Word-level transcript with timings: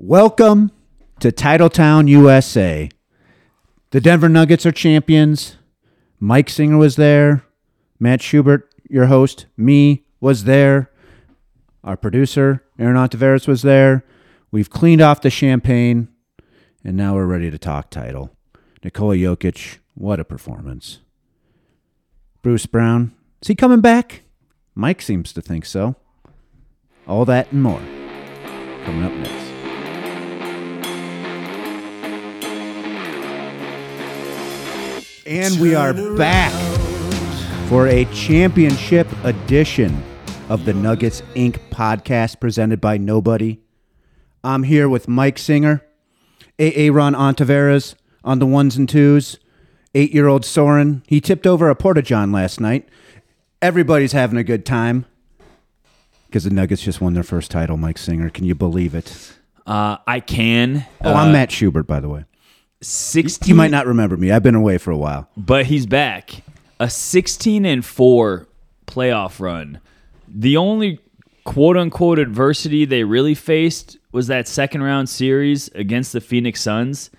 Welcome 0.00 0.70
to 1.18 1.32
Titletown, 1.32 2.08
USA. 2.08 2.88
The 3.90 4.00
Denver 4.00 4.28
Nuggets 4.28 4.64
are 4.64 4.70
champions. 4.70 5.56
Mike 6.20 6.48
Singer 6.48 6.76
was 6.76 6.94
there. 6.94 7.42
Matt 7.98 8.22
Schubert, 8.22 8.72
your 8.88 9.06
host, 9.06 9.46
me 9.56 10.04
was 10.20 10.44
there. 10.44 10.92
Our 11.82 11.96
producer, 11.96 12.62
Aaron 12.78 12.94
Ontiveros, 12.94 13.48
was 13.48 13.62
there. 13.62 14.04
We've 14.52 14.70
cleaned 14.70 15.02
off 15.02 15.20
the 15.20 15.30
champagne, 15.30 16.06
and 16.84 16.96
now 16.96 17.16
we're 17.16 17.26
ready 17.26 17.50
to 17.50 17.58
talk 17.58 17.90
title. 17.90 18.30
Nikola 18.84 19.16
Jokic, 19.16 19.78
what 19.94 20.20
a 20.20 20.24
performance. 20.24 21.00
Bruce 22.40 22.66
Brown, 22.66 23.16
is 23.42 23.48
he 23.48 23.56
coming 23.56 23.80
back? 23.80 24.22
Mike 24.76 25.02
seems 25.02 25.32
to 25.32 25.42
think 25.42 25.66
so. 25.66 25.96
All 27.08 27.24
that 27.24 27.50
and 27.50 27.64
more 27.64 27.82
coming 28.84 29.04
up 29.04 29.12
next. 29.12 29.47
And 35.28 35.60
we 35.60 35.74
are 35.74 35.92
back 36.16 36.50
for 37.68 37.86
a 37.86 38.06
championship 38.14 39.06
edition 39.24 40.02
of 40.48 40.64
the 40.64 40.72
Nuggets 40.72 41.22
Ink 41.34 41.60
podcast 41.68 42.40
presented 42.40 42.80
by 42.80 42.96
Nobody. 42.96 43.60
I'm 44.42 44.62
here 44.62 44.88
with 44.88 45.06
Mike 45.06 45.36
Singer, 45.36 45.84
AA 46.58 46.88
Ron 46.90 47.12
Ontiveros 47.12 47.94
on 48.24 48.38
the 48.38 48.46
ones 48.46 48.78
and 48.78 48.88
twos, 48.88 49.38
eight 49.94 50.14
year 50.14 50.28
old 50.28 50.46
Soren. 50.46 51.02
He 51.06 51.20
tipped 51.20 51.46
over 51.46 51.68
a 51.68 51.76
Porta 51.76 52.00
John 52.00 52.32
last 52.32 52.58
night. 52.58 52.88
Everybody's 53.60 54.12
having 54.12 54.38
a 54.38 54.44
good 54.44 54.64
time 54.64 55.04
because 56.28 56.44
the 56.44 56.50
Nuggets 56.50 56.80
just 56.80 57.02
won 57.02 57.12
their 57.12 57.22
first 57.22 57.50
title, 57.50 57.76
Mike 57.76 57.98
Singer. 57.98 58.30
Can 58.30 58.46
you 58.46 58.54
believe 58.54 58.94
it? 58.94 59.36
Uh, 59.66 59.98
I 60.06 60.20
can. 60.20 60.86
Oh, 61.04 61.10
uh, 61.10 61.16
I'm 61.16 61.32
Matt 61.32 61.52
Schubert, 61.52 61.86
by 61.86 62.00
the 62.00 62.08
way. 62.08 62.24
16. 62.80 63.48
You 63.48 63.54
might 63.54 63.70
not 63.70 63.86
remember 63.86 64.16
me. 64.16 64.30
I've 64.30 64.42
been 64.42 64.54
away 64.54 64.78
for 64.78 64.90
a 64.90 64.96
while. 64.96 65.28
but 65.36 65.66
he's 65.66 65.86
back. 65.86 66.42
A 66.80 66.88
16 66.88 67.64
and 67.64 67.84
4 67.84 68.46
playoff 68.86 69.40
run. 69.40 69.80
The 70.28 70.56
only 70.56 71.00
quote 71.44 71.76
unquote 71.76 72.18
adversity 72.18 72.84
they 72.84 73.02
really 73.04 73.34
faced 73.34 73.98
was 74.12 74.26
that 74.28 74.46
second 74.46 74.82
round 74.82 75.08
series 75.08 75.68
against 75.74 76.12
the 76.12 76.20
Phoenix 76.20 76.60
Suns. 76.62 77.10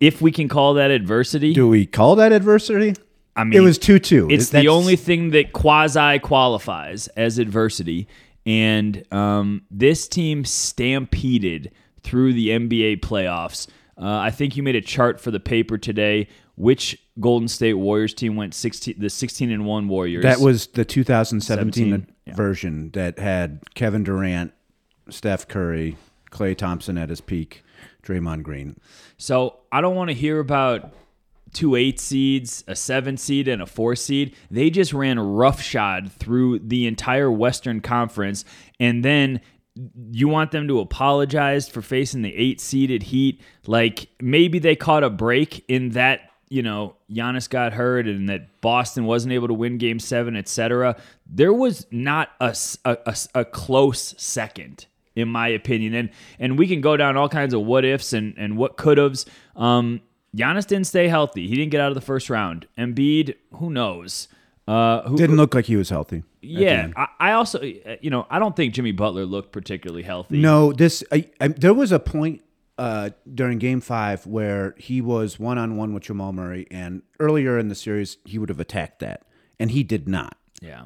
If 0.00 0.20
we 0.22 0.32
can 0.32 0.48
call 0.48 0.74
that 0.74 0.90
adversity, 0.90 1.52
Do 1.52 1.68
we 1.68 1.86
call 1.86 2.16
that 2.16 2.32
adversity? 2.32 2.94
I 3.36 3.44
mean, 3.44 3.52
It 3.52 3.60
was 3.60 3.78
2 3.78 3.98
2. 3.98 4.28
It's 4.30 4.48
the 4.50 4.68
only 4.68 4.96
thing 4.96 5.30
that 5.30 5.52
quasi 5.52 6.18
qualifies 6.20 7.08
as 7.08 7.38
adversity. 7.38 8.08
And 8.44 9.04
um, 9.12 9.62
this 9.70 10.08
team 10.08 10.44
stampeded 10.44 11.70
through 12.02 12.32
the 12.32 12.48
NBA 12.48 13.00
playoffs. 13.00 13.68
Uh, 14.02 14.18
I 14.18 14.30
think 14.30 14.56
you 14.56 14.64
made 14.64 14.74
a 14.74 14.80
chart 14.80 15.20
for 15.20 15.30
the 15.30 15.40
paper 15.40 15.78
today. 15.78 16.28
Which 16.56 16.98
Golden 17.18 17.48
State 17.48 17.74
Warriors 17.74 18.12
team 18.12 18.36
went 18.36 18.52
16, 18.54 18.96
the 18.98 19.08
16 19.08 19.50
and 19.50 19.64
1 19.64 19.88
Warriors? 19.88 20.22
That 20.22 20.40
was 20.40 20.66
the 20.66 20.84
2017 20.84 21.90
17, 21.90 22.14
yeah. 22.26 22.34
version 22.34 22.90
that 22.90 23.18
had 23.18 23.60
Kevin 23.74 24.04
Durant, 24.04 24.52
Steph 25.08 25.48
Curry, 25.48 25.96
Klay 26.30 26.56
Thompson 26.56 26.98
at 26.98 27.08
his 27.08 27.22
peak, 27.22 27.62
Draymond 28.02 28.42
Green. 28.42 28.76
So 29.16 29.60
I 29.70 29.80
don't 29.80 29.94
want 29.94 30.10
to 30.10 30.14
hear 30.14 30.40
about 30.40 30.92
two 31.52 31.76
eight 31.76 32.00
seeds, 32.00 32.64
a 32.66 32.74
seven 32.74 33.16
seed, 33.16 33.48
and 33.48 33.62
a 33.62 33.66
four 33.66 33.94
seed. 33.94 34.34
They 34.50 34.70
just 34.70 34.92
ran 34.92 35.18
roughshod 35.18 36.10
through 36.12 36.60
the 36.60 36.86
entire 36.86 37.30
Western 37.30 37.80
Conference, 37.80 38.44
and 38.80 39.04
then 39.04 39.40
you 40.10 40.28
want 40.28 40.50
them 40.50 40.68
to 40.68 40.80
apologize 40.80 41.68
for 41.68 41.82
facing 41.82 42.22
the 42.22 42.34
eight 42.34 42.60
seeded 42.60 43.04
Heat? 43.04 43.40
Like 43.66 44.08
maybe 44.20 44.58
they 44.58 44.76
caught 44.76 45.04
a 45.04 45.10
break 45.10 45.64
in 45.68 45.90
that. 45.90 46.28
You 46.48 46.62
know, 46.62 46.96
Giannis 47.10 47.48
got 47.48 47.72
hurt, 47.72 48.06
and 48.06 48.28
that 48.28 48.60
Boston 48.60 49.06
wasn't 49.06 49.32
able 49.32 49.48
to 49.48 49.54
win 49.54 49.78
Game 49.78 49.98
Seven, 49.98 50.36
etc. 50.36 51.00
There 51.26 51.54
was 51.54 51.86
not 51.90 52.28
a, 52.40 52.54
a, 52.84 53.16
a 53.34 53.44
close 53.46 54.14
second 54.18 54.86
in 55.14 55.28
my 55.28 55.48
opinion. 55.48 55.94
And 55.94 56.10
and 56.38 56.58
we 56.58 56.66
can 56.66 56.80
go 56.80 56.96
down 56.96 57.16
all 57.16 57.28
kinds 57.28 57.54
of 57.54 57.62
what 57.62 57.84
ifs 57.84 58.12
and, 58.12 58.34
and 58.36 58.56
what 58.56 58.76
could 58.76 58.98
haves. 58.98 59.26
Um, 59.56 60.02
Giannis 60.36 60.66
didn't 60.66 60.86
stay 60.86 61.08
healthy. 61.08 61.46
He 61.46 61.56
didn't 61.56 61.70
get 61.70 61.80
out 61.80 61.88
of 61.88 61.94
the 61.94 62.00
first 62.00 62.30
round. 62.30 62.66
Embiid, 62.78 63.34
who 63.56 63.70
knows? 63.70 64.28
Uh, 64.66 65.02
who, 65.02 65.16
Didn't 65.16 65.36
look 65.36 65.54
like 65.54 65.66
he 65.66 65.76
was 65.76 65.90
healthy. 65.90 66.22
At 66.42 66.48
the 66.48 66.60
yeah. 66.64 66.88
I, 66.96 67.06
I 67.20 67.32
also, 67.32 67.60
uh, 67.60 67.96
you 68.00 68.10
know, 68.10 68.26
I 68.30 68.38
don't 68.38 68.56
think 68.56 68.74
Jimmy 68.74 68.92
Butler 68.92 69.24
looked 69.24 69.52
particularly 69.52 70.02
healthy. 70.02 70.40
No, 70.40 70.72
this 70.72 71.04
I, 71.12 71.30
I, 71.40 71.48
there 71.48 71.74
was 71.74 71.92
a 71.92 71.98
point 71.98 72.42
uh, 72.78 73.10
during 73.32 73.58
Game 73.58 73.80
Five 73.80 74.26
where 74.26 74.74
he 74.78 75.00
was 75.00 75.38
one 75.38 75.58
on 75.58 75.76
one 75.76 75.94
with 75.94 76.04
Jamal 76.04 76.32
Murray, 76.32 76.66
and 76.70 77.02
earlier 77.20 77.58
in 77.58 77.68
the 77.68 77.74
series 77.74 78.16
he 78.24 78.38
would 78.38 78.48
have 78.48 78.60
attacked 78.60 78.98
that, 79.00 79.22
and 79.58 79.70
he 79.70 79.82
did 79.82 80.08
not. 80.08 80.36
Yeah. 80.60 80.82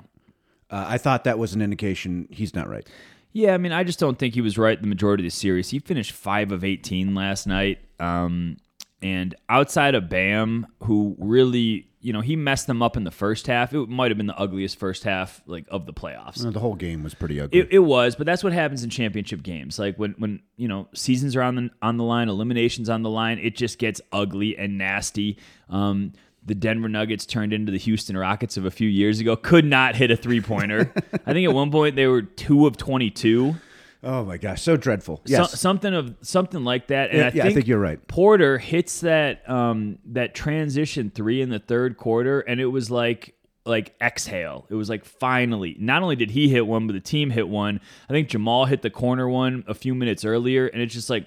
Uh, 0.69 0.85
I 0.89 0.99
thought 0.99 1.25
that 1.25 1.39
was 1.39 1.55
an 1.55 1.63
indication 1.63 2.29
he's 2.31 2.55
not 2.55 2.69
right. 2.69 2.87
Yeah, 3.33 3.55
I 3.55 3.59
mean, 3.59 3.73
I 3.73 3.85
just 3.85 3.99
don't 4.01 4.19
think 4.19 4.35
he 4.35 4.41
was 4.41 4.57
right 4.57 4.81
the 4.81 4.89
majority 4.89 5.23
of 5.23 5.27
the 5.27 5.31
series. 5.31 5.71
He 5.71 5.79
finished 5.79 6.13
five 6.13 6.53
of 6.53 6.65
eighteen 6.65 7.15
last 7.15 7.47
night, 7.47 7.79
um, 8.01 8.57
and 9.03 9.35
outside 9.49 9.95
of 9.95 10.09
Bam, 10.09 10.67
who 10.85 11.15
really, 11.19 11.89
you 12.01 12.13
know, 12.13 12.21
he 12.23 12.35
messed 12.37 12.67
them 12.67 12.83
up 12.83 12.97
in 12.97 13.05
the 13.05 13.11
first 13.11 13.47
half. 13.47 13.75
It 13.75 13.89
might 13.89 14.11
have 14.11 14.17
been 14.17 14.27
the 14.27 14.39
ugliest 14.39 14.79
first 14.79 15.05
half 15.05 15.43
like 15.47 15.67
of 15.71 15.87
the 15.87 15.93
playoffs. 15.93 16.45
Uh, 16.45 16.51
The 16.51 16.61
whole 16.61 16.75
game 16.75 17.03
was 17.03 17.13
pretty 17.15 17.41
ugly. 17.41 17.61
It, 17.61 17.69
it 17.73 17.79
was, 17.81 18.17
but 18.17 18.27
that's 18.27 18.43
what 18.43 18.53
happens 18.53 18.83
in 18.85 18.91
championship 18.91 19.43
games. 19.43 19.79
Like 19.79 19.97
when, 19.97 20.15
when 20.19 20.41
you 20.57 20.69
know 20.69 20.89
seasons 20.95 21.37
are 21.37 21.43
on 21.43 21.55
the 21.57 21.71
on 21.83 21.97
the 21.99 22.05
line, 22.05 22.29
eliminations 22.29 22.89
on 22.89 23.03
the 23.03 23.11
line, 23.11 23.39
it 23.39 23.55
just 23.57 23.79
gets 23.79 24.01
ugly 24.13 24.57
and 24.57 24.79
nasty. 24.79 25.39
Um, 25.69 26.13
the 26.45 26.55
Denver 26.55 26.89
Nuggets 26.89 27.27
turned 27.27 27.53
into 27.53 27.73
the 27.73 27.79
Houston 27.79 28.17
Rockets 28.17 28.57
of 28.57 28.65
a 28.67 28.71
few 28.71 28.89
years 28.89 29.19
ago. 29.19 29.35
Could 29.35 29.65
not 29.65 29.97
hit 29.97 30.13
a 30.13 30.17
three 30.17 30.41
pointer. 30.41 30.93
I 31.27 31.33
think 31.33 31.49
at 31.49 31.53
one 31.53 31.73
point 31.73 31.97
they 31.97 32.07
were 32.07 32.23
two 32.23 32.67
of 32.69 32.77
twenty 32.77 33.11
two. 33.11 33.57
Oh 34.07 34.25
my 34.25 34.39
gosh, 34.39 34.63
so 34.63 34.77
dreadful. 34.77 35.21
Yes, 35.27 35.59
something 35.61 35.93
of 35.93 36.15
something 36.23 36.65
like 36.65 36.87
that. 36.87 37.11
And 37.11 37.19
Yeah, 37.19 37.27
I, 37.27 37.31
yeah, 37.31 37.43
I 37.43 37.47
think 37.47 37.55
think 37.57 37.67
you're 37.67 37.81
right. 37.81 38.07
Porter 38.09 38.57
hits 38.57 39.01
that 39.01 39.49
um, 39.51 39.99
that 40.07 40.35
transition 40.35 41.11
three 41.15 41.43
in 41.43 41.51
the 41.51 41.59
third 41.59 41.99
quarter, 41.99 42.41
and 42.41 42.61
it 42.61 42.67
was 42.67 42.91
like 42.91 43.35
like 43.67 43.95
exhale. 44.01 44.67
It 44.71 44.75
was 44.75 44.89
like 44.89 45.05
finally. 45.05 45.77
Not 45.79 46.03
only 46.03 46.17
did 46.17 46.31
he 46.31 46.49
hit 46.49 46.67
one, 46.67 46.87
but 46.87 46.95
the 46.95 47.01
team 47.01 47.31
hit 47.31 47.49
one. 47.49 47.81
I 48.09 48.13
think 48.13 48.29
Jamal 48.29 48.65
hit 48.65 48.83
the 48.83 48.91
corner 48.91 49.29
one 49.29 49.65
a 49.67 49.75
few 49.75 49.95
minutes 49.95 50.25
earlier, 50.25 50.67
and 50.67 50.81
it's 50.81 50.95
just 50.95 51.11
like. 51.11 51.27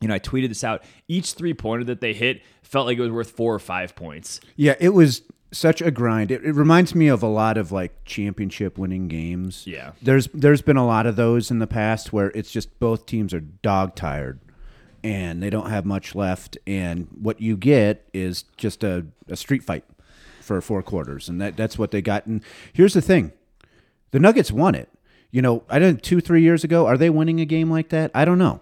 You 0.00 0.08
know, 0.08 0.14
I 0.14 0.18
tweeted 0.18 0.48
this 0.48 0.64
out. 0.64 0.82
Each 1.08 1.32
three 1.32 1.54
pointer 1.54 1.84
that 1.84 2.00
they 2.00 2.12
hit 2.12 2.42
felt 2.62 2.86
like 2.86 2.98
it 2.98 3.00
was 3.00 3.12
worth 3.12 3.30
four 3.30 3.54
or 3.54 3.58
five 3.60 3.94
points. 3.94 4.40
Yeah, 4.56 4.74
it 4.78 4.90
was 4.90 5.22
such 5.54 5.80
a 5.80 5.90
grind. 5.90 6.30
It, 6.30 6.44
it 6.44 6.52
reminds 6.52 6.94
me 6.94 7.08
of 7.08 7.22
a 7.22 7.28
lot 7.28 7.56
of 7.56 7.72
like 7.72 8.04
championship 8.04 8.76
winning 8.76 9.08
games. 9.08 9.66
Yeah. 9.66 9.92
There's 10.02 10.28
there's 10.34 10.62
been 10.62 10.76
a 10.76 10.86
lot 10.86 11.06
of 11.06 11.16
those 11.16 11.50
in 11.50 11.58
the 11.58 11.66
past 11.66 12.12
where 12.12 12.30
it's 12.34 12.50
just 12.50 12.78
both 12.78 13.06
teams 13.06 13.32
are 13.32 13.40
dog 13.40 13.94
tired 13.94 14.40
and 15.02 15.42
they 15.42 15.50
don't 15.50 15.70
have 15.70 15.84
much 15.84 16.14
left 16.14 16.56
and 16.66 17.08
what 17.20 17.40
you 17.40 17.56
get 17.56 18.08
is 18.12 18.44
just 18.56 18.82
a, 18.82 19.06
a 19.28 19.36
street 19.36 19.62
fight 19.62 19.84
for 20.40 20.60
four 20.60 20.82
quarters 20.82 21.28
and 21.28 21.40
that 21.40 21.56
that's 21.56 21.78
what 21.78 21.90
they 21.90 22.02
got. 22.02 22.26
And 22.26 22.42
here's 22.72 22.94
the 22.94 23.02
thing. 23.02 23.32
The 24.10 24.20
Nuggets 24.20 24.52
won 24.52 24.74
it. 24.74 24.88
You 25.30 25.42
know, 25.42 25.64
I 25.68 25.78
didn't 25.80 26.02
two, 26.02 26.20
three 26.20 26.42
years 26.42 26.62
ago. 26.62 26.86
Are 26.86 26.96
they 26.96 27.10
winning 27.10 27.40
a 27.40 27.44
game 27.44 27.68
like 27.68 27.88
that? 27.88 28.10
I 28.14 28.24
don't 28.24 28.38
know. 28.38 28.60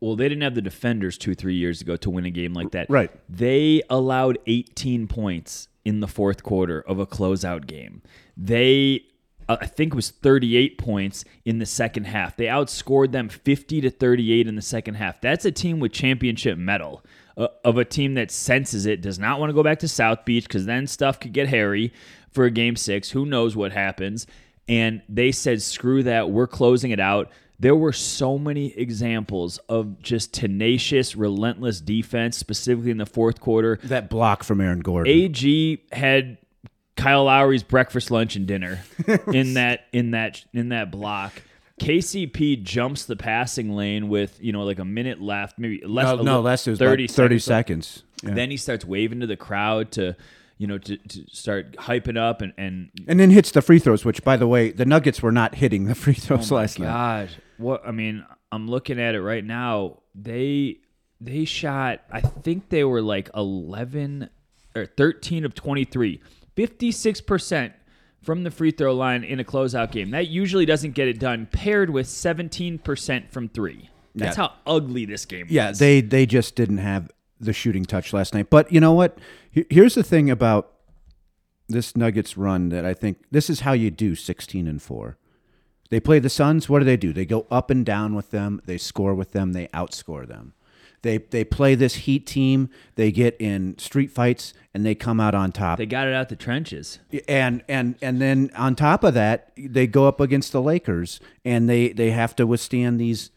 Well, 0.00 0.16
they 0.16 0.28
didn't 0.28 0.42
have 0.42 0.54
the 0.54 0.62
defenders 0.62 1.18
two, 1.18 1.34
three 1.34 1.54
years 1.54 1.82
ago 1.82 1.94
to 1.96 2.10
win 2.10 2.24
a 2.24 2.30
game 2.30 2.54
like 2.54 2.70
that. 2.72 2.88
Right. 2.88 3.10
They 3.28 3.82
allowed 3.90 4.38
18 4.46 5.06
points 5.06 5.68
in 5.90 6.00
the 6.00 6.08
fourth 6.08 6.42
quarter 6.42 6.80
of 6.80 6.98
a 6.98 7.06
closeout 7.06 7.66
game. 7.66 8.00
They, 8.36 9.04
uh, 9.48 9.58
I 9.60 9.66
think, 9.66 9.92
it 9.92 9.96
was 9.96 10.10
38 10.10 10.78
points 10.78 11.24
in 11.44 11.58
the 11.58 11.66
second 11.66 12.04
half. 12.04 12.36
They 12.36 12.46
outscored 12.46 13.12
them 13.12 13.28
50 13.28 13.82
to 13.82 13.90
38 13.90 14.46
in 14.46 14.54
the 14.54 14.62
second 14.62 14.94
half. 14.94 15.20
That's 15.20 15.44
a 15.44 15.52
team 15.52 15.80
with 15.80 15.92
championship 15.92 16.56
medal 16.56 17.04
Uh, 17.36 17.48
of 17.64 17.78
a 17.78 17.84
team 17.84 18.14
that 18.14 18.30
senses 18.30 18.86
it, 18.86 19.00
does 19.00 19.18
not 19.18 19.38
want 19.38 19.48
to 19.50 19.54
go 19.54 19.62
back 19.62 19.78
to 19.78 19.88
South 19.88 20.24
Beach 20.24 20.44
because 20.44 20.66
then 20.66 20.86
stuff 20.86 21.18
could 21.18 21.32
get 21.32 21.48
hairy 21.48 21.92
for 22.30 22.44
a 22.44 22.50
game 22.50 22.76
six. 22.76 23.10
Who 23.10 23.24
knows 23.24 23.56
what 23.56 23.72
happens? 23.72 24.26
And 24.68 25.00
they 25.08 25.32
said, 25.32 25.62
screw 25.62 26.02
that. 26.02 26.30
We're 26.30 26.46
closing 26.46 26.90
it 26.90 27.00
out. 27.00 27.30
There 27.60 27.76
were 27.76 27.92
so 27.92 28.38
many 28.38 28.72
examples 28.76 29.58
of 29.68 30.00
just 30.00 30.32
tenacious, 30.32 31.14
relentless 31.14 31.82
defense, 31.82 32.38
specifically 32.38 32.90
in 32.90 32.96
the 32.96 33.04
fourth 33.04 33.38
quarter. 33.38 33.78
That 33.84 34.08
block 34.08 34.42
from 34.44 34.62
Aaron 34.62 34.80
Gordon. 34.80 35.12
AG 35.12 35.82
had 35.92 36.38
Kyle 36.96 37.24
Lowry's 37.24 37.62
breakfast, 37.62 38.10
lunch, 38.10 38.34
and 38.34 38.46
dinner 38.46 38.82
in 39.32 39.54
that 39.54 39.86
in 39.92 40.12
that 40.12 40.42
in 40.54 40.70
that 40.70 40.90
block. 40.90 41.42
KCP 41.80 42.62
jumps 42.62 43.04
the 43.04 43.16
passing 43.16 43.76
lane 43.76 44.08
with 44.08 44.42
you 44.42 44.52
know 44.52 44.64
like 44.64 44.78
a 44.78 44.84
minute 44.84 45.20
left, 45.20 45.58
maybe 45.58 45.82
less. 45.84 46.16
no, 46.16 46.22
no, 46.22 46.40
less. 46.40 46.66
It 46.66 46.70
was 46.70 46.78
30 46.78 47.08
30, 47.08 47.12
30 47.12 47.38
seconds. 47.38 47.86
seconds. 47.86 48.04
Yeah. 48.22 48.34
Then 48.34 48.50
he 48.50 48.56
starts 48.56 48.84
waving 48.84 49.20
to 49.20 49.26
the 49.26 49.36
crowd 49.36 49.92
to, 49.92 50.14
you 50.60 50.66
know, 50.66 50.76
to, 50.76 50.96
to 50.98 51.24
start 51.32 51.72
hyping 51.78 52.18
up 52.18 52.42
and 52.42 52.52
and 52.58 52.90
and 53.08 53.18
then 53.18 53.30
hits 53.30 53.50
the 53.50 53.62
free 53.62 53.78
throws, 53.78 54.04
which, 54.04 54.22
by 54.22 54.36
the 54.36 54.46
way, 54.46 54.70
the 54.70 54.84
Nuggets 54.84 55.22
were 55.22 55.32
not 55.32 55.54
hitting 55.54 55.86
the 55.86 55.94
free 56.04 56.12
throws 56.12 56.52
oh 56.52 56.56
last 56.56 56.78
night. 56.78 56.84
gosh, 56.86 57.30
what 57.56 57.82
I 57.86 57.92
mean, 57.92 58.26
I'm 58.52 58.68
looking 58.68 59.00
at 59.00 59.14
it 59.14 59.22
right 59.22 59.42
now. 59.44 60.00
They 60.14 60.76
they 61.18 61.46
shot 61.46 62.00
I 62.10 62.20
think 62.20 62.68
they 62.68 62.84
were 62.84 63.00
like 63.00 63.30
11 63.34 64.28
or 64.76 64.84
13 64.84 65.44
of 65.46 65.54
23. 65.54 66.20
56% 66.56 67.72
from 68.22 68.42
the 68.44 68.50
free 68.50 68.70
throw 68.70 68.94
line 68.94 69.24
in 69.24 69.40
a 69.40 69.44
closeout 69.44 69.92
game. 69.92 70.10
That 70.10 70.28
usually 70.28 70.66
doesn't 70.66 70.92
get 70.92 71.08
it 71.08 71.18
done 71.18 71.48
paired 71.50 71.88
with 71.90 72.06
17% 72.06 73.30
from 73.30 73.48
3. 73.48 73.88
That's 74.14 74.36
Yeah. 74.36 74.42
how 74.48 74.52
ugly 74.66 75.06
this 75.06 75.24
game 75.24 75.46
was. 75.46 75.52
Yeah, 75.52 75.72
they 75.72 76.00
they 76.02 76.26
just 76.26 76.54
didn't 76.54 76.78
have 76.78 77.10
the 77.40 77.52
shooting 77.52 77.84
touch 77.84 78.12
last 78.12 78.34
night. 78.34 78.50
But 78.50 78.70
you 78.70 78.80
know 78.80 78.92
what? 78.92 79.18
Here's 79.50 79.94
the 79.94 80.02
thing 80.02 80.30
about 80.30 80.72
this 81.68 81.96
Nuggets 81.96 82.36
run 82.36 82.68
that 82.68 82.84
I 82.84 82.94
think 82.94 83.24
this 83.30 83.48
is 83.48 83.60
how 83.60 83.72
you 83.72 83.90
do 83.90 84.14
16 84.14 84.66
and 84.66 84.80
4. 84.80 85.16
They 85.88 86.00
play 86.00 86.20
the 86.20 86.28
Suns, 86.28 86.68
what 86.68 86.78
do 86.80 86.84
they 86.84 86.96
do? 86.96 87.12
They 87.12 87.24
go 87.24 87.46
up 87.50 87.70
and 87.70 87.84
down 87.84 88.14
with 88.14 88.30
them, 88.30 88.60
they 88.64 88.78
score 88.78 89.14
with 89.14 89.32
them, 89.32 89.52
they 89.52 89.66
outscore 89.68 90.26
them. 90.26 90.52
They 91.02 91.18
they 91.18 91.44
play 91.44 91.74
this 91.74 91.94
Heat 91.94 92.26
team, 92.26 92.68
they 92.94 93.10
get 93.10 93.34
in 93.40 93.78
street 93.78 94.10
fights 94.10 94.52
and 94.74 94.84
they 94.84 94.94
come 94.94 95.18
out 95.18 95.34
on 95.34 95.50
top. 95.50 95.78
They 95.78 95.86
got 95.86 96.06
it 96.06 96.14
out 96.14 96.28
the 96.28 96.36
trenches. 96.36 96.98
and 97.26 97.64
and 97.68 97.96
and 98.02 98.20
then 98.20 98.50
on 98.54 98.76
top 98.76 99.02
of 99.02 99.14
that, 99.14 99.52
they 99.56 99.86
go 99.86 100.06
up 100.06 100.20
against 100.20 100.52
the 100.52 100.60
Lakers 100.60 101.18
and 101.44 101.68
they 101.68 101.88
they 101.88 102.10
have 102.10 102.36
to 102.36 102.46
withstand 102.46 103.00
these 103.00 103.30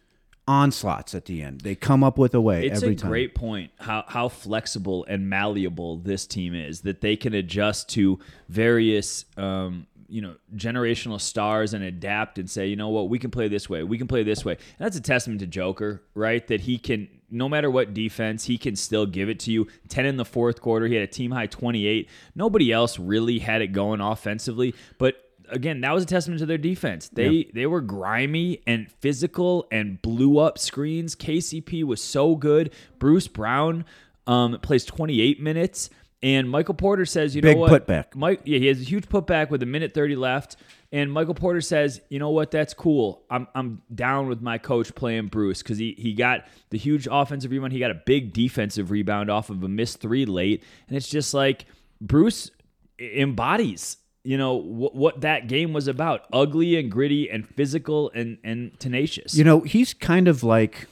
onslaughts 0.47 1.15
at 1.15 1.25
the 1.25 1.41
end. 1.41 1.61
They 1.61 1.75
come 1.75 2.03
up 2.03 2.17
with 2.17 2.33
a 2.35 2.41
way 2.41 2.67
It's 2.67 2.81
every 2.81 2.95
a 2.95 2.97
time. 2.97 3.09
great 3.09 3.35
point 3.35 3.71
how 3.79 4.03
how 4.07 4.27
flexible 4.29 5.05
and 5.07 5.29
malleable 5.29 5.97
this 5.97 6.25
team 6.27 6.53
is 6.53 6.81
that 6.81 7.01
they 7.01 7.15
can 7.15 7.33
adjust 7.33 7.89
to 7.89 8.19
various 8.49 9.25
um, 9.37 9.87
you 10.09 10.21
know 10.21 10.35
generational 10.55 11.19
stars 11.19 11.73
and 11.73 11.83
adapt 11.83 12.37
and 12.39 12.49
say 12.49 12.67
you 12.67 12.75
know 12.75 12.89
what? 12.89 13.09
We 13.09 13.19
can 13.19 13.31
play 13.31 13.47
this 13.47 13.69
way. 13.69 13.83
We 13.83 13.97
can 13.97 14.07
play 14.07 14.23
this 14.23 14.43
way. 14.43 14.53
And 14.53 14.85
that's 14.85 14.97
a 14.97 15.01
testament 15.01 15.39
to 15.41 15.47
Joker 15.47 16.03
right? 16.13 16.45
That 16.47 16.61
he 16.61 16.77
can 16.77 17.07
no 17.31 17.49
matter 17.49 17.71
what 17.71 17.93
defense 17.93 18.45
he 18.45 18.57
can 18.57 18.75
still 18.75 19.05
give 19.07 19.27
it 19.27 19.39
to 19.39 19.51
you. 19.51 19.67
10 19.87 20.05
in 20.05 20.17
the 20.17 20.25
fourth 20.25 20.61
quarter 20.61 20.87
he 20.87 20.95
had 20.95 21.03
a 21.03 21.07
team 21.07 21.31
high 21.31 21.47
28 21.47 22.09
nobody 22.35 22.71
else 22.71 22.99
really 22.99 23.39
had 23.39 23.61
it 23.61 23.67
going 23.67 24.01
offensively 24.01 24.75
but 24.97 25.15
again, 25.53 25.81
that 25.81 25.93
was 25.93 26.03
a 26.03 26.07
testament 26.07 26.39
to 26.39 26.45
their 26.45 26.57
defense. 26.57 27.09
They 27.09 27.49
they 27.53 27.65
were 27.65 27.81
grimy 27.81 28.61
and 28.67 28.91
physical 28.99 29.67
and 29.71 30.01
blew 30.01 30.39
up 30.39 30.57
screens. 30.57 31.15
KCP 31.15 31.83
was 31.83 32.01
so 32.01 32.35
good. 32.35 32.73
Bruce 32.99 33.27
Brown 33.27 33.85
um, 34.27 34.59
plays 34.61 34.85
28 34.85 35.41
minutes. 35.41 35.89
And 36.21 36.49
Michael 36.49 36.73
Porter 36.73 37.05
says, 37.05 37.35
you 37.35 37.41
Big 37.41 37.57
know 37.57 37.61
what? 37.63 37.85
putback. 37.85 38.15
Mike, 38.15 38.41
yeah, 38.45 38.57
he 38.57 38.67
has 38.67 38.79
a 38.79 38.83
huge 38.85 39.09
putback 39.09 39.49
with 39.49 39.61
a 39.61 39.65
minute 39.65 39.93
30 39.93 40.15
left. 40.15 40.55
And 40.93 41.11
Michael 41.11 41.33
Porter 41.33 41.59
says, 41.59 41.99
you 42.07 42.17
know 42.17 42.29
what? 42.29 42.49
That's 42.49 42.73
cool. 42.73 43.23
I'm, 43.29 43.47
I'm 43.53 43.81
down 43.93 44.29
with 44.29 44.41
my 44.41 44.57
coach 44.57 44.95
playing 44.95 45.27
Bruce 45.27 45.61
because 45.61 45.77
he, 45.77 45.95
he 45.97 46.13
got 46.13 46.45
the 46.69 46.77
huge 46.77 47.09
offensive 47.11 47.51
rebound. 47.51 47.73
He 47.73 47.79
got 47.79 47.91
a 47.91 48.01
big 48.05 48.31
defensive 48.31 48.89
rebound 48.89 49.29
off 49.29 49.49
of 49.49 49.63
a 49.63 49.67
missed 49.67 49.99
three 49.99 50.25
late. 50.25 50.63
And 50.87 50.95
it's 50.95 51.09
just 51.09 51.33
like 51.33 51.65
Bruce 51.99 52.51
embodies 52.99 53.97
you 54.23 54.37
know 54.37 54.53
what, 54.53 54.95
what 54.95 55.21
that 55.21 55.47
game 55.47 55.73
was 55.73 55.87
about 55.87 56.25
ugly 56.31 56.77
and 56.77 56.89
gritty 56.91 57.29
and 57.29 57.47
physical 57.47 58.09
and 58.15 58.37
and 58.43 58.79
tenacious 58.79 59.35
You 59.35 59.43
know, 59.43 59.61
he's 59.61 59.93
kind 59.93 60.27
of 60.27 60.43
like 60.43 60.87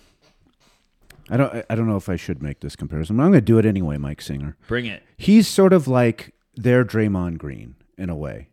I 1.30 1.38
don't 1.38 1.66
I 1.70 1.76
don't 1.76 1.88
know 1.88 1.96
if 1.98 2.10
I 2.10 2.16
should 2.18 2.42
make 2.44 2.60
this 2.60 2.76
comparison, 2.76 3.18
but 3.18 3.24
I'm 3.24 3.30
going 3.32 3.42
to 3.42 3.46
do 3.46 3.58
it 3.58 3.66
anyway, 3.66 3.98
Mike 3.98 4.22
Singer. 4.22 4.58
bring 4.68 4.86
it 4.86 5.04
He's 5.18 5.48
sort 5.48 5.72
of 5.74 5.88
like 5.88 6.34
their 6.56 6.84
Draymond 6.84 7.38
Green 7.38 7.76
in 7.98 8.10
a 8.10 8.16
way. 8.16 8.48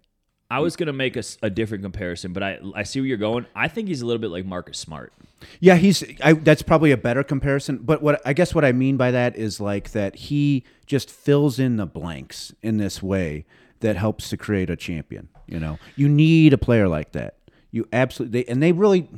i 0.51 0.61
was 0.61 0.77
gonna 0.77 0.93
make 0.93 1.17
a 1.43 1.51
different 1.51 1.83
comparison 1.83 2.33
but 2.33 2.43
i 2.43 2.59
i 2.75 2.83
see 2.83 3.01
where 3.01 3.07
you're 3.07 3.17
going 3.19 3.45
i 3.55 3.67
think 3.69 3.89
he's 3.89 4.01
a 4.03 4.07
little 4.07 4.21
bit 4.21 4.31
like 4.31 4.45
marcus 4.47 4.79
smart 4.79 5.13
Yeah, 5.61 5.77
he's. 5.77 6.03
I, 6.21 6.33
that's 6.33 6.63
probably 6.63 6.91
a 6.91 6.97
better 6.97 7.23
comparison. 7.23 7.79
But 7.79 8.03
what 8.03 8.21
I 8.27 8.33
guess 8.33 8.55
what 8.57 8.65
I 8.65 8.73
mean 8.73 8.97
by 8.97 9.13
that 9.13 9.37
is 9.37 9.61
like 9.61 9.93
that 9.93 10.17
he 10.17 10.65
just 10.87 11.09
fills 11.11 11.61
in 11.61 11.77
the 11.77 11.87
blanks 11.87 12.53
in 12.61 12.79
this 12.79 13.01
way 13.03 13.45
that 13.81 13.97
helps 13.97 14.29
to 14.31 14.37
create 14.37 14.71
a 14.71 14.77
champion. 14.77 15.29
You 15.47 15.61
know, 15.61 15.79
you 15.97 16.09
need 16.09 16.53
a 16.53 16.59
player 16.59 16.89
like 16.89 17.13
that. 17.13 17.37
You 17.71 17.87
absolutely 17.93 18.43
they, 18.43 18.51
and 18.51 18.63
they 18.63 18.73
really 18.73 19.09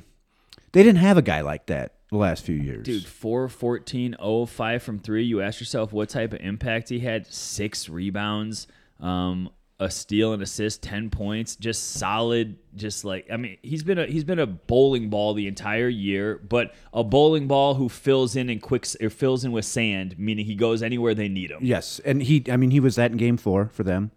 they 0.73 0.83
didn't 0.83 0.99
have 0.99 1.17
a 1.17 1.23
guy 1.23 1.41
like 1.41 1.67
that 1.67 1.95
the 2.11 2.17
last 2.17 2.45
few 2.45 2.57
years. 2.57 2.85
dude 2.85 3.05
4 3.05 3.49
14 3.49 4.17
0 4.21 4.47
5 4.47 4.83
from 4.83 4.99
3 4.99 5.23
you 5.25 5.41
ask 5.41 5.61
yourself 5.61 5.93
what 5.93 6.09
type 6.09 6.33
of 6.33 6.41
impact 6.41 6.89
he 6.89 6.99
had 6.99 7.25
six 7.29 7.89
rebounds 7.89 8.67
um 8.99 9.49
a 9.79 9.89
steal 9.89 10.33
and 10.33 10.43
assist 10.43 10.83
10 10.83 11.09
points 11.11 11.55
just 11.55 11.93
solid 11.93 12.57
just 12.75 13.05
like 13.05 13.27
i 13.33 13.37
mean 13.37 13.57
he's 13.63 13.85
been 13.85 13.99
a 13.99 14.07
he's 14.07 14.25
been 14.25 14.41
a 14.41 14.47
bowling 14.47 15.09
ball 15.09 15.33
the 15.35 15.47
entire 15.47 15.89
year 15.89 16.39
but 16.49 16.75
a 16.93 17.05
bowling 17.05 17.47
ball 17.47 17.75
who 17.77 17.89
fills 17.89 18.35
in 18.35 18.51
and 18.51 18.61
quick 18.61 18.85
or 19.01 19.09
fills 19.09 19.45
in 19.45 19.53
with 19.53 19.65
sand 19.65 20.19
meaning 20.19 20.45
he 20.45 20.57
goes 20.57 20.83
anywhere 20.83 21.15
they 21.15 21.29
need 21.29 21.51
him 21.53 21.59
Yes, 21.63 22.01
and 22.05 22.23
he. 22.25 22.45
I 22.51 22.57
mean, 22.57 22.73
he 22.73 22.81
was 22.81 22.97
that 22.97 23.13
in 23.13 23.17
Game 23.17 23.37
Four 23.37 23.71
for 23.73 23.85
them. 23.85 24.11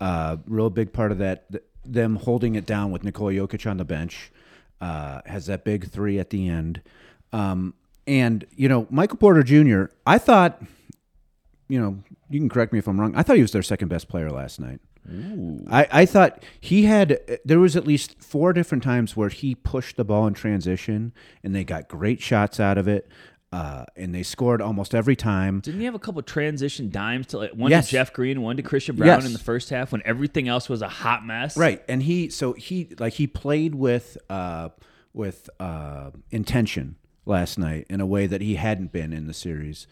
Uh, 0.00 0.36
real 0.46 0.70
big 0.70 0.92
part 0.92 1.12
of 1.12 1.18
that. 1.18 1.50
th- 1.50 1.64
Them 1.84 2.16
holding 2.16 2.54
it 2.54 2.66
down 2.66 2.90
with 2.90 3.02
Nikola 3.04 3.32
Jokic 3.32 3.68
on 3.70 3.76
the 3.78 3.84
bench. 3.84 4.30
Uh, 4.80 5.20
has 5.26 5.46
that 5.46 5.64
big 5.64 5.88
three 5.90 6.18
at 6.18 6.30
the 6.30 6.48
end. 6.48 6.80
Um, 7.32 7.74
and 8.06 8.46
you 8.56 8.68
know, 8.68 8.86
Michael 8.90 9.16
Porter 9.18 9.42
Jr. 9.42 9.92
I 10.06 10.18
thought, 10.18 10.62
you 11.68 11.80
know, 11.80 11.98
you 12.30 12.38
can 12.40 12.48
correct 12.48 12.72
me 12.72 12.78
if 12.78 12.86
I'm 12.86 12.98
wrong. 13.00 13.14
I 13.16 13.22
thought 13.22 13.36
he 13.36 13.42
was 13.42 13.52
their 13.52 13.62
second 13.62 13.88
best 13.88 14.08
player 14.08 14.30
last 14.30 14.60
night. 14.60 14.80
I, 15.70 15.88
I 15.90 16.06
thought 16.06 16.42
he 16.60 16.84
had 16.84 17.18
there 17.44 17.58
was 17.58 17.76
at 17.76 17.86
least 17.86 18.22
four 18.22 18.52
different 18.52 18.84
times 18.84 19.16
where 19.16 19.30
he 19.30 19.54
pushed 19.54 19.96
the 19.96 20.04
ball 20.04 20.26
in 20.26 20.34
transition 20.34 21.12
and 21.42 21.54
they 21.54 21.64
got 21.64 21.88
great 21.88 22.20
shots 22.20 22.60
out 22.60 22.76
of 22.76 22.86
it 22.86 23.08
uh, 23.52 23.84
and 23.96 24.14
they 24.14 24.22
scored 24.22 24.60
almost 24.60 24.94
every 24.94 25.16
time 25.16 25.60
didn't 25.60 25.80
he 25.80 25.86
have 25.86 25.94
a 25.94 25.98
couple 25.98 26.20
transition 26.22 26.90
dimes 26.90 27.28
to 27.28 27.38
like 27.38 27.52
one 27.52 27.70
Yes. 27.70 27.86
to 27.86 27.92
Jeff 27.92 28.12
Green, 28.12 28.42
one 28.42 28.56
to 28.58 28.62
Christian 28.62 28.96
Braun 28.96 29.08
Yes. 29.08 29.26
in 29.26 29.32
the 29.32 29.38
first 29.38 29.70
half 29.70 29.92
when 29.92 30.02
everything 30.04 30.48
else 30.48 30.68
was 30.68 30.82
a 30.82 30.88
hot 30.88 31.24
mess? 31.24 31.56
Right, 31.56 31.82
and 31.88 32.02
he 32.02 32.28
so 32.30 32.52
he 32.52 32.88
like 32.98 33.14
he 33.14 33.26
played 33.26 33.74
with 33.74 34.18
uh 34.28 34.68
with 35.14 35.48
uh 35.58 36.10
intention 36.30 36.96
last 37.24 37.58
night 37.58 37.86
in 37.88 38.00
a 38.00 38.06
way 38.06 38.26
that 38.26 38.40
he 38.40 38.56
hadn't 38.56 38.92
been 38.92 39.12
in 39.12 39.26
the 39.26 39.34
series, 39.34 39.86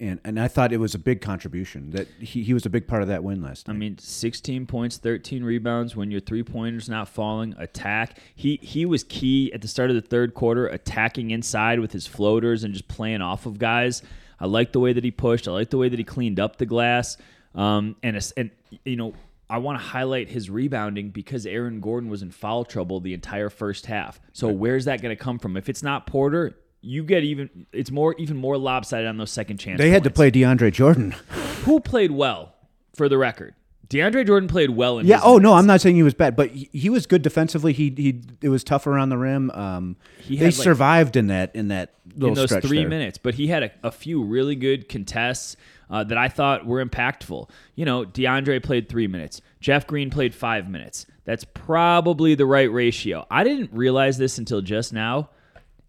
and 0.00 0.20
and 0.24 0.38
I 0.38 0.48
thought 0.48 0.72
it 0.72 0.78
was 0.78 0.94
a 0.94 0.98
big 0.98 1.20
contribution 1.20 1.90
that 1.90 2.06
he, 2.20 2.42
he 2.42 2.54
was 2.54 2.64
a 2.64 2.70
big 2.70 2.86
part 2.86 3.02
of 3.02 3.08
that 3.08 3.24
win 3.24 3.42
last 3.42 3.66
night. 3.66 3.74
I 3.74 3.76
mean, 3.76 3.98
16 3.98 4.66
points, 4.66 4.96
13 4.96 5.42
rebounds 5.42 5.96
when 5.96 6.10
your 6.10 6.20
three 6.20 6.42
pointers 6.42 6.88
not 6.88 7.08
falling. 7.08 7.54
Attack. 7.58 8.18
He 8.34 8.58
he 8.62 8.86
was 8.86 9.04
key 9.04 9.52
at 9.52 9.60
the 9.60 9.68
start 9.68 9.90
of 9.90 9.96
the 9.96 10.02
third 10.02 10.34
quarter, 10.34 10.68
attacking 10.68 11.30
inside 11.30 11.80
with 11.80 11.92
his 11.92 12.06
floaters 12.06 12.64
and 12.64 12.72
just 12.72 12.88
playing 12.88 13.22
off 13.22 13.46
of 13.46 13.58
guys. 13.58 14.02
I 14.40 14.46
like 14.46 14.72
the 14.72 14.80
way 14.80 14.92
that 14.92 15.02
he 15.02 15.10
pushed. 15.10 15.48
I 15.48 15.50
like 15.50 15.70
the 15.70 15.78
way 15.78 15.88
that 15.88 15.98
he 15.98 16.04
cleaned 16.04 16.38
up 16.38 16.56
the 16.56 16.66
glass. 16.66 17.16
Um, 17.54 17.96
and 18.02 18.32
and 18.36 18.50
you 18.84 18.96
know. 18.96 19.14
I 19.50 19.56
want 19.56 19.80
to 19.80 19.82
highlight 19.82 20.28
his 20.28 20.50
rebounding 20.50 21.08
because 21.08 21.46
Aaron 21.46 21.80
Gordon 21.80 22.10
was 22.10 22.20
in 22.20 22.30
foul 22.30 22.66
trouble 22.66 23.00
the 23.00 23.14
entire 23.14 23.48
first 23.48 23.86
half. 23.86 24.20
So 24.34 24.48
where's 24.48 24.84
that 24.84 25.00
going 25.00 25.16
to 25.16 25.24
come 25.24 25.38
from? 25.38 25.56
If 25.56 25.70
it's 25.70 25.82
not 25.82 26.06
Porter, 26.06 26.54
you 26.80 27.04
get 27.04 27.24
even. 27.24 27.66
It's 27.72 27.90
more 27.90 28.14
even 28.18 28.36
more 28.36 28.56
lopsided 28.56 29.06
on 29.06 29.16
those 29.18 29.30
second 29.30 29.58
chance. 29.58 29.78
they 29.78 29.90
had 29.90 30.04
to 30.04 30.10
play 30.10 30.30
DeAndre 30.30 30.72
Jordan. 30.72 31.12
Who 31.64 31.80
played 31.80 32.10
well, 32.12 32.54
for 32.94 33.08
the 33.08 33.18
record? 33.18 33.54
DeAndre 33.88 34.26
Jordan 34.26 34.48
played 34.50 34.70
well 34.70 34.98
in. 34.98 35.06
yeah. 35.06 35.20
Oh 35.22 35.38
no. 35.38 35.54
I'm 35.54 35.66
not 35.66 35.80
saying 35.80 35.96
he 35.96 36.02
was 36.02 36.12
bad, 36.14 36.36
but 36.36 36.50
he, 36.50 36.68
he 36.72 36.90
was 36.90 37.06
good 37.06 37.22
defensively. 37.22 37.72
He 37.72 37.92
he 37.96 38.20
it 38.42 38.50
was 38.50 38.62
tough 38.62 38.86
around 38.86 39.08
the 39.08 39.16
rim. 39.16 39.50
Um, 39.52 39.96
He 40.20 40.36
they 40.36 40.46
like- 40.46 40.54
survived 40.54 41.16
in 41.16 41.28
that 41.28 41.54
in 41.56 41.68
that 41.68 41.94
little 42.14 42.28
in 42.28 42.34
those 42.34 42.50
stretch 42.50 42.64
three 42.66 42.80
there. 42.80 42.88
minutes. 42.88 43.16
But 43.18 43.34
he 43.34 43.46
had 43.46 43.62
a, 43.62 43.70
a 43.82 43.90
few 43.90 44.22
really 44.22 44.56
good 44.56 44.88
contests 44.90 45.56
uh, 45.90 46.04
that 46.04 46.18
I 46.18 46.28
thought 46.28 46.66
were 46.66 46.84
impactful. 46.84 47.48
You 47.76 47.86
know, 47.86 48.04
DeAndre 48.04 48.62
played 48.62 48.90
three 48.90 49.06
minutes. 49.06 49.40
Jeff 49.60 49.86
Green 49.86 50.10
played 50.10 50.34
five 50.34 50.68
minutes. 50.68 51.06
That's 51.24 51.44
probably 51.44 52.34
the 52.34 52.46
right 52.46 52.70
ratio. 52.70 53.26
I 53.30 53.42
didn't 53.42 53.70
realize 53.72 54.18
this 54.18 54.36
until 54.36 54.60
just 54.60 54.92
now. 54.92 55.30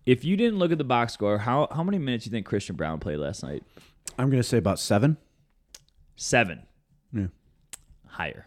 If 0.05 0.23
you 0.25 0.35
didn't 0.37 0.59
look 0.59 0.71
at 0.71 0.77
the 0.77 0.83
box 0.83 1.13
score, 1.13 1.37
how 1.39 1.67
how 1.71 1.83
many 1.83 1.97
minutes 1.99 2.25
do 2.25 2.29
you 2.29 2.31
think 2.31 2.45
Christian 2.45 2.75
Braun 2.75 2.99
played 2.99 3.17
last 3.17 3.43
night? 3.43 3.63
I'm 4.17 4.29
gonna 4.29 4.43
say 4.43 4.57
about 4.57 4.79
seven. 4.79 5.17
Seven. 6.15 6.63
Yeah. 7.13 7.27
Higher. 8.07 8.45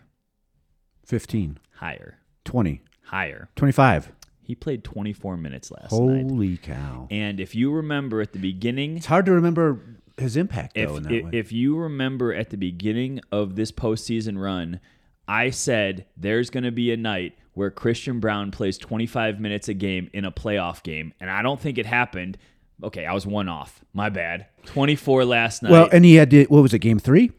15, 1.07 1.59
Higher. 1.77 2.19
20, 2.45 2.81
Higher. 3.05 3.49
25. 3.57 4.13
He 4.43 4.55
played 4.55 4.83
24 4.85 5.37
minutes 5.37 5.71
last 5.71 5.93
night. 5.93 6.23
Holy 6.23 6.57
cow! 6.57 7.07
And 7.11 7.39
if 7.41 7.55
you 7.55 7.73
remember 7.73 8.21
at 8.21 8.33
the 8.33 8.39
beginning, 8.39 8.97
It's 8.97 9.07
hard 9.07 9.25
to 9.27 9.33
remember 9.33 9.81
his 10.19 10.37
impact 10.37 10.77
if, 10.77 10.89
though 10.89 10.97
in 10.97 11.03
that 11.05 11.13
if, 11.13 11.25
way. 11.25 11.31
if 11.33 11.53
you 11.53 11.77
remember 11.79 12.35
at 12.35 12.51
the 12.51 12.57
beginning 12.57 13.21
of 13.31 13.57
this 13.57 13.73
postseason 13.73 14.39
run, 14.39 14.81
I 15.29 15.51
said 15.51 16.07
there's 16.17 16.51
going 16.51 16.65
to 16.65 16.73
be 16.73 16.93
a 16.93 16.97
night 16.97 17.35
where 17.55 17.71
Christian 17.71 18.19
Braun 18.21 18.51
plays 18.51 18.79
25 18.79 19.41
minutes 19.41 19.69
a 19.69 19.75
game 19.75 20.09
in 20.13 20.25
a 20.25 20.33
playoff 20.33 20.83
game, 20.83 21.13
and 21.21 21.31
I 21.31 21.43
don't 21.43 21.61
think 21.61 21.79
it 21.79 21.87
happened. 21.87 22.39
Okay, 22.83 23.07
I 23.07 23.13
was 23.13 23.27
one 23.27 23.49
off. 23.49 23.81
My 23.93 24.09
bad. 24.09 24.47
24 24.67 25.25
last 25.25 25.63
night. 25.63 25.71
well, 25.73 25.89
and 25.93 26.05
he 26.05 26.15
had 26.17 26.31
to, 26.31 26.45
what 26.45 26.63
was 26.63 26.73
it? 26.75 26.79
Game 26.81 26.99
three. 26.99 27.31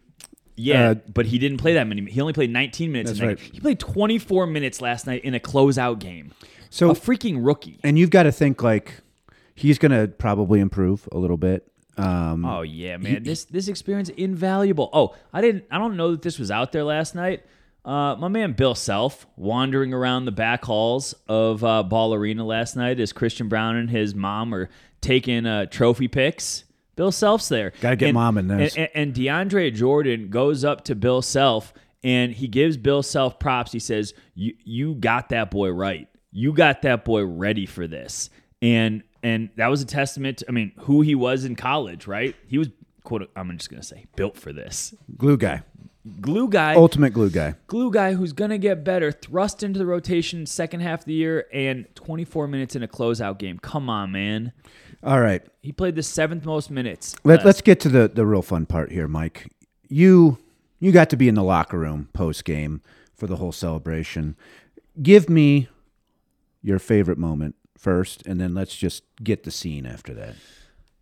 yeah, 0.56 0.92
uh, 0.92 0.94
but 1.14 1.26
he 1.26 1.40
didn't 1.40 1.58
play 1.58 1.74
that 1.74 1.88
many. 1.88 2.10
He 2.10 2.22
only 2.22 2.34
played 2.34 2.52
19 2.52 2.92
minutes. 2.92 3.12
That's 3.12 3.22
right. 3.22 3.38
game. 3.38 3.50
He 3.54 3.60
played 3.60 3.80
24 3.80 4.48
minutes 4.48 4.80
last 4.82 5.08
night 5.08 5.24
in 5.26 5.34
a 5.34 5.40
closeout 5.40 6.00
game. 6.00 6.32
So 6.70 6.90
a 6.92 6.94
freaking 6.94 7.46
rookie. 7.46 7.80
and 7.84 8.00
you've 8.00 8.10
got 8.10 8.24
to 8.24 8.32
think 8.32 8.64
like 8.64 9.02
he's 9.56 9.78
going 9.78 9.92
to 9.92 10.08
probably 10.08 10.60
improve 10.60 11.08
a 11.12 11.18
little 11.18 11.38
bit. 11.38 11.68
Um, 11.98 12.44
Oh 12.46 12.62
yeah, 12.64 12.98
man. 12.98 13.22
this 13.24 13.46
this 13.46 13.68
experience 13.68 14.10
invaluable. 14.10 14.90
Oh, 14.94 15.16
I 15.32 15.42
didn't 15.42 15.66
I 15.70 15.78
don't 15.78 15.96
know 15.98 16.12
that 16.12 16.22
this 16.24 16.40
was 16.40 16.50
out 16.50 16.72
there 16.72 16.84
last 16.84 17.14
night. 17.14 17.44
Uh, 17.86 18.16
my 18.18 18.28
man 18.30 18.54
Bill 18.54 18.76
Self 18.76 19.28
wandering 19.36 19.94
around 19.94 20.26
the 20.26 20.32
back 20.32 20.64
halls 20.64 21.14
of 21.28 21.64
uh, 21.64 21.84
Ball 21.84 22.14
Arena 22.14 22.46
last 22.46 22.76
night 22.78 23.00
as 23.00 23.12
Christian 23.12 23.50
Braun 23.50 23.76
and 23.76 23.90
his 23.90 24.16
mom 24.16 24.54
are 24.56 24.70
taking 25.02 25.46
uh, 25.46 25.66
trophy 25.66 26.08
pics. 26.08 26.64
Bill 26.96 27.12
Self's 27.12 27.50
there. 27.50 27.74
Gotta 27.82 27.96
get 27.98 28.06
And- 28.10 28.14
mom 28.14 28.38
in 28.38 28.48
this. 28.48 28.78
And, 28.78 28.90
and 28.96 29.14
DeAndre 29.14 29.74
Jordan 29.74 30.30
goes 30.30 30.64
up 30.64 30.86
to 30.86 30.96
Bill 30.96 31.22
Self 31.22 31.74
and 32.04 32.32
he 32.32 32.48
gives 32.48 32.78
Bill 32.78 33.04
Self 33.04 33.38
props. 33.40 33.72
He 33.74 33.80
says, 33.80 34.14
"You 34.36 34.54
you 34.64 34.96
got 34.96 35.30
that 35.30 35.52
boy 35.52 35.70
right. 35.72 36.08
You 36.32 36.54
got 36.54 36.84
that 36.84 37.04
boy 37.04 37.24
ready 37.26 37.66
for 37.66 37.88
this." 37.88 38.30
And 38.62 39.04
and 39.24 39.50
that 39.58 39.68
was 39.68 39.82
a 39.82 39.86
testament 39.86 40.38
to 40.40 40.46
I 40.48 40.52
mean 40.52 40.72
who 40.82 41.02
he 41.02 41.16
was 41.16 41.44
in 41.46 41.56
college, 41.56 42.08
right? 42.08 42.34
He 42.48 42.58
was 42.58 42.70
quote 43.04 43.30
I'm 43.36 43.58
just 43.58 43.70
gonna 43.70 43.84
say 43.84 44.06
built 44.16 44.38
for 44.38 44.54
this. 44.54 44.94
glue 45.18 45.36
guy, 45.38 45.64
Glue 46.20 46.50
guy, 46.50 46.76
ultimate 46.76 47.14
glue 47.14 47.30
guy. 47.30 47.56
glue 47.68 47.90
guy 47.90 48.14
who's 48.14 48.34
gonna 48.34 48.58
get 48.58 48.84
better, 48.84 49.12
thrust 49.12 49.64
into 49.64 49.80
the 49.80 49.86
rotation 49.86 50.46
second 50.46 50.82
half 50.82 51.00
of 51.02 51.06
the 51.06 51.14
year, 51.14 51.46
and 51.54 51.88
24 51.96 52.48
minutes 52.48 52.76
in 52.76 52.84
a 52.84 52.88
closeout 52.88 53.38
game. 53.40 53.58
Come 53.60 53.90
on, 53.90 54.12
man. 54.12 54.52
All 55.02 55.22
right, 55.22 55.42
He 55.62 55.72
played 55.72 55.96
the 55.96 56.04
seventh 56.04 56.46
most 56.46 56.72
minutes. 56.72 57.16
Let, 57.24 57.42
uh, 57.42 57.44
let's 57.46 57.62
get 57.62 57.80
to 57.82 57.90
the, 57.90 58.08
the 58.08 58.26
real 58.26 58.42
fun 58.42 58.66
part 58.66 58.92
here, 58.92 59.08
Mike. 59.08 59.50
You 59.88 60.38
you 60.80 60.92
got 60.92 61.10
to 61.12 61.16
be 61.18 61.30
in 61.30 61.36
the 61.36 61.44
locker 61.44 61.80
room 61.80 62.10
post 62.12 62.44
game 62.44 62.82
for 63.16 63.28
the 63.28 63.38
whole 63.38 63.54
celebration. 63.54 64.36
Give 65.02 65.30
me 65.30 65.70
your 66.62 66.80
favorite 66.80 67.18
moment 67.18 67.56
first, 67.78 68.26
and 68.26 68.42
then 68.42 68.54
let's 68.54 68.76
just 68.76 69.04
get 69.24 69.44
the 69.44 69.52
scene 69.52 69.86
after 69.86 70.14
that. 70.16 70.36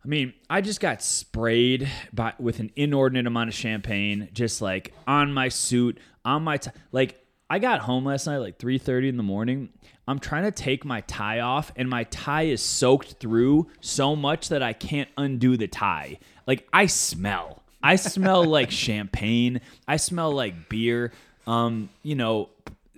I 0.04 0.08
mean, 0.08 0.34
I 0.50 0.62
just 0.62 0.80
got 0.80 1.04
sprayed 1.04 1.88
by 2.12 2.34
with 2.40 2.60
an 2.60 2.72
inordinate 2.76 3.28
amount 3.28 3.50
of 3.50 3.54
champagne, 3.56 4.30
just 4.34 4.62
like 4.62 4.94
on 5.06 5.34
my 5.34 5.50
suit, 5.50 6.00
on 6.26 6.44
my 6.44 6.58
t- 6.58 6.72
like. 6.92 7.18
I 7.50 7.60
got 7.60 7.82
home 7.82 8.06
last 8.06 8.28
night 8.28 8.38
like 8.38 8.58
3:30 8.60 9.10
in 9.10 9.18
the 9.18 9.24
morning. 9.24 9.74
I'm 10.08 10.20
trying 10.20 10.44
to 10.44 10.52
take 10.52 10.86
my 10.86 11.02
tie 11.02 11.42
off, 11.42 11.72
and 11.76 11.90
my 11.90 12.06
tie 12.06 12.44
is 12.44 12.62
soaked 12.62 13.16
through 13.20 13.68
so 13.82 14.16
much 14.16 14.50
that 14.50 14.64
I 14.64 14.72
can't 14.72 15.10
undo 15.18 15.58
the 15.58 15.68
tie. 15.68 16.20
Like 16.48 16.66
I 16.72 16.86
smell. 16.86 17.62
I 17.84 17.98
smell 17.98 18.44
like 18.58 18.72
champagne. 18.72 19.60
I 19.88 19.98
smell 19.98 20.32
like 20.32 20.70
beer. 20.70 21.12
Um, 21.46 21.90
you 22.04 22.16
know, 22.16 22.50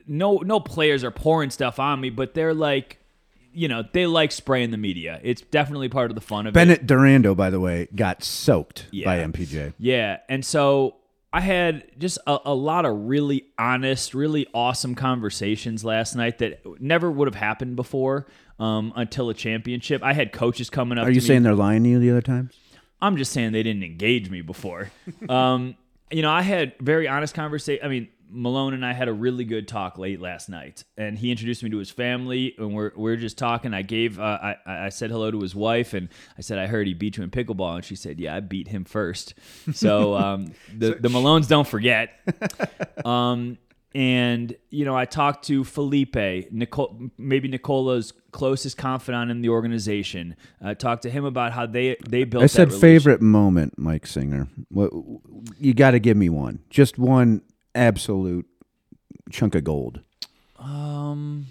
no 0.07 0.37
no 0.37 0.59
players 0.59 1.03
are 1.03 1.11
pouring 1.11 1.49
stuff 1.49 1.79
on 1.79 1.99
me, 1.99 2.09
but 2.09 2.33
they're 2.33 2.53
like, 2.53 2.99
you 3.53 3.67
know, 3.67 3.83
they 3.93 4.05
like 4.05 4.31
spraying 4.31 4.71
the 4.71 4.77
media. 4.77 5.19
It's 5.23 5.41
definitely 5.41 5.89
part 5.89 6.11
of 6.11 6.15
the 6.15 6.21
fun 6.21 6.47
of 6.47 6.51
it. 6.51 6.53
Bennett 6.53 6.85
Durando, 6.85 7.35
by 7.35 7.49
the 7.49 7.59
way, 7.59 7.87
got 7.95 8.23
soaked 8.23 8.87
by 8.91 9.19
MPJ. 9.19 9.73
Yeah, 9.77 10.19
and 10.27 10.45
so 10.45 10.95
I 11.31 11.41
had 11.41 11.85
just 11.97 12.19
a, 12.27 12.37
a 12.45 12.53
lot 12.53 12.85
of 12.85 12.95
really 13.05 13.45
honest, 13.57 14.13
really 14.13 14.47
awesome 14.53 14.93
conversations 14.93 15.83
last 15.83 16.15
night 16.15 16.37
that 16.37 16.61
never 16.79 17.09
would 17.09 17.27
have 17.27 17.35
happened 17.35 17.75
before 17.75 18.27
um, 18.59 18.93
until 18.95 19.29
a 19.29 19.33
championship. 19.33 20.03
I 20.03 20.13
had 20.13 20.31
coaches 20.31 20.69
coming 20.69 20.99
up. 20.99 21.07
Are 21.07 21.09
you 21.09 21.19
to 21.19 21.23
me. 21.23 21.27
saying 21.27 21.43
they're 21.43 21.55
lying 21.55 21.83
to 21.83 21.89
you 21.89 21.99
the 21.99 22.11
other 22.11 22.21
times? 22.21 22.55
I'm 23.01 23.17
just 23.17 23.31
saying 23.31 23.51
they 23.51 23.63
didn't 23.63 23.83
engage 23.83 24.29
me 24.29 24.41
before. 24.41 24.91
um, 25.29 25.75
you 26.11 26.21
know, 26.21 26.29
I 26.29 26.43
had 26.43 26.73
very 26.79 27.07
honest 27.07 27.33
conversation. 27.33 27.83
I 27.83 27.89
mean, 27.89 28.09
Malone 28.33 28.73
and 28.73 28.85
I 28.85 28.93
had 28.93 29.07
a 29.07 29.13
really 29.13 29.45
good 29.45 29.67
talk 29.67 29.97
late 29.97 30.19
last 30.19 30.49
night, 30.49 30.83
and 30.97 31.17
he 31.17 31.31
introduced 31.31 31.63
me 31.63 31.69
to 31.69 31.77
his 31.77 31.89
family, 31.89 32.55
and 32.57 32.73
we're 32.73 32.91
we're 32.95 33.15
just 33.15 33.37
talking. 33.37 33.73
I 33.73 33.83
gave 33.83 34.19
uh, 34.19 34.39
I 34.41 34.55
I 34.65 34.89
said 34.89 35.11
hello 35.11 35.31
to 35.31 35.39
his 35.39 35.53
wife, 35.55 35.93
and 35.93 36.09
I 36.37 36.41
said 36.41 36.57
I 36.57 36.67
heard 36.67 36.87
he 36.87 36.93
beat 36.93 37.17
you 37.17 37.23
in 37.23 37.29
pickleball, 37.29 37.75
and 37.75 37.85
she 37.85 37.95
said, 37.95 38.19
Yeah, 38.19 38.35
I 38.35 38.39
beat 38.39 38.67
him 38.67 38.85
first. 38.85 39.35
So 39.73 40.15
um, 40.17 40.53
the 40.75 40.95
the 40.95 41.09
Malones 41.09 41.47
don't 41.47 41.67
forget. 41.67 42.11
Um, 43.05 43.57
and 43.95 44.55
you 44.69 44.85
know, 44.85 44.95
I 44.95 45.05
talked 45.05 45.45
to 45.47 45.63
Felipe, 45.63 46.15
Nicole, 46.51 47.09
maybe 47.17 47.47
Nicola's 47.47 48.13
closest 48.31 48.77
confidant 48.77 49.29
in 49.29 49.41
the 49.41 49.49
organization. 49.49 50.35
I 50.61 50.73
talked 50.73 51.03
to 51.03 51.09
him 51.09 51.25
about 51.25 51.53
how 51.53 51.65
they 51.65 51.97
they 52.07 52.23
built. 52.23 52.43
I 52.43 52.47
said 52.47 52.71
that 52.71 52.79
favorite 52.79 53.21
moment, 53.21 53.77
Mike 53.77 54.07
Singer. 54.07 54.47
What 54.69 54.91
you 55.59 55.73
got 55.73 55.91
to 55.91 55.99
give 55.99 56.17
me 56.17 56.29
one, 56.29 56.59
just 56.69 56.97
one 56.97 57.41
absolute 57.75 58.45
chunk 59.31 59.55
of 59.55 59.63
gold. 59.63 60.01
Um, 60.59 61.47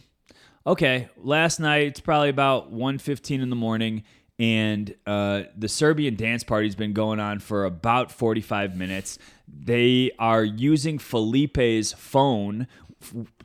okay. 0.67 1.09
Last 1.17 1.61
night 1.61 1.87
it's 1.87 2.01
probably 2.01 2.29
about 2.29 2.73
1.15 2.73 3.43
in 3.43 3.51
the 3.51 3.57
morning, 3.57 4.05
and 4.39 4.95
uh, 5.07 5.43
the 5.57 5.69
Serbian 5.69 6.17
dance 6.17 6.43
party's 6.43 6.75
been 6.75 6.93
going 6.93 7.21
on 7.21 7.39
for 7.39 7.65
about 7.65 8.11
forty 8.11 8.41
five 8.41 8.77
minutes. 8.77 9.19
They 9.47 10.11
are 10.19 10.43
using 10.43 10.99
Felipe's 10.99 11.93
phone. 11.93 12.67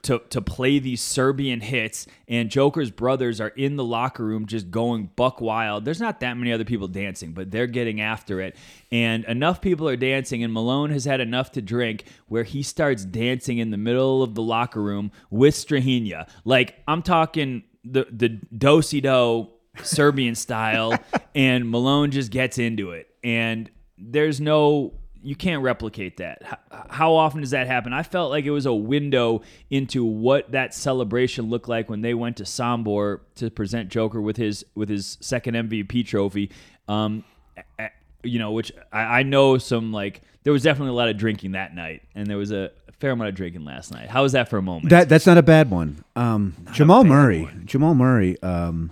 To, 0.03 0.19
to 0.29 0.41
play 0.41 0.79
these 0.79 1.01
Serbian 1.01 1.59
hits, 1.59 2.07
and 2.27 2.49
Joker's 2.49 2.91
brothers 2.91 3.41
are 3.41 3.49
in 3.49 3.75
the 3.75 3.83
locker 3.83 4.23
room 4.23 4.45
just 4.45 4.71
going 4.71 5.09
buck 5.15 5.41
wild. 5.41 5.85
There's 5.85 5.99
not 5.99 6.19
that 6.21 6.37
many 6.37 6.51
other 6.51 6.65
people 6.65 6.87
dancing, 6.87 7.33
but 7.33 7.51
they're 7.51 7.67
getting 7.67 7.99
after 7.99 8.39
it. 8.41 8.55
And 8.91 9.25
enough 9.25 9.61
people 9.61 9.87
are 9.87 9.97
dancing, 9.97 10.43
and 10.43 10.53
Malone 10.53 10.91
has 10.91 11.05
had 11.05 11.19
enough 11.19 11.51
to 11.53 11.61
drink 11.61 12.05
where 12.27 12.43
he 12.43 12.63
starts 12.63 13.05
dancing 13.05 13.57
in 13.57 13.71
the 13.71 13.77
middle 13.77 14.23
of 14.23 14.35
the 14.35 14.41
locker 14.41 14.81
room 14.81 15.11
with 15.29 15.55
Strahinja. 15.55 16.29
Like, 16.45 16.75
I'm 16.87 17.01
talking 17.01 17.63
the, 17.83 18.07
the 18.11 18.29
do 18.29 18.81
si 18.81 19.01
do 19.01 19.49
Serbian 19.83 20.35
style, 20.35 20.97
and 21.35 21.69
Malone 21.69 22.11
just 22.11 22.31
gets 22.31 22.57
into 22.57 22.91
it. 22.91 23.07
And 23.23 23.69
there's 23.97 24.39
no 24.39 24.93
you 25.27 25.35
can't 25.35 25.61
replicate 25.61 26.17
that. 26.17 26.41
H- 26.45 26.81
How 26.89 27.13
often 27.15 27.41
does 27.41 27.51
that 27.51 27.67
happen? 27.67 27.91
I 27.91 28.03
felt 28.03 28.31
like 28.31 28.45
it 28.45 28.51
was 28.51 28.65
a 28.65 28.73
window 28.73 29.41
into 29.69 30.05
what 30.05 30.51
that 30.53 30.73
celebration 30.73 31.49
looked 31.49 31.67
like 31.67 31.89
when 31.89 32.01
they 32.01 32.13
went 32.13 32.37
to 32.37 32.43
Sombor 32.43 33.19
to 33.35 33.49
present 33.51 33.89
Joker 33.89 34.21
with 34.21 34.37
his 34.37 34.65
with 34.73 34.87
his 34.87 35.17
second 35.19 35.55
MVP 35.55 36.05
trophy. 36.07 36.49
Um, 36.87 37.25
a- 37.57 37.83
a- 37.83 37.89
you 38.23 38.39
know, 38.39 38.51
which 38.53 38.71
I, 38.93 39.19
I 39.19 39.23
know 39.23 39.57
some 39.57 39.91
like 39.91 40.21
there 40.43 40.53
was 40.53 40.63
definitely 40.63 40.91
a 40.91 40.95
lot 40.95 41.09
of 41.09 41.17
drinking 41.17 41.51
that 41.51 41.75
night, 41.75 42.03
and 42.15 42.27
there 42.27 42.37
was 42.37 42.51
a 42.53 42.71
fair 42.99 43.11
amount 43.11 43.27
of 43.29 43.35
drinking 43.35 43.65
last 43.65 43.91
night. 43.91 44.09
How 44.09 44.23
was 44.23 44.31
that 44.31 44.49
for 44.49 44.57
a 44.57 44.61
moment? 44.61 44.89
That 44.89 45.09
that's 45.09 45.27
not 45.27 45.37
a 45.37 45.43
bad 45.43 45.69
one. 45.69 46.03
Um, 46.15 46.55
Jamal 46.71 47.03
Murray. 47.03 47.49
Jamal 47.65 47.95
Murray. 47.95 48.41
Um, 48.41 48.91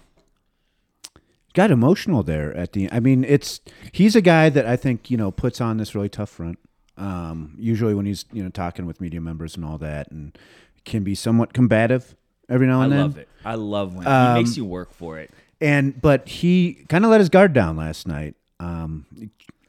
got 1.55 1.71
emotional 1.71 2.21
there 2.21 2.55
at 2.55 2.73
the. 2.73 2.91
I 2.91 2.99
mean, 2.99 3.23
it's 3.23 3.61
he's 3.91 4.15
a 4.15 4.21
guy 4.21 4.49
that 4.49 4.67
I 4.67 4.75
think 4.75 5.09
you 5.09 5.17
know 5.17 5.31
puts 5.31 5.59
on 5.59 5.77
this 5.77 5.95
really 5.95 6.09
tough 6.09 6.29
front. 6.29 6.59
Um, 6.97 7.55
usually 7.57 7.93
when 7.95 8.05
he's 8.05 8.25
you 8.31 8.43
know 8.43 8.49
talking 8.49 8.85
with 8.85 9.01
media 9.01 9.19
members 9.19 9.55
and 9.55 9.65
all 9.65 9.79
that, 9.79 10.11
and 10.11 10.37
can 10.85 11.03
be 11.03 11.15
somewhat 11.15 11.51
combative 11.53 12.15
every 12.47 12.67
now 12.67 12.81
I 12.81 12.83
and 12.83 12.93
then. 12.93 12.99
I 12.99 13.03
love 13.03 13.17
it. 13.17 13.29
I 13.43 13.55
love 13.55 13.95
when 13.95 14.05
Um, 14.07 14.35
he 14.37 14.43
makes 14.43 14.55
you 14.55 14.65
work 14.65 14.93
for 14.93 15.17
it. 15.17 15.31
And 15.59 15.99
but 15.99 16.27
he 16.27 16.85
kind 16.89 17.03
of 17.03 17.11
let 17.11 17.19
his 17.19 17.29
guard 17.29 17.53
down 17.53 17.75
last 17.77 18.07
night. 18.07 18.35
Um, 18.59 19.05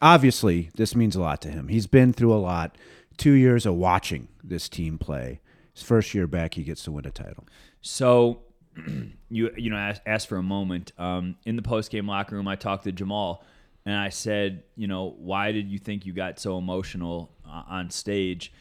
obviously, 0.02 0.70
this 0.74 0.94
means 0.94 1.16
a 1.16 1.20
lot 1.20 1.40
to 1.42 1.48
him. 1.48 1.68
He's 1.68 1.86
been 1.86 2.12
through 2.12 2.34
a 2.34 2.38
lot. 2.38 2.76
Two 3.16 3.32
years 3.32 3.64
of 3.64 3.74
watching 3.76 4.28
this 4.44 4.68
team 4.68 4.98
play. 4.98 5.40
His 5.72 5.82
first 5.82 6.12
year 6.14 6.26
back, 6.26 6.54
he 6.54 6.62
gets 6.64 6.84
to 6.84 6.92
win 6.92 7.06
a 7.06 7.10
title. 7.10 7.46
So, 7.80 8.40
you 9.30 9.50
you 9.56 9.70
know, 9.70 9.94
asked, 10.06 10.28
for 10.28 10.36
a 10.36 10.42
moment 10.42 10.92
um, 10.98 11.36
in 11.44 11.56
the 11.56 11.62
post 11.62 11.90
game 11.90 12.06
locker 12.06 12.36
room. 12.36 12.48
I 12.48 12.56
talked 12.56 12.84
to 12.84 12.92
Jamal, 12.92 13.44
and 13.84 13.94
I 13.94 14.08
said, 14.08 14.64
you 14.76 14.86
know, 14.86 15.14
why 15.18 15.52
did 15.52 15.68
you 15.68 15.78
think 15.78 16.06
you 16.06 16.12
got 16.12 16.38
so 16.38 16.58
emotional 16.58 17.32
uh, 17.46 17.62
on 17.68 17.90
stage? 17.90 18.52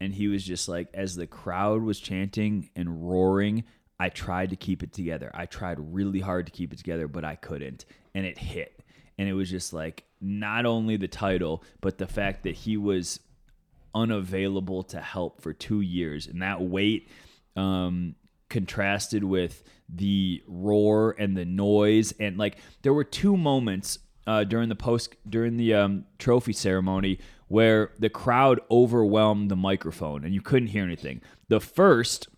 And 0.00 0.12
he 0.12 0.28
was 0.28 0.44
just 0.44 0.68
like, 0.68 0.88
as 0.92 1.16
the 1.16 1.26
crowd 1.26 1.82
was 1.82 1.98
chanting 1.98 2.68
and 2.76 3.08
roaring, 3.08 3.64
I 3.98 4.10
tried 4.10 4.50
to 4.50 4.56
keep 4.56 4.82
it 4.82 4.92
together. 4.92 5.30
I 5.32 5.46
tried 5.46 5.78
really 5.80 6.20
hard 6.20 6.46
to 6.46 6.52
keep 6.52 6.72
it 6.72 6.76
together, 6.76 7.08
but 7.08 7.24
I 7.24 7.36
couldn't, 7.36 7.86
and 8.14 8.26
it 8.26 8.38
hit. 8.38 8.82
And 9.18 9.28
it 9.28 9.32
was 9.32 9.50
just 9.50 9.72
like 9.72 10.04
not 10.20 10.66
only 10.66 10.96
the 10.96 11.08
title, 11.08 11.64
but 11.80 11.96
the 11.96 12.06
fact 12.06 12.42
that 12.42 12.54
he 12.54 12.76
was 12.76 13.20
unavailable 13.94 14.82
to 14.82 15.00
help 15.00 15.40
for 15.40 15.54
two 15.54 15.80
years, 15.80 16.26
and 16.26 16.42
that 16.42 16.60
weight 16.60 17.08
um, 17.56 18.14
contrasted 18.48 19.24
with 19.24 19.62
the 19.88 20.42
roar 20.46 21.14
and 21.18 21.36
the 21.36 21.44
noise, 21.44 22.12
and 22.18 22.36
like 22.36 22.58
there 22.82 22.92
were 22.92 23.04
two 23.04 23.36
moments 23.36 23.98
uh, 24.26 24.44
during 24.44 24.68
the 24.68 24.74
post 24.74 25.14
during 25.28 25.56
the 25.56 25.74
um, 25.74 26.04
trophy 26.18 26.52
ceremony 26.52 27.18
where 27.48 27.92
the 27.98 28.10
crowd 28.10 28.60
overwhelmed 28.70 29.50
the 29.50 29.56
microphone 29.56 30.24
and 30.24 30.34
you 30.34 30.40
couldn't 30.40 30.68
hear 30.68 30.82
anything. 30.82 31.22
The 31.48 31.60
first 31.60 32.28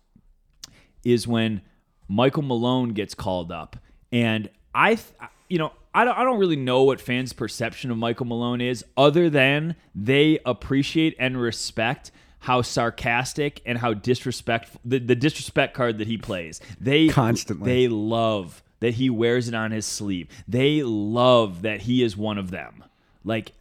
is 1.03 1.27
when 1.27 1.61
Michael 2.07 2.43
Malone 2.43 2.89
gets 2.89 3.15
called 3.15 3.51
up, 3.51 3.77
and 4.11 4.49
I, 4.73 4.95
th- 4.95 5.13
you 5.47 5.57
know, 5.57 5.71
I 5.93 6.05
don't, 6.05 6.17
I 6.17 6.23
don't 6.23 6.39
really 6.39 6.55
know 6.55 6.83
what 6.83 7.01
fans' 7.01 7.33
perception 7.33 7.89
of 7.89 7.97
Michael 7.97 8.25
Malone 8.25 8.61
is, 8.61 8.85
other 8.95 9.29
than 9.29 9.75
they 9.95 10.39
appreciate 10.45 11.15
and 11.19 11.39
respect 11.39 12.11
how 12.39 12.61
sarcastic 12.61 13.61
and 13.65 13.77
how 13.77 13.93
disrespectful 13.93 14.79
the, 14.85 14.99
the 14.99 15.15
disrespect 15.15 15.73
card 15.73 15.97
that 15.97 16.07
he 16.07 16.17
plays. 16.17 16.61
They 16.79 17.09
Constantly. 17.09 17.71
they 17.71 17.87
love 17.87 18.63
that 18.79 18.95
he 18.95 19.09
wears 19.09 19.47
it 19.47 19.53
on 19.53 19.71
his 19.71 19.85
sleeve. 19.85 20.29
They 20.47 20.83
love 20.83 21.63
that 21.63 21.81
he 21.81 22.01
is 22.01 22.15
one 22.15 22.37
of 22.37 22.51
them. 22.51 22.83
Like 23.23 23.51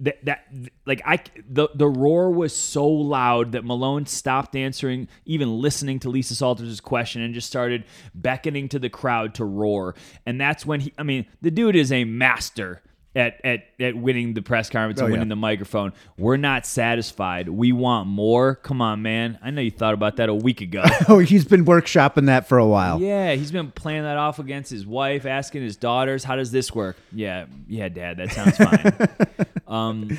that 0.00 0.24
that 0.24 0.46
like 0.86 1.02
I 1.04 1.20
the 1.48 1.68
the 1.74 1.88
roar 1.88 2.30
was 2.30 2.54
so 2.54 2.86
loud 2.86 3.52
that 3.52 3.64
Malone 3.64 4.06
stopped 4.06 4.54
answering, 4.54 5.08
even 5.24 5.60
listening 5.60 5.98
to 6.00 6.08
Lisa 6.08 6.36
Salters' 6.36 6.80
question, 6.80 7.22
and 7.22 7.34
just 7.34 7.48
started 7.48 7.84
beckoning 8.14 8.68
to 8.68 8.78
the 8.78 8.88
crowd 8.88 9.34
to 9.34 9.44
roar. 9.44 9.96
And 10.24 10.40
that's 10.40 10.64
when 10.64 10.80
he, 10.80 10.92
I 10.96 11.02
mean, 11.02 11.26
the 11.42 11.50
dude 11.50 11.74
is 11.74 11.90
a 11.90 12.04
master 12.04 12.82
at 13.18 13.40
at 13.44 13.64
at 13.80 13.96
winning 13.96 14.32
the 14.32 14.40
press 14.42 14.70
conference 14.70 15.00
and 15.00 15.06
Oh, 15.06 15.08
yeah. 15.08 15.12
winning 15.14 15.28
the 15.28 15.36
microphone. 15.36 15.92
We're 16.16 16.36
not 16.38 16.64
satisfied. 16.64 17.48
We 17.48 17.72
want 17.72 18.08
more. 18.08 18.54
Come 18.54 18.80
on, 18.80 19.02
man. 19.02 19.38
I 19.42 19.50
know 19.50 19.60
you 19.60 19.70
thought 19.70 19.92
about 19.94 20.16
that 20.16 20.28
a 20.28 20.34
week 20.34 20.60
ago. 20.62 20.84
Oh, 21.08 21.18
he's 21.18 21.44
been 21.44 21.64
workshopping 21.64 22.26
that 22.26 22.48
for 22.48 22.58
a 22.58 22.66
while. 22.66 23.00
Yeah, 23.00 23.34
he's 23.34 23.50
been 23.52 23.70
playing 23.72 24.02
that 24.04 24.16
off 24.16 24.38
against 24.38 24.70
his 24.70 24.86
wife, 24.86 25.26
asking 25.26 25.62
his 25.62 25.76
daughters, 25.76 26.22
"How 26.24 26.36
does 26.36 26.50
this 26.52 26.74
work?" 26.74 26.96
Yeah, 27.12 27.46
yeah, 27.66 27.88
Dad, 27.88 28.18
that 28.18 28.30
sounds 28.32 28.56
fine. 28.56 29.46
um, 29.66 30.18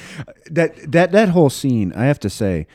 That 0.51 0.91
that 0.91 1.11
that 1.13 1.29
whole 1.29 1.49
scene, 1.49 1.93
I 1.95 2.05
have 2.05 2.19
to 2.21 2.29
say, 2.29 2.67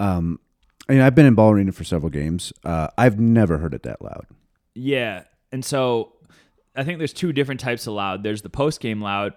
um, 0.00 0.40
I 0.88 0.92
mean, 0.92 1.02
I've 1.02 1.14
been 1.14 1.26
in 1.26 1.34
ball 1.34 1.50
arena 1.50 1.72
for 1.72 1.84
several 1.84 2.10
games. 2.10 2.52
Uh, 2.64 2.88
I've 2.96 3.18
never 3.18 3.58
heard 3.58 3.74
it 3.74 3.82
that 3.82 4.00
loud. 4.00 4.26
yeah, 4.74 5.24
and 5.52 5.64
so 5.64 6.12
I 6.76 6.84
think 6.84 6.98
there's 6.98 7.12
two 7.12 7.32
different 7.32 7.60
types 7.60 7.86
of 7.86 7.94
loud. 7.94 8.22
There's 8.22 8.42
the 8.42 8.50
post 8.50 8.80
game 8.80 9.00
loud, 9.02 9.32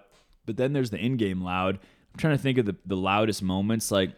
but 0.46 0.56
then 0.56 0.72
there's 0.72 0.90
the 0.90 0.98
in 0.98 1.16
game 1.16 1.42
loud. 1.42 1.76
I'm 2.12 2.18
trying 2.18 2.36
to 2.36 2.42
think 2.42 2.58
of 2.58 2.66
the, 2.66 2.76
the 2.86 2.96
loudest 2.96 3.42
moments. 3.42 3.90
Like, 3.90 4.12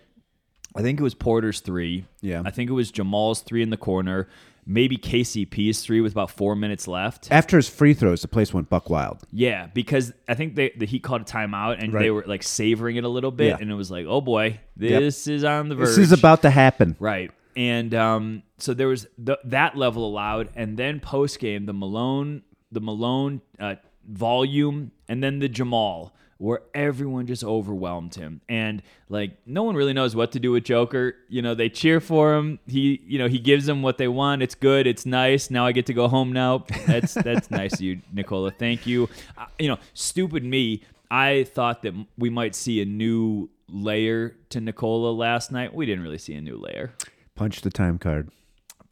I 0.74 0.82
think 0.82 0.98
it 0.98 1.02
was 1.02 1.14
Porter's 1.14 1.60
three. 1.60 2.06
Yeah. 2.20 2.42
I 2.44 2.50
think 2.50 2.70
it 2.70 2.72
was 2.72 2.90
Jamal's 2.90 3.40
three 3.40 3.62
in 3.62 3.70
the 3.70 3.76
corner. 3.76 4.28
Maybe 4.64 4.96
KCP's 4.96 5.82
three 5.82 6.00
with 6.00 6.12
about 6.12 6.30
four 6.30 6.54
minutes 6.54 6.86
left. 6.86 7.28
After 7.32 7.56
his 7.56 7.68
free 7.68 7.94
throws, 7.94 8.22
the 8.22 8.28
place 8.28 8.54
went 8.54 8.70
buck 8.70 8.88
wild. 8.88 9.18
Yeah, 9.32 9.66
because 9.66 10.12
I 10.28 10.34
think 10.34 10.54
they, 10.54 10.70
the 10.76 10.86
Heat 10.86 11.02
called 11.02 11.22
a 11.22 11.24
timeout 11.24 11.82
and 11.82 11.92
they 11.92 12.10
were 12.12 12.22
like 12.26 12.44
savoring 12.44 12.94
it 12.96 13.02
a 13.02 13.08
little 13.08 13.32
bit, 13.32 13.48
Yeah. 13.48 13.56
and 13.60 13.70
it 13.70 13.74
was 13.74 13.90
like, 13.90 14.06
oh 14.08 14.20
boy, 14.20 14.60
this 14.76 15.26
is 15.26 15.42
on 15.42 15.68
the 15.68 15.74
verge. 15.74 15.88
This 15.88 15.98
is 15.98 16.12
about 16.12 16.42
to 16.42 16.50
happen. 16.50 16.96
right. 17.00 17.30
And 17.56 17.92
um, 17.94 18.44
so 18.58 18.72
there 18.72 18.88
was 18.88 19.06
th- 19.26 19.38
that 19.44 19.76
level 19.76 20.06
allowed, 20.06 20.48
and 20.54 20.76
then 20.78 21.00
post 21.00 21.38
game 21.40 21.66
the 21.66 21.74
Malone, 21.74 22.42
the 22.70 22.80
Malone 22.80 23.42
uh, 23.58 23.74
volume, 24.06 24.92
and 25.08 25.22
then 25.22 25.38
the 25.38 25.48
Jamal, 25.48 26.14
where 26.38 26.62
everyone 26.74 27.26
just 27.26 27.44
overwhelmed 27.44 28.14
him, 28.14 28.40
and 28.48 28.82
like 29.08 29.32
no 29.46 29.62
one 29.62 29.76
really 29.76 29.92
knows 29.92 30.16
what 30.16 30.32
to 30.32 30.40
do 30.40 30.52
with 30.52 30.64
Joker. 30.64 31.14
You 31.28 31.42
know, 31.42 31.54
they 31.54 31.68
cheer 31.68 32.00
for 32.00 32.34
him. 32.34 32.58
He, 32.66 33.00
you 33.06 33.18
know, 33.18 33.28
he 33.28 33.38
gives 33.38 33.66
them 33.66 33.82
what 33.82 33.98
they 33.98 34.08
want. 34.08 34.42
It's 34.42 34.54
good. 34.54 34.86
It's 34.86 35.06
nice. 35.06 35.50
Now 35.50 35.66
I 35.66 35.72
get 35.72 35.86
to 35.86 35.94
go 35.94 36.08
home. 36.08 36.32
Now 36.32 36.64
that's 36.86 37.14
that's 37.14 37.50
nice 37.50 37.74
of 37.74 37.80
you, 37.80 38.00
Nicola. 38.12 38.50
Thank 38.50 38.86
you. 38.86 39.08
Uh, 39.36 39.46
you 39.58 39.68
know, 39.68 39.78
stupid 39.94 40.44
me. 40.44 40.82
I 41.10 41.44
thought 41.44 41.82
that 41.82 41.94
we 42.16 42.30
might 42.30 42.54
see 42.54 42.80
a 42.80 42.86
new 42.86 43.50
layer 43.68 44.34
to 44.48 44.60
Nicola 44.60 45.10
last 45.10 45.52
night. 45.52 45.74
We 45.74 45.84
didn't 45.86 46.02
really 46.02 46.18
see 46.18 46.34
a 46.34 46.40
new 46.40 46.56
layer 46.56 46.94
Punch 47.34 47.62
the 47.62 47.70
time 47.70 47.98
card. 47.98 48.30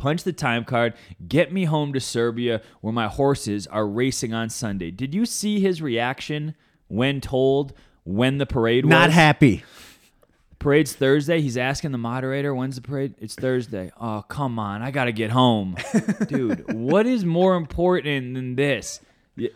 Punch 0.01 0.25
the 0.25 0.33
time 0.33 0.65
card, 0.65 0.95
get 1.29 1.53
me 1.53 1.65
home 1.67 1.93
to 1.93 2.01
Serbia 2.01 2.63
where 2.81 2.93
my 2.93 3.07
horses 3.07 3.67
are 3.67 3.87
racing 3.87 4.33
on 4.33 4.49
Sunday. 4.49 4.91
Did 4.91 5.15
you 5.15 5.27
see 5.27 5.61
his 5.61 5.83
reaction 5.83 6.55
when 6.89 7.21
told 7.21 7.75
when 8.05 8.39
the 8.39 8.47
parade 8.47 8.87
was? 8.87 8.91
Not 8.91 9.11
happy. 9.11 9.63
Parade's 10.59 10.95
Thursday. 10.95 11.41
He's 11.41 11.57
asking 11.57 11.93
the 11.93 11.99
moderator, 11.99 12.55
when's 12.55 12.77
the 12.77 12.83
parade? 12.83 13.15
It's 13.19 13.35
Thursday. 13.35 13.93
Oh, 14.01 14.25
come 14.29 14.59
on. 14.59 14.83
I 14.83 14.91
got 14.91 15.05
to 15.05 15.13
get 15.13 15.31
home. 15.31 15.77
Dude, 16.29 16.73
what 16.75 17.07
is 17.07 17.25
more 17.25 17.57
important 17.57 18.35
than 18.35 18.57
this? 18.57 19.01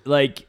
Like, 0.04 0.46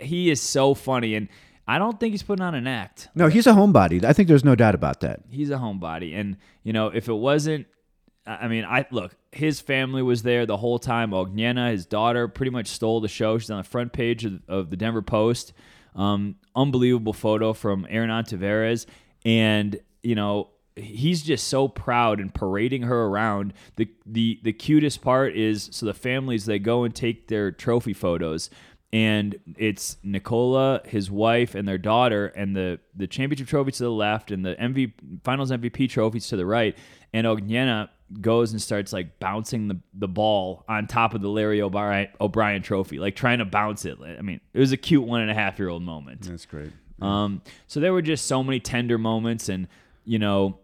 he 0.00 0.30
is 0.30 0.40
so 0.40 0.72
funny. 0.74 1.14
And 1.14 1.28
I 1.68 1.78
don't 1.78 1.98
think 2.00 2.12
he's 2.12 2.22
putting 2.22 2.44
on 2.44 2.54
an 2.54 2.66
act 2.66 3.08
No, 3.14 3.28
he's 3.28 3.46
a 3.46 3.52
homebody. 3.52 4.02
I 4.04 4.12
think 4.12 4.28
there's 4.28 4.44
no 4.44 4.54
doubt 4.54 4.74
about 4.74 5.00
that. 5.00 5.20
he's 5.30 5.50
a 5.50 5.56
homebody 5.56 6.18
and 6.18 6.36
you 6.64 6.72
know 6.72 6.88
if 6.88 7.08
it 7.08 7.12
wasn't 7.14 7.66
i 8.26 8.32
I 8.44 8.48
mean 8.48 8.64
i 8.64 8.84
look 8.90 9.14
his 9.32 9.60
family 9.60 10.02
was 10.02 10.22
there 10.22 10.44
the 10.44 10.58
whole 10.58 10.78
time. 10.78 11.10
Ognjena, 11.10 11.70
his 11.70 11.86
daughter 11.86 12.28
pretty 12.28 12.50
much 12.50 12.68
stole 12.68 13.00
the 13.00 13.08
show. 13.08 13.38
She's 13.38 13.50
on 13.50 13.58
the 13.58 13.64
front 13.64 13.92
page 13.92 14.24
of, 14.24 14.40
of 14.46 14.70
the 14.70 14.76
denver 14.76 15.02
post. 15.02 15.52
Um, 15.94 16.36
unbelievable 16.54 17.12
photo 17.12 17.52
from 17.52 17.86
Aaron 17.90 18.10
Ontiveros, 18.10 18.86
and 19.24 19.78
you 20.02 20.14
know 20.14 20.48
he's 20.74 21.22
just 21.22 21.48
so 21.48 21.68
proud 21.68 22.20
and 22.20 22.32
parading 22.32 22.82
her 22.82 23.04
around. 23.04 23.52
The 23.76 23.88
the 24.06 24.40
the 24.42 24.52
cutest 24.52 25.02
part 25.02 25.36
is 25.36 25.68
so 25.72 25.86
the 25.86 25.94
families 25.94 26.46
they 26.46 26.58
go 26.58 26.84
and 26.84 26.94
take 26.94 27.28
their 27.28 27.50
trophy 27.50 27.92
photos. 27.92 28.50
And 28.94 29.38
it's 29.56 29.96
Nicola, 30.02 30.82
his 30.84 31.10
wife, 31.10 31.54
and 31.54 31.66
their 31.66 31.78
daughter, 31.78 32.26
and 32.26 32.54
the 32.54 32.78
the 32.94 33.06
championship 33.06 33.48
trophy 33.48 33.72
to 33.72 33.84
the 33.84 33.90
left, 33.90 34.30
and 34.30 34.44
the 34.44 34.54
MV 34.56 34.92
Finals 35.24 35.50
MVP 35.50 35.88
trophies 35.88 36.28
to 36.28 36.36
the 36.36 36.44
right. 36.44 36.76
And 37.14 37.26
Ognjena 37.26 37.88
goes 38.20 38.52
and 38.52 38.60
starts 38.60 38.92
like 38.92 39.18
bouncing 39.18 39.68
the, 39.68 39.78
the 39.94 40.08
ball 40.08 40.64
on 40.68 40.86
top 40.86 41.14
of 41.14 41.20
the 41.22 41.28
Larry 41.28 41.62
O'Brien, 41.62 42.08
O'Brien 42.20 42.62
trophy, 42.62 42.98
like 42.98 43.16
trying 43.16 43.38
to 43.38 43.44
bounce 43.44 43.84
it. 43.84 43.98
I 44.00 44.20
mean, 44.22 44.40
it 44.52 44.58
was 44.58 44.72
a 44.72 44.76
cute 44.76 45.04
one 45.04 45.20
and 45.22 45.30
a 45.30 45.34
half 45.34 45.58
year 45.58 45.68
old 45.68 45.82
moment. 45.82 46.22
That's 46.22 46.46
great. 46.46 46.70
Um, 47.00 47.42
so 47.66 47.80
there 47.80 47.92
were 47.92 48.02
just 48.02 48.26
so 48.26 48.42
many 48.44 48.60
tender 48.60 48.98
moments, 48.98 49.48
and 49.48 49.66
you 50.04 50.18
know, 50.18 50.58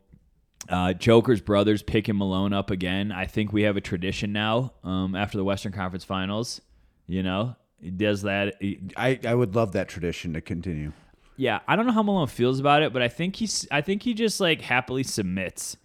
uh, 0.68 0.92
Joker's 0.92 1.40
brothers 1.40 1.82
picking 1.82 2.16
Malone 2.16 2.52
up 2.52 2.70
again. 2.70 3.10
I 3.12 3.26
think 3.26 3.52
we 3.52 3.62
have 3.62 3.76
a 3.76 3.80
tradition 3.80 4.32
now. 4.32 4.72
Um, 4.84 5.14
after 5.14 5.38
the 5.38 5.44
Western 5.44 5.72
Conference 5.72 6.04
Finals, 6.04 6.60
you 7.06 7.22
know, 7.22 7.56
he 7.80 7.90
does 7.90 8.22
that. 8.22 8.54
He- 8.60 8.80
I, 8.96 9.18
I 9.26 9.34
would 9.34 9.54
love 9.54 9.72
that 9.72 9.88
tradition 9.88 10.34
to 10.34 10.40
continue. 10.40 10.92
yeah, 11.36 11.60
I 11.66 11.74
don't 11.76 11.86
know 11.86 11.92
how 11.92 12.02
Malone 12.02 12.26
feels 12.28 12.60
about 12.60 12.82
it, 12.82 12.92
but 12.92 13.00
I 13.02 13.08
think 13.08 13.36
he's. 13.36 13.66
I 13.70 13.80
think 13.80 14.02
he 14.02 14.14
just 14.14 14.38
like 14.40 14.60
happily 14.60 15.02
submits. 15.02 15.76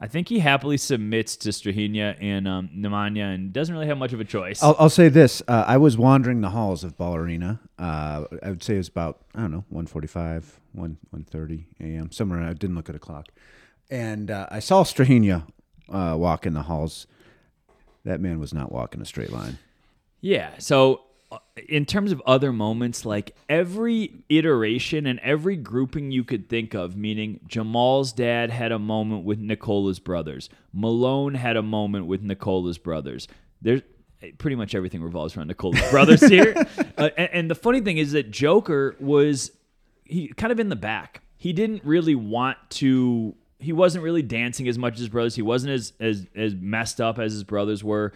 I 0.00 0.06
think 0.06 0.28
he 0.28 0.38
happily 0.38 0.76
submits 0.76 1.36
to 1.38 1.48
Strahinja 1.48 2.16
and 2.20 2.46
um, 2.46 2.70
Nemanja 2.76 3.34
and 3.34 3.52
doesn't 3.52 3.74
really 3.74 3.88
have 3.88 3.98
much 3.98 4.12
of 4.12 4.20
a 4.20 4.24
choice. 4.24 4.62
I'll, 4.62 4.76
I'll 4.78 4.90
say 4.90 5.08
this: 5.08 5.42
uh, 5.48 5.64
I 5.66 5.76
was 5.76 5.98
wandering 5.98 6.40
the 6.40 6.50
halls 6.50 6.84
of 6.84 6.96
Ball 6.96 7.16
Arena. 7.16 7.60
Uh, 7.78 8.24
I 8.42 8.50
would 8.50 8.62
say 8.62 8.74
it 8.74 8.78
was 8.78 8.88
about 8.88 9.20
I 9.34 9.40
don't 9.40 9.50
know, 9.50 9.64
one 9.68 9.86
forty-five, 9.86 10.60
one 10.72 10.98
one 11.10 11.24
thirty 11.24 11.66
a.m. 11.80 12.12
somewhere. 12.12 12.42
I 12.42 12.52
didn't 12.52 12.76
look 12.76 12.88
at 12.88 12.94
a 12.94 13.00
clock, 13.00 13.28
and 13.90 14.30
uh, 14.30 14.46
I 14.50 14.60
saw 14.60 14.84
Strahinja 14.84 15.46
uh, 15.88 16.14
walk 16.16 16.46
in 16.46 16.54
the 16.54 16.62
halls. 16.62 17.06
That 18.04 18.20
man 18.20 18.38
was 18.38 18.54
not 18.54 18.70
walking 18.70 19.02
a 19.02 19.04
straight 19.04 19.32
line. 19.32 19.58
Yeah. 20.20 20.50
So, 20.58 21.02
in 21.68 21.84
terms 21.84 22.12
of 22.12 22.22
other 22.24 22.52
moments, 22.52 23.04
like 23.04 23.36
every 23.48 24.22
iteration 24.28 25.06
and 25.06 25.18
every 25.20 25.56
grouping 25.56 26.10
you 26.10 26.24
could 26.24 26.48
think 26.48 26.74
of, 26.74 26.96
meaning 26.96 27.40
Jamal's 27.46 28.12
dad 28.12 28.50
had 28.50 28.72
a 28.72 28.78
moment 28.78 29.24
with 29.24 29.38
Nicola's 29.38 29.98
brothers, 29.98 30.48
Malone 30.72 31.34
had 31.34 31.56
a 31.56 31.62
moment 31.62 32.06
with 32.06 32.22
Nicola's 32.22 32.78
brothers. 32.78 33.28
There's 33.60 33.82
pretty 34.38 34.56
much 34.56 34.74
everything 34.74 35.02
revolves 35.02 35.36
around 35.36 35.48
Nicola's 35.48 35.82
brothers 35.90 36.26
here. 36.26 36.54
Uh, 36.96 37.10
and, 37.16 37.30
and 37.32 37.50
the 37.50 37.54
funny 37.54 37.80
thing 37.80 37.98
is 37.98 38.12
that 38.12 38.30
Joker 38.30 38.96
was 38.98 39.52
he 40.04 40.28
kind 40.28 40.52
of 40.52 40.58
in 40.58 40.68
the 40.68 40.76
back. 40.76 41.22
He 41.36 41.52
didn't 41.52 41.84
really 41.84 42.14
want 42.14 42.56
to. 42.70 43.34
He 43.60 43.72
wasn't 43.72 44.04
really 44.04 44.22
dancing 44.22 44.68
as 44.68 44.78
much 44.78 44.94
as 44.94 45.00
his 45.00 45.08
brothers. 45.08 45.34
He 45.34 45.42
wasn't 45.42 45.72
as 45.72 45.92
as 46.00 46.26
as 46.34 46.54
messed 46.54 47.00
up 47.00 47.18
as 47.18 47.32
his 47.32 47.44
brothers 47.44 47.84
were. 47.84 48.12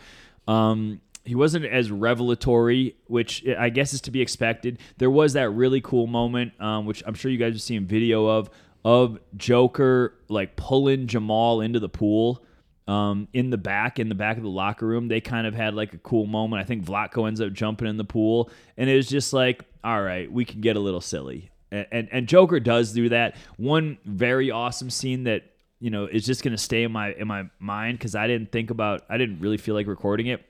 Um, 0.49 1.01
he 1.25 1.35
wasn't 1.35 1.65
as 1.65 1.91
revelatory, 1.91 2.97
which 3.07 3.47
I 3.47 3.69
guess 3.69 3.93
is 3.93 4.01
to 4.03 4.11
be 4.11 4.21
expected. 4.21 4.79
There 4.99 5.11
was 5.11 5.35
that 5.35 5.51
really 5.51 5.81
cool 5.81 6.07
moment, 6.07 6.61
um, 6.61 6.87
which 6.87 7.03
I'm 7.07 7.15
sure 7.15 7.31
you 7.31 7.39
guys 7.39 7.53
have 7.53 7.63
seen 7.63 7.87
video 7.87 8.27
of, 8.27 8.51
of 8.85 9.19
Joker 9.37 10.15
like 10.29 10.57
pulling 10.57 11.07
Jamal 11.07 11.61
into 11.61 11.79
the 11.79 11.89
pool 11.89 12.45
um, 12.89 13.29
in 13.33 13.51
the 13.51 13.59
back, 13.59 14.01
in 14.01 14.09
the 14.09 14.17
back 14.17 14.37
of 14.37 14.43
the 14.43 14.49
locker 14.49 14.87
room. 14.87 15.07
They 15.07 15.21
kind 15.21 15.47
of 15.47 15.55
had 15.55 15.75
like 15.75 15.95
a 15.95 15.99
cool 15.99 16.27
moment. 16.27 16.61
I 16.61 16.65
think 16.65 16.85
Vlatko 16.85 17.29
ends 17.29 17.41
up 17.41 17.53
jumping 17.53 17.87
in 17.87 17.97
the 17.97 18.05
pool, 18.05 18.51
and 18.77 18.91
it 18.91 18.97
was 18.97 19.09
just 19.09 19.33
like, 19.33 19.65
all 19.85 20.03
right, 20.03 20.31
we 20.31 20.45
can 20.45 20.61
get 20.61 20.77
a 20.77 20.81
little 20.81 21.01
silly. 21.01 21.51
And, 21.71 21.87
and, 21.93 22.09
and 22.11 22.27
Joker 22.27 22.59
does 22.59 22.93
do 22.93 23.09
that. 23.11 23.37
One 23.57 23.99
very 24.05 24.51
awesome 24.51 24.91
scene 24.91 25.25
that 25.25 25.45
you 25.79 25.91
know 25.91 26.07
is 26.07 26.27
just 26.27 26.43
gonna 26.43 26.59
stay 26.59 26.83
in 26.83 26.93
my 26.93 27.13
in 27.13 27.27
my 27.29 27.45
mind 27.61 27.99
because 27.99 28.15
I 28.17 28.27
didn't 28.27 28.51
think 28.51 28.71
about, 28.71 29.03
I 29.09 29.19
didn't 29.19 29.41
really 29.41 29.57
feel 29.57 29.77
like 29.77 29.87
recording 29.87 30.27
it 30.27 30.45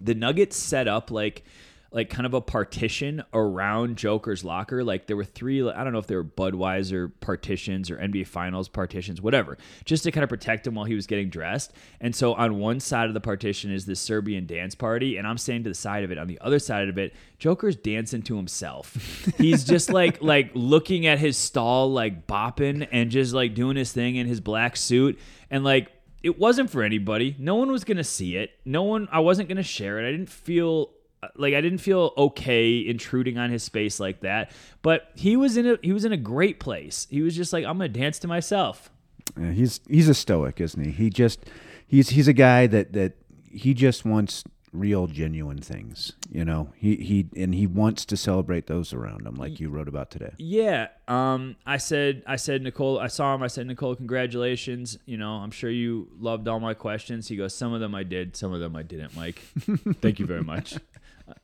the 0.00 0.14
Nuggets 0.14 0.56
set 0.56 0.88
up 0.88 1.10
like 1.10 1.44
like 1.90 2.10
kind 2.10 2.26
of 2.26 2.34
a 2.34 2.40
partition 2.40 3.22
around 3.32 3.96
Joker's 3.96 4.44
locker. 4.44 4.84
Like 4.84 5.06
there 5.06 5.16
were 5.16 5.24
three, 5.24 5.66
I 5.68 5.84
don't 5.84 5.92
know 5.92 5.98
if 5.98 6.06
they 6.06 6.16
were 6.16 6.24
Budweiser 6.24 7.10
partitions 7.20 7.90
or 7.90 7.96
NBA 7.96 8.26
Finals 8.26 8.68
partitions, 8.68 9.22
whatever, 9.22 9.56
just 9.84 10.04
to 10.04 10.10
kind 10.10 10.22
of 10.22 10.28
protect 10.28 10.66
him 10.66 10.74
while 10.74 10.84
he 10.84 10.94
was 10.94 11.06
getting 11.06 11.30
dressed. 11.30 11.72
And 12.00 12.14
so 12.14 12.34
on 12.34 12.58
one 12.58 12.80
side 12.80 13.08
of 13.08 13.14
the 13.14 13.20
partition 13.20 13.72
is 13.72 13.86
this 13.86 14.00
Serbian 14.00 14.46
dance 14.46 14.74
party, 14.74 15.16
and 15.16 15.26
I'm 15.26 15.38
standing 15.38 15.64
to 15.64 15.70
the 15.70 15.74
side 15.74 16.04
of 16.04 16.10
it. 16.10 16.18
On 16.18 16.26
the 16.26 16.38
other 16.40 16.58
side 16.58 16.88
of 16.88 16.98
it, 16.98 17.14
Joker's 17.38 17.76
dancing 17.76 18.22
to 18.22 18.36
himself. 18.36 18.94
He's 19.38 19.64
just 19.64 19.90
like 19.90 20.22
like 20.22 20.50
looking 20.54 21.06
at 21.06 21.18
his 21.18 21.38
stall, 21.38 21.90
like 21.90 22.26
bopping 22.26 22.86
and 22.92 23.10
just 23.10 23.32
like 23.32 23.54
doing 23.54 23.76
his 23.76 23.92
thing 23.92 24.16
in 24.16 24.26
his 24.26 24.40
black 24.40 24.76
suit, 24.76 25.18
and 25.50 25.64
like 25.64 25.90
it 26.22 26.38
wasn't 26.38 26.70
for 26.70 26.82
anybody. 26.82 27.36
No 27.38 27.54
one 27.54 27.70
was 27.70 27.84
gonna 27.84 28.04
see 28.04 28.36
it. 28.36 28.50
No 28.64 28.82
one. 28.82 29.08
I 29.12 29.20
wasn't 29.20 29.48
gonna 29.48 29.62
share 29.62 29.98
it. 29.98 30.08
I 30.08 30.12
didn't 30.12 30.30
feel 30.30 30.90
uh, 31.22 31.28
like 31.36 31.54
I 31.54 31.60
didn't 31.60 31.78
feel 31.78 32.12
okay 32.16 32.78
intruding 32.78 33.38
on 33.38 33.50
his 33.50 33.62
space 33.62 34.00
like 34.00 34.20
that. 34.20 34.50
But 34.82 35.10
he 35.14 35.36
was 35.36 35.56
in 35.56 35.66
a 35.66 35.78
he 35.82 35.92
was 35.92 36.04
in 36.04 36.12
a 36.12 36.16
great 36.16 36.60
place. 36.60 37.06
He 37.10 37.22
was 37.22 37.36
just 37.36 37.52
like 37.52 37.64
I'm 37.64 37.78
gonna 37.78 37.88
dance 37.88 38.18
to 38.20 38.28
myself. 38.28 38.90
Yeah, 39.38 39.52
he's 39.52 39.80
he's 39.88 40.08
a 40.08 40.14
stoic, 40.14 40.60
isn't 40.60 40.82
he? 40.82 40.90
He 40.90 41.10
just 41.10 41.44
he's 41.86 42.10
he's 42.10 42.28
a 42.28 42.32
guy 42.32 42.66
that 42.66 42.92
that 42.92 43.14
he 43.50 43.74
just 43.74 44.04
wants 44.04 44.44
real 44.72 45.06
genuine 45.06 45.58
things 45.58 46.12
you 46.30 46.44
know 46.44 46.70
he 46.76 46.96
he 46.96 47.26
and 47.42 47.54
he 47.54 47.66
wants 47.66 48.04
to 48.04 48.16
celebrate 48.16 48.66
those 48.66 48.92
around 48.92 49.26
him 49.26 49.34
like 49.34 49.58
you 49.58 49.70
wrote 49.70 49.88
about 49.88 50.10
today 50.10 50.32
Yeah. 50.38 50.88
Um. 51.06 51.56
I 51.64 51.78
said. 51.78 52.22
I 52.26 52.36
said 52.36 52.62
Nicole. 52.62 52.98
I 52.98 53.06
saw 53.06 53.34
him. 53.34 53.42
I 53.42 53.46
said 53.46 53.66
Nicole. 53.66 53.96
Congratulations. 53.96 54.98
You 55.06 55.16
know. 55.16 55.32
I'm 55.32 55.50
sure 55.50 55.70
you 55.70 56.08
loved 56.18 56.48
all 56.48 56.60
my 56.60 56.74
questions. 56.74 57.28
He 57.28 57.36
goes. 57.36 57.54
Some 57.54 57.72
of 57.72 57.80
them 57.80 57.94
I 57.94 58.02
did. 58.02 58.36
Some 58.36 58.52
of 58.52 58.60
them 58.60 58.76
I 58.76 58.82
didn't. 58.82 59.16
Mike. 59.16 59.38
Thank 60.02 60.18
you 60.18 60.26
very 60.26 60.42
much. 60.42 60.76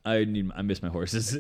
I 0.05 0.25
need. 0.25 0.51
I 0.55 0.61
miss 0.63 0.83
my 0.83 0.91
horses. 0.91 1.39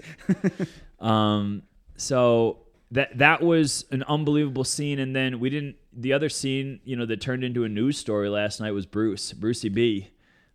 um. 1.00 1.62
So 1.96 2.58
that 2.92 3.18
that 3.18 3.42
was 3.42 3.84
an 3.90 4.02
unbelievable 4.04 4.64
scene. 4.64 4.98
And 4.98 5.14
then 5.14 5.38
we 5.40 5.50
didn't. 5.50 5.76
The 5.92 6.12
other 6.14 6.28
scene, 6.30 6.80
you 6.84 6.96
know, 6.96 7.06
that 7.06 7.20
turned 7.20 7.44
into 7.44 7.64
a 7.64 7.68
news 7.68 7.98
story 7.98 8.28
last 8.28 8.60
night 8.60 8.72
was 8.72 8.86
Bruce. 8.86 9.32
Brucey 9.32 9.68
B. 9.68 10.08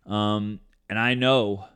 Um. 0.06 0.60
And 0.90 0.98
I 0.98 1.14
know, 1.14 1.66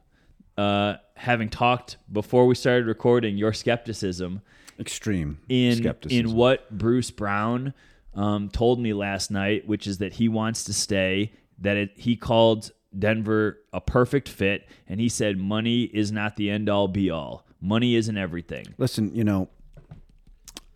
uh, 0.59 0.97
having 1.15 1.49
talked 1.49 1.99
before 2.13 2.47
we 2.47 2.57
started 2.57 2.87
recording, 2.87 3.39
your 3.39 3.53
skepticism 3.53 4.43
extreme 4.81 5.39
in 5.49 5.77
skepticism 5.77 6.27
in 6.27 6.35
what 6.35 6.69
Bruce 6.77 7.13
Brown 7.13 7.75
um, 8.17 8.49
told 8.49 8.81
me 8.81 8.93
last 8.93 9.31
night, 9.31 9.69
which 9.69 9.87
is 9.87 9.99
that 9.99 10.15
he 10.15 10.29
wants 10.29 10.65
to 10.65 10.75
stay. 10.75 11.33
That 11.61 11.77
it, 11.77 11.93
he 11.95 12.17
called 12.17 12.73
Denver 12.99 13.61
a 13.73 13.81
perfect 13.81 14.29
fit, 14.29 14.69
and 14.89 14.99
he 14.99 15.09
said 15.09 15.39
money 15.39 15.85
is 15.85 16.11
not 16.11 16.35
the 16.35 16.51
end 16.51 16.69
all 16.69 16.89
be 16.89 17.09
all. 17.09 17.47
Money 17.61 17.95
isn't 17.95 18.19
everything. 18.19 18.67
listen 18.77 19.15
you 19.15 19.25
know 19.25 19.49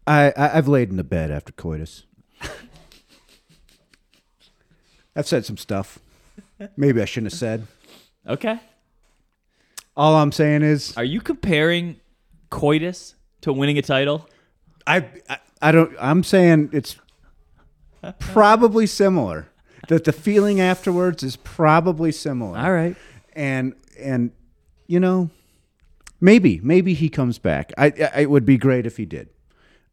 i, 0.06 0.32
I 0.34 0.56
i've 0.56 0.68
laid 0.68 0.88
in 0.88 0.96
the 0.96 1.04
bed 1.04 1.30
after 1.30 1.52
coitus 1.52 2.04
i've 5.14 5.26
said 5.26 5.44
some 5.44 5.58
stuff 5.58 5.98
maybe 6.78 7.02
i 7.02 7.04
shouldn't 7.04 7.30
have 7.30 7.38
said 7.38 7.66
Okay, 8.28 8.60
all 9.96 10.14
i'm 10.16 10.32
saying 10.32 10.62
is 10.62 10.96
are 10.96 11.04
you 11.04 11.20
comparing 11.20 11.98
coitus 12.50 13.14
to 13.42 13.52
winning 13.52 13.78
a 13.78 13.82
title? 13.82 14.28
I, 14.86 15.06
I 15.28 15.38
I 15.60 15.72
don't. 15.72 15.94
I'm 16.00 16.22
saying 16.22 16.70
it's 16.72 16.96
probably 18.18 18.86
similar. 18.86 19.48
That 19.88 20.04
the 20.04 20.12
feeling 20.12 20.60
afterwards 20.60 21.22
is 21.22 21.36
probably 21.36 22.12
similar. 22.12 22.58
All 22.58 22.72
right. 22.72 22.96
And 23.32 23.74
and 23.98 24.32
you 24.86 25.00
know, 25.00 25.30
maybe 26.20 26.60
maybe 26.62 26.94
he 26.94 27.08
comes 27.08 27.38
back. 27.38 27.72
I, 27.78 27.86
I 27.86 28.20
it 28.22 28.30
would 28.30 28.44
be 28.44 28.58
great 28.58 28.86
if 28.86 28.96
he 28.96 29.06
did. 29.06 29.28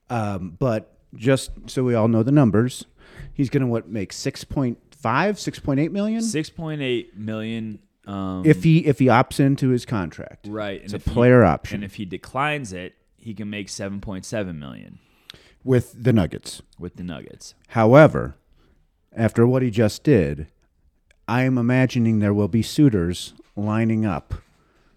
Um, 0.10 0.56
but 0.60 0.98
just 1.16 1.52
so 1.68 1.84
we 1.84 1.96
all 1.96 2.08
know 2.08 2.24
the 2.24 2.32
numbers, 2.32 2.86
he's 3.34 3.50
going 3.50 3.62
to 3.62 3.68
what 3.68 3.88
make 3.88 4.12
6.5, 4.12 4.76
6.8 5.02 5.92
million 5.92 6.22
Six 6.22 6.50
point 6.50 6.82
eight 6.82 7.18
million. 7.18 7.80
Um, 8.08 8.44
if 8.46 8.64
he 8.64 8.86
if 8.86 9.00
he 9.00 9.06
opts 9.06 9.40
into 9.40 9.70
his 9.70 9.86
contract. 9.86 10.48
right, 10.48 10.82
It's 10.84 10.94
a 10.94 11.00
player 11.00 11.42
he, 11.42 11.48
option 11.48 11.76
and 11.76 11.84
if 11.84 11.96
he 11.96 12.06
declines 12.06 12.72
it, 12.72 12.94
he 13.18 13.34
can 13.34 13.50
make 13.50 13.70
seven 13.70 14.00
point 14.02 14.26
seven 14.26 14.60
million 14.60 15.00
with 15.64 16.04
the 16.04 16.14
Nuggets. 16.14 16.62
with 16.78 16.96
the 16.98 17.04
Nuggets. 17.04 17.56
However, 17.70 18.36
after 19.16 19.48
what 19.48 19.64
he 19.64 19.72
just 19.72 20.04
did, 20.04 20.48
I 21.28 21.42
am 21.44 21.58
imagining 21.58 22.20
there 22.20 22.34
will 22.34 22.48
be 22.48 22.62
suitors 22.62 23.34
lining 23.56 24.06
up. 24.06 24.36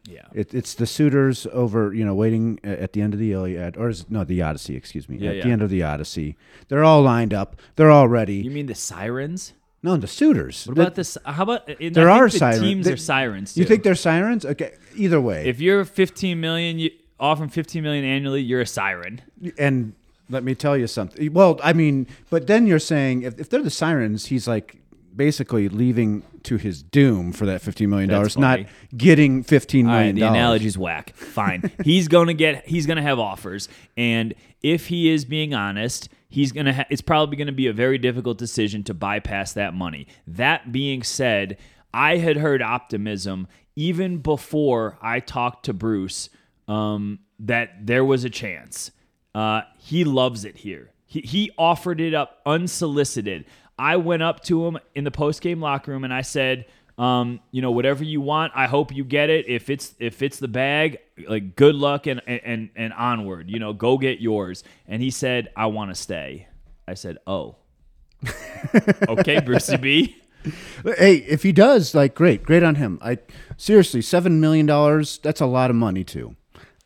Yeah. 0.05 0.27
It, 0.33 0.55
it's 0.55 0.75
the 0.75 0.87
suitors 0.87 1.47
over, 1.53 1.93
you 1.93 2.05
know, 2.05 2.15
waiting 2.15 2.59
at 2.65 2.93
the 2.95 3.03
end 3.03 3.13
of 3.13 3.21
the 3.21 3.33
Iliad, 3.33 3.77
or 3.77 3.91
is 3.91 4.09
no, 4.11 4.25
the 4.25 4.41
Odyssey, 4.41 4.75
excuse 4.75 5.09
me. 5.09 5.19
Yeah, 5.19 5.31
at 5.31 5.37
yeah. 5.37 5.45
the 5.45 5.51
end 5.51 5.63
of 5.63 5.71
the 5.71 5.83
Odyssey, 5.83 6.37
they're 6.69 6.85
all 6.85 7.03
lined 7.03 7.35
up. 7.35 7.57
They're 7.77 7.91
all 7.91 8.09
ready. 8.09 8.37
You 8.37 8.51
mean 8.51 8.67
the 8.67 8.75
sirens? 8.75 9.53
No, 9.83 9.97
the 9.97 10.07
suitors. 10.07 10.67
What 10.67 10.79
about 10.79 10.95
this? 10.95 11.17
How 11.25 11.43
about 11.45 11.69
uh, 11.71 11.75
in, 11.79 11.93
There 11.93 12.11
are 12.11 12.29
the 12.29 12.39
sirens. 12.39 12.61
Teams 12.61 12.85
There- 12.85 12.95
are 12.95 12.97
sirens. 12.97 13.57
You 13.57 13.65
think 13.65 13.83
they're 13.85 13.95
sirens? 13.95 14.45
Okay, 14.45 14.75
either 14.97 15.21
way. 15.21 15.47
if 15.47 15.61
you're 15.61 15.85
15 15.85 16.41
million, 16.41 16.79
you 16.79 16.91
offering 17.21 17.49
15 17.49 17.83
million 17.83 18.05
annually, 18.05 18.43
you're 18.43 18.61
a 18.61 18.67
siren. 18.67 19.21
and 19.59 19.93
let 20.31 20.45
me 20.45 20.55
tell 20.55 20.77
you 20.77 20.87
something. 20.87 21.33
Well, 21.33 21.59
I 21.63 21.73
mean, 21.73 22.07
but 22.31 22.47
then 22.47 22.67
you're 22.67 22.79
saying 22.79 23.23
if, 23.23 23.39
if 23.41 23.49
they're 23.51 23.63
the 23.63 23.71
sirens, 23.71 24.27
he's 24.27 24.47
like 24.47 24.77
basically 25.17 25.69
leaving 25.69 26.23
to 26.45 26.57
his 26.59 26.83
doom 26.83 27.33
for 27.33 27.45
that 27.47 27.61
$15 27.63 27.89
million, 27.89 28.09
That's 28.09 28.37
not 28.37 28.59
funny. 28.61 28.69
getting 28.97 29.43
$15 29.43 29.85
All 29.87 29.91
right, 29.91 30.15
the 30.15 30.23
analogy's 30.23 30.79
whack. 30.79 31.15
Fine. 31.17 31.71
he's 31.85 32.07
gonna 32.09 32.35
get. 32.35 32.67
He's 32.67 32.87
gonna 32.87 33.03
have 33.03 33.19
offers, 33.19 33.69
and 33.97 34.35
if 34.63 34.87
he 34.89 35.11
is 35.11 35.25
being 35.25 35.55
honest, 35.55 36.09
he's 36.29 36.53
gonna. 36.53 36.73
Ha- 36.73 36.87
it's 36.91 37.03
probably 37.03 37.37
gonna 37.37 37.53
be 37.53 37.67
a 37.67 37.73
very 37.73 37.99
difficult 37.99 38.39
decision 38.39 38.85
to 38.85 38.95
bypass 38.95 39.53
that 39.55 39.75
money. 39.75 40.07
That 40.27 40.73
being 40.73 41.03
said, 41.03 41.59
I 41.93 42.17
had 42.17 42.37
heard 42.37 42.63
optimism 42.63 43.49
even 43.77 44.19
before 44.19 44.99
I 45.01 45.21
talked 45.21 45.67
to 45.67 45.73
Bruce 45.73 46.31
um, 46.67 47.21
that 47.39 47.87
there 47.87 48.05
was 48.05 48.25
a 48.25 48.31
chance. 48.31 48.91
Uh, 49.35 49.63
he 49.79 50.03
loves 50.03 50.45
it 50.45 50.57
here. 50.59 50.91
He, 51.07 51.21
he 51.21 51.51
offered 51.57 52.01
it 52.01 52.13
up 52.13 52.41
unsolicited. 52.45 53.45
I 53.79 53.97
went 53.97 54.23
up 54.25 54.43
to 54.45 54.67
him 54.67 54.79
in 54.97 55.05
the 55.05 55.13
post 55.13 55.41
game 55.41 55.61
locker 55.61 55.93
room 55.93 56.03
and 56.03 56.13
I 56.13 56.23
said, 56.23 56.67
um, 56.99 57.41
you 57.53 57.63
know, 57.63 57.71
whatever 57.71 58.03
you 58.03 58.21
want, 58.21 58.53
I 58.57 58.67
hope 58.67 58.93
you 58.93 59.05
get 59.05 59.31
it. 59.31 59.49
If 59.49 59.71
it's 59.71 59.95
if 60.01 60.21
it's 60.21 60.39
the 60.39 60.49
bag, 60.49 60.99
like 61.29 61.55
good 61.55 61.77
luck 61.77 62.07
and 62.07 62.21
and 62.27 62.71
and 62.75 62.93
onward. 62.93 63.49
You 63.49 63.61
know, 63.61 63.73
go 63.73 63.99
get 63.99 64.21
yours. 64.21 64.65
And 64.87 65.01
he 65.01 65.11
said, 65.11 65.51
I 65.57 65.67
want 65.67 65.91
to 65.91 65.95
stay. 65.95 66.49
I 66.89 66.95
said, 66.95 67.19
oh, 67.27 67.57
okay, 69.09 69.41
Brucey 69.41 69.77
B. 69.77 70.17
Hey, 70.85 71.17
if 71.17 71.43
he 71.43 71.53
does, 71.53 71.95
like, 71.95 72.15
great, 72.15 72.43
great 72.43 72.63
on 72.63 72.77
him. 72.77 72.99
I 73.03 73.19
seriously, 73.57 74.03
seven 74.03 74.41
million 74.41 74.67
dollars. 74.67 75.19
That's 75.19 75.41
a 75.41 75.47
lot 75.47 75.71
of 75.71 75.77
money 75.77 76.03
too. 76.03 76.35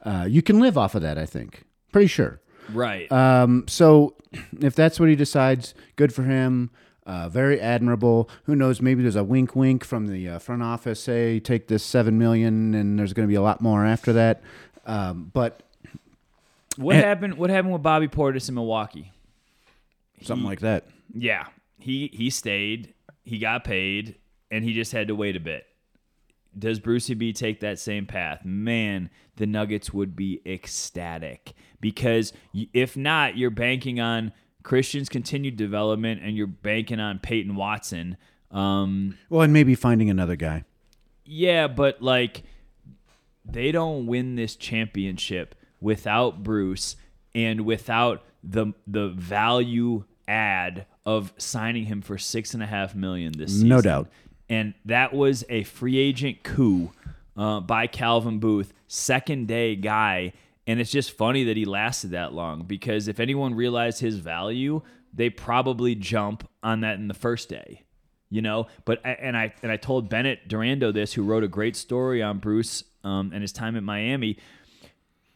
Uh, 0.05 0.27
you 0.29 0.43
can 0.43 0.61
live 0.61 0.77
off 0.77 0.95
of 0.95 1.03
that. 1.03 1.17
I 1.17 1.25
think. 1.25 1.65
Pretty 1.91 2.09
sure. 2.09 2.41
Right. 2.71 3.11
Um, 3.11 3.65
so 3.67 4.17
if 4.61 4.75
that's 4.75 5.01
what 5.01 5.09
he 5.09 5.17
decides, 5.17 5.75
good 5.97 6.13
for 6.13 6.25
him. 6.25 6.71
Uh, 7.05 7.29
very 7.29 7.61
admirable. 7.61 8.31
Who 8.45 8.55
knows? 8.55 8.81
Maybe 8.81 9.03
there's 9.03 9.17
a 9.17 9.25
wink, 9.25 9.57
wink 9.57 9.85
from 9.85 10.07
the 10.07 10.29
uh, 10.29 10.39
front 10.39 10.63
office. 10.63 11.03
Say, 11.03 11.41
take 11.41 11.67
this 11.67 11.83
seven 11.83 12.17
million, 12.19 12.75
and 12.75 12.99
there's 12.99 13.13
going 13.13 13.27
to 13.27 13.31
be 13.31 13.35
a 13.35 13.43
lot 13.43 13.61
more 13.61 13.85
after 13.85 14.13
that. 14.13 14.41
Um, 14.87 15.31
but 15.33 15.63
what 16.77 16.97
and- 16.97 17.05
happened? 17.05 17.35
What 17.35 17.51
happened 17.51 17.73
with 17.73 17.83
Bobby 17.83 18.09
Portis 18.09 18.49
in 18.49 18.55
Milwaukee? 18.55 19.13
something 20.21 20.47
like 20.47 20.61
that. 20.61 20.87
Yeah, 21.13 21.47
he 21.79 22.09
he 22.13 22.31
stayed. 22.31 22.95
He 23.25 23.39
got 23.39 23.65
paid, 23.65 24.17
and 24.51 24.65
he 24.65 24.73
just 24.73 24.93
had 24.93 25.09
to 25.09 25.15
wait 25.15 25.35
a 25.37 25.41
bit. 25.41 25.67
Does 26.57 26.79
Brucey 26.79 27.15
B 27.15 27.33
take 27.33 27.61
that 27.61 27.79
same 27.79 28.07
path? 28.07 28.45
Man, 28.45 29.11
the 29.37 29.47
Nuggets 29.47 29.93
would 29.93 30.15
be 30.15 30.41
ecstatic 30.47 31.55
because 31.81 32.33
if 32.53 32.97
not, 32.97 33.37
you're 33.37 33.51
banking 33.51 34.01
on 34.01 34.33
Christian's 34.63 35.09
continued 35.09 35.57
development, 35.57 36.23
and 36.23 36.37
you're 36.37 36.47
banking 36.47 37.01
on 37.01 37.19
Peyton 37.19 37.57
Watson. 37.57 38.17
Um, 38.51 39.17
Well, 39.29 39.43
and 39.43 39.53
maybe 39.53 39.75
finding 39.75 40.11
another 40.11 40.37
guy. 40.37 40.65
yeah, 41.25 41.69
but 41.69 42.03
like 42.03 42.43
they 43.45 43.73
don't 43.73 44.07
win 44.07 44.37
this 44.37 44.55
championship 44.57 45.55
without 45.81 46.43
Bruce 46.43 46.97
and 47.35 47.63
without 47.63 48.23
the 48.45 48.73
the 48.87 49.09
value 49.09 50.05
add 50.29 50.87
of 51.05 51.33
signing 51.39 51.87
him 51.87 52.01
for 52.03 52.17
six 52.19 52.55
and 52.55 52.63
a 52.63 52.67
half 52.67 52.95
million 52.95 53.33
this 53.37 53.53
season. 53.53 53.69
No 53.69 53.81
doubt. 53.81 54.09
And 54.49 54.75
that 54.85 55.13
was 55.13 55.45
a 55.49 55.65
free 55.65 55.99
agent 55.99 56.43
coup 56.43 56.93
uh, 57.37 57.61
by 57.61 57.87
Calvin 57.87 58.39
Booth, 58.39 58.73
second 58.87 59.49
day 59.49 59.75
guy. 59.77 60.33
And 60.67 60.81
it's 60.81 60.91
just 60.91 61.13
funny 61.13 61.45
that 61.45 61.57
he 61.57 61.65
lasted 61.65 62.13
that 62.13 62.33
long 62.33 62.65
because 62.65 63.09
if 63.09 63.19
anyone 63.19 63.55
realized 63.55 64.01
his 64.01 64.17
value, 64.17 64.83
they 65.13 65.29
probably 65.29 65.95
jump 65.95 66.49
on 66.63 66.81
that 66.81 66.99
in 66.99 67.09
the 67.09 67.15
first 67.15 67.49
day 67.49 67.85
you 68.33 68.41
know? 68.41 68.67
But 68.87 69.03
and 69.05 69.37
i 69.37 69.53
and 69.63 69.71
i 69.71 69.77
told 69.77 70.09
bennett 70.09 70.49
durando 70.49 70.93
this 70.93 71.13
who 71.13 71.23
wrote 71.23 71.45
a 71.45 71.49
great 71.49 71.77
story 71.77 72.23
on 72.23 72.39
bruce 72.39 72.83
um, 73.05 73.31
and 73.33 73.43
his 73.43 73.53
time 73.53 73.77
at 73.77 73.83
miami. 73.83 74.39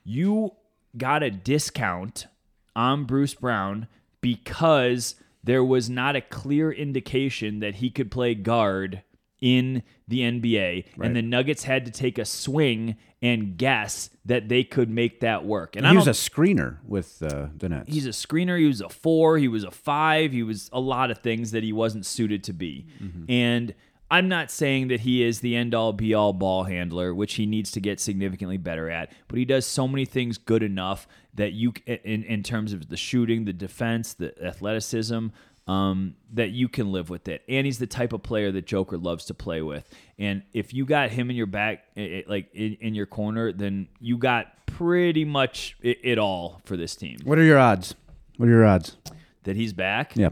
You 0.02 0.52
got 0.96 1.22
a 1.22 1.30
discount 1.30 2.26
on 2.74 3.04
bruce 3.04 3.34
brown 3.34 3.86
because 4.20 5.16
there 5.44 5.62
was 5.62 5.90
not 5.90 6.16
a 6.16 6.20
clear 6.20 6.72
indication 6.72 7.60
that 7.60 7.76
he 7.76 7.90
could 7.90 8.10
play 8.10 8.34
guard 8.34 9.02
in 9.40 9.82
the 10.08 10.20
nba 10.20 10.84
and 11.00 11.14
the 11.14 11.22
nuggets 11.22 11.64
had 11.64 11.84
to 11.84 11.90
take 11.90 12.18
a 12.18 12.24
swing 12.24 12.96
and 13.22 13.56
guess 13.56 14.10
that 14.24 14.48
they 14.48 14.62
could 14.64 14.88
make 14.88 15.20
that 15.20 15.44
work 15.44 15.76
and 15.76 15.86
I 15.86 15.90
he 15.90 15.96
was 15.96 16.06
a 16.06 16.10
screener 16.10 16.78
with 16.86 17.22
uh, 17.22 17.46
the 17.56 17.68
Nets. 17.68 17.92
He's 17.92 18.06
a 18.06 18.10
screener. 18.10 18.58
He 18.58 18.66
was 18.66 18.80
a 18.80 18.88
four. 18.88 19.38
He 19.38 19.48
was 19.48 19.64
a 19.64 19.70
five. 19.70 20.32
He 20.32 20.42
was 20.42 20.68
a 20.72 20.80
lot 20.80 21.10
of 21.10 21.18
things 21.18 21.50
that 21.52 21.62
he 21.62 21.72
wasn't 21.72 22.06
suited 22.06 22.44
to 22.44 22.52
be. 22.52 22.86
And 23.28 23.74
I'm 24.10 24.28
not 24.28 24.50
saying 24.50 24.88
that 24.88 25.00
he 25.00 25.24
is 25.24 25.40
the 25.40 25.56
end 25.56 25.74
all 25.74 25.92
be 25.92 26.14
all 26.14 26.32
ball 26.32 26.64
handler, 26.64 27.14
which 27.14 27.34
he 27.34 27.46
needs 27.46 27.72
to 27.72 27.80
get 27.80 27.98
significantly 27.98 28.56
better 28.56 28.88
at, 28.88 29.12
but 29.26 29.38
he 29.38 29.44
does 29.44 29.66
so 29.66 29.88
many 29.88 30.04
things 30.04 30.38
good 30.38 30.62
enough 30.62 31.08
that 31.34 31.52
you, 31.52 31.72
in, 31.86 32.22
in 32.22 32.42
terms 32.42 32.72
of 32.72 32.88
the 32.88 32.96
shooting, 32.96 33.44
the 33.46 33.52
defense, 33.52 34.14
the 34.14 34.32
athleticism, 34.44 35.28
um, 35.66 36.14
that 36.32 36.50
you 36.50 36.68
can 36.68 36.92
live 36.92 37.10
with 37.10 37.28
it. 37.28 37.42
And 37.48 37.66
he's 37.66 37.78
the 37.78 37.86
type 37.86 38.12
of 38.12 38.22
player 38.22 38.52
that 38.52 38.66
Joker 38.66 38.96
loves 38.96 39.24
to 39.26 39.34
play 39.34 39.62
with. 39.62 39.88
And 40.18 40.42
if 40.52 40.72
you 40.72 40.86
got 40.86 41.10
him 41.10 41.30
in 41.30 41.36
your 41.36 41.46
back, 41.46 41.84
like 42.26 42.48
in, 42.54 42.74
in 42.80 42.94
your 42.94 43.06
corner, 43.06 43.52
then 43.52 43.88
you 44.00 44.16
got 44.16 44.66
pretty 44.66 45.24
much 45.24 45.76
it, 45.82 45.98
it 46.02 46.18
all 46.18 46.60
for 46.64 46.76
this 46.76 46.94
team. 46.94 47.18
What 47.24 47.38
are 47.38 47.44
your 47.44 47.58
odds? 47.58 47.94
What 48.36 48.48
are 48.48 48.52
your 48.52 48.64
odds? 48.64 48.96
That 49.44 49.56
he's 49.56 49.72
back? 49.72 50.16
Yeah. 50.16 50.30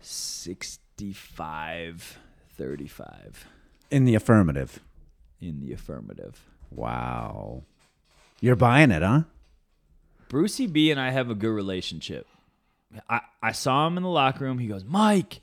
65 0.00 2.18
35 2.56 3.46
In 3.90 4.04
the 4.04 4.14
affirmative. 4.14 4.80
in 5.40 5.60
the 5.60 5.72
affirmative. 5.72 6.40
Wow. 6.70 7.64
You're 8.40 8.56
buying 8.56 8.90
it, 8.90 9.02
huh? 9.02 9.22
Brucey 10.28 10.66
B 10.66 10.90
and 10.90 10.98
I 10.98 11.10
have 11.10 11.30
a 11.30 11.34
good 11.34 11.50
relationship. 11.50 12.26
I, 13.08 13.20
I 13.42 13.52
saw 13.52 13.86
him 13.86 13.96
in 13.96 14.02
the 14.02 14.08
locker 14.08 14.44
room. 14.44 14.58
He 14.58 14.68
goes, 14.68 14.84
Mike. 14.84 15.40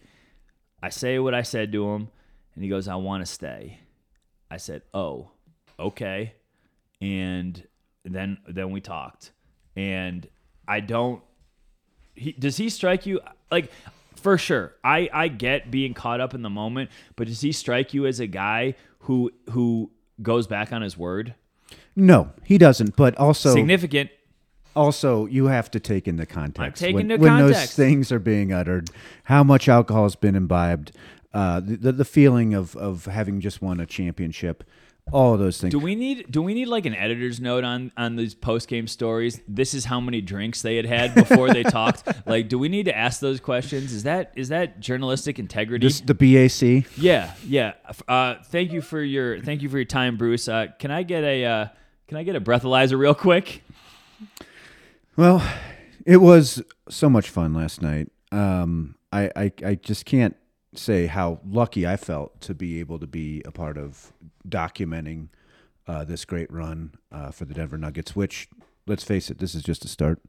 I 0.82 0.90
say 0.90 1.18
what 1.20 1.34
I 1.34 1.44
said 1.44 1.72
to 1.72 1.90
him, 1.92 2.10
and 2.56 2.64
he 2.64 2.70
goes, 2.70 2.90
I 2.90 2.96
want 2.96 3.26
to 3.26 3.32
stay. 3.32 3.80
I 4.52 4.58
said, 4.58 4.82
Oh, 4.94 5.32
okay. 5.80 6.34
And 7.02 7.66
then 8.04 8.38
then 8.48 8.72
we 8.72 8.82
talked. 8.82 9.32
And 9.76 10.28
I 10.68 10.80
don't 10.82 11.22
he 12.16 12.34
does 12.34 12.58
he 12.58 12.70
strike 12.70 13.06
you 13.06 13.22
like 13.52 13.72
for 14.16 14.38
sure. 14.38 14.74
I 14.84 15.10
I 15.12 15.28
get 15.28 15.72
being 15.72 15.94
caught 15.94 16.22
up 16.22 16.34
in 16.34 16.42
the 16.42 16.50
moment, 16.50 16.92
but 17.16 17.28
does 17.28 17.42
he 17.42 17.52
strike 17.52 17.94
you 17.94 18.06
as 18.06 18.20
a 18.20 18.28
guy 18.28 18.76
who 19.00 19.32
who 19.52 19.92
goes 20.22 20.48
back 20.48 20.72
on 20.72 20.82
his 20.82 20.98
word? 20.98 21.34
No, 21.96 22.32
he 22.44 22.58
doesn't. 22.58 22.96
But 22.96 23.18
also, 23.18 23.54
Significant. 23.54 24.10
Also 24.76 25.26
you 25.26 25.46
have 25.46 25.70
to 25.72 25.80
take 25.80 26.08
into 26.08 26.26
context 26.26 26.82
when, 26.82 27.12
into 27.12 27.18
when 27.18 27.38
those 27.38 27.74
things 27.74 28.12
are 28.12 28.20
being 28.20 28.52
uttered, 28.52 28.90
how 29.26 29.44
much 29.44 29.68
alcohol 29.68 30.04
has 30.04 30.16
been 30.16 30.36
imbibed, 30.36 30.92
uh, 31.34 31.60
the, 31.60 31.76
the 31.76 31.92
the 31.92 32.06
feeling 32.06 32.54
of 32.54 32.76
of 32.76 33.06
having 33.06 33.40
just 33.42 33.62
won 33.62 33.80
a 33.80 33.86
championship, 33.86 34.64
all 35.12 35.34
of 35.34 35.40
those 35.40 35.60
things. 35.60 35.72
Do 35.72 35.80
we 35.80 35.96
need 35.96 36.32
do 36.32 36.42
we 36.42 36.54
need 36.54 36.68
like 36.68 36.86
an 36.86 36.96
editor's 36.96 37.40
note 37.40 37.64
on 37.64 37.92
on 37.98 38.16
these 38.16 38.36
post 38.36 38.68
game 38.68 38.88
stories? 38.88 39.42
This 39.48 39.74
is 39.74 39.86
how 39.86 40.00
many 40.00 40.22
drinks 40.22 40.62
they 40.62 40.76
had 40.76 40.86
had 40.86 41.16
before 41.16 41.52
they 41.52 41.64
talked. 41.64 42.04
Like, 42.28 42.50
do 42.50 42.58
we 42.58 42.70
need 42.70 42.86
to 42.86 42.98
ask 42.98 43.20
those 43.20 43.40
questions? 43.40 43.94
Is 43.94 44.04
that 44.04 44.32
is 44.36 44.50
that 44.50 44.80
journalistic 44.80 45.40
integrity? 45.40 45.88
This, 45.88 46.02
the 46.02 46.14
BAC. 46.14 46.88
yeah, 46.98 47.34
yeah. 47.46 47.74
Uh, 48.08 48.36
thank 48.46 48.72
you 48.72 48.82
for 48.82 49.02
your 49.02 49.40
thank 49.42 49.62
you 49.62 49.70
for 49.70 49.78
your 49.78 49.86
time, 49.86 50.18
Bruce. 50.18 50.48
Uh, 50.48 50.68
can 50.80 50.92
I 50.92 51.04
get 51.04 51.24
a 51.24 51.46
uh, 51.46 51.68
can 52.08 52.18
I 52.18 52.24
get 52.24 52.36
a 52.36 52.42
breathalyzer 52.42 52.98
real 52.98 53.16
quick? 53.16 53.64
Well, 55.16 55.48
it 56.06 56.18
was 56.18 56.64
so 56.90 57.10
much 57.10 57.30
fun 57.30 57.54
last 57.54 57.82
night. 57.82 58.12
Um, 58.32 58.96
I, 59.12 59.30
I 59.36 59.52
I 59.66 59.76
just 59.76 60.06
can't 60.06 60.36
say 60.76 61.06
how 61.06 61.40
lucky 61.48 61.86
I 61.86 61.98
felt 61.98 62.42
to 62.42 62.56
be 62.56 62.80
able 62.80 62.98
to 63.00 63.08
be 63.08 63.42
a 63.46 63.52
part 63.52 63.78
of 63.78 64.12
documenting 64.48 65.28
uh, 65.88 66.04
this 66.04 66.26
great 66.26 66.52
run 66.52 66.94
uh, 67.12 67.30
for 67.32 67.46
the 67.46 67.54
Denver 67.54 67.78
Nuggets. 67.78 68.16
Which, 68.16 68.48
let's 68.88 69.04
face 69.04 69.30
it, 69.30 69.38
this 69.38 69.54
is 69.54 69.62
just 69.62 69.86
a 69.86 69.88
start. 69.88 70.20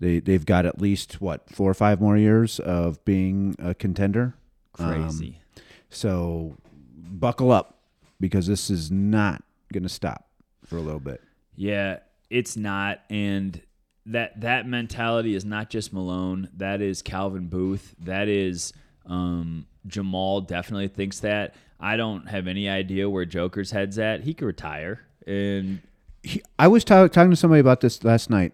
They 0.00 0.18
they've 0.18 0.44
got 0.44 0.66
at 0.66 0.80
least 0.80 1.20
what 1.20 1.48
four 1.50 1.70
or 1.70 1.74
five 1.74 2.00
more 2.00 2.16
years 2.16 2.58
of 2.58 3.04
being 3.04 3.54
a 3.58 3.74
contender. 3.74 4.34
Um, 4.78 5.04
Crazy. 5.04 5.40
so 5.88 6.56
buckle 6.94 7.52
up 7.52 7.78
because 8.18 8.46
this 8.46 8.70
is 8.70 8.90
not 8.90 9.42
going 9.72 9.82
to 9.82 9.88
stop 9.88 10.26
for 10.64 10.76
a 10.76 10.80
little 10.80 11.00
bit. 11.00 11.20
Yeah, 11.54 11.98
it's 12.30 12.56
not, 12.56 13.00
and 13.10 13.60
that 14.06 14.40
that 14.40 14.66
mentality 14.66 15.34
is 15.34 15.44
not 15.44 15.70
just 15.70 15.92
Malone. 15.92 16.48
That 16.56 16.80
is 16.80 17.02
Calvin 17.02 17.48
Booth. 17.48 17.94
That 18.00 18.28
is 18.28 18.72
um, 19.06 19.66
Jamal. 19.86 20.40
Definitely 20.40 20.88
thinks 20.88 21.20
that. 21.20 21.54
I 21.78 21.96
don't 21.96 22.28
have 22.28 22.46
any 22.46 22.68
idea 22.68 23.08
where 23.08 23.24
Joker's 23.24 23.70
head's 23.70 23.98
at. 23.98 24.22
He 24.22 24.34
could 24.34 24.44
retire, 24.46 25.00
and 25.26 25.80
he, 26.22 26.42
I 26.58 26.68
was 26.68 26.84
ta- 26.84 27.06
talking 27.08 27.30
to 27.30 27.36
somebody 27.36 27.60
about 27.60 27.80
this 27.80 28.04
last 28.04 28.28
night. 28.28 28.52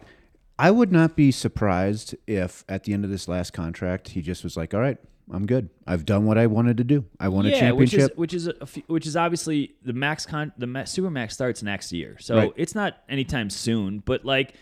I 0.59 0.71
would 0.71 0.93
not 0.93 1.17
be 1.17 1.31
surprised 1.33 2.15
if 2.27 2.65
at 2.69 2.85
the 2.85 2.93
end 2.93 3.05
of 3.05 3.11
this 3.11 3.27
last 3.29 3.53
contract 3.53 4.11
he 4.11 4.23
just 4.23 4.45
was 4.45 4.57
like, 4.57 4.73
"All 4.75 4.81
right, 4.81 4.97
I'm 5.33 5.45
good. 5.45 5.71
I've 5.89 6.05
done 6.07 6.25
what 6.25 6.39
I 6.39 6.47
wanted 6.47 6.77
to 6.77 6.85
do. 6.85 7.05
I 7.19 7.29
won 7.29 7.47
a 7.47 7.51
yeah, 7.51 7.73
which 7.73 7.95
is 7.95 8.11
which 8.15 8.33
is 8.33 8.49
few- 8.67 8.85
which 8.87 9.07
is 9.07 9.17
obviously 9.17 9.75
the 9.85 9.93
max 9.93 10.25
con 10.25 10.53
the 10.57 10.67
ma- 10.69 10.85
super 10.85 11.11
max 11.11 11.35
starts 11.35 11.63
next 11.65 11.93
year, 11.93 12.17
so 12.21 12.37
Right. 12.37 12.53
it's 12.57 12.75
not 12.77 12.99
anytime 13.09 13.51
soon. 13.51 13.99
But 14.05 14.25
like, 14.25 14.55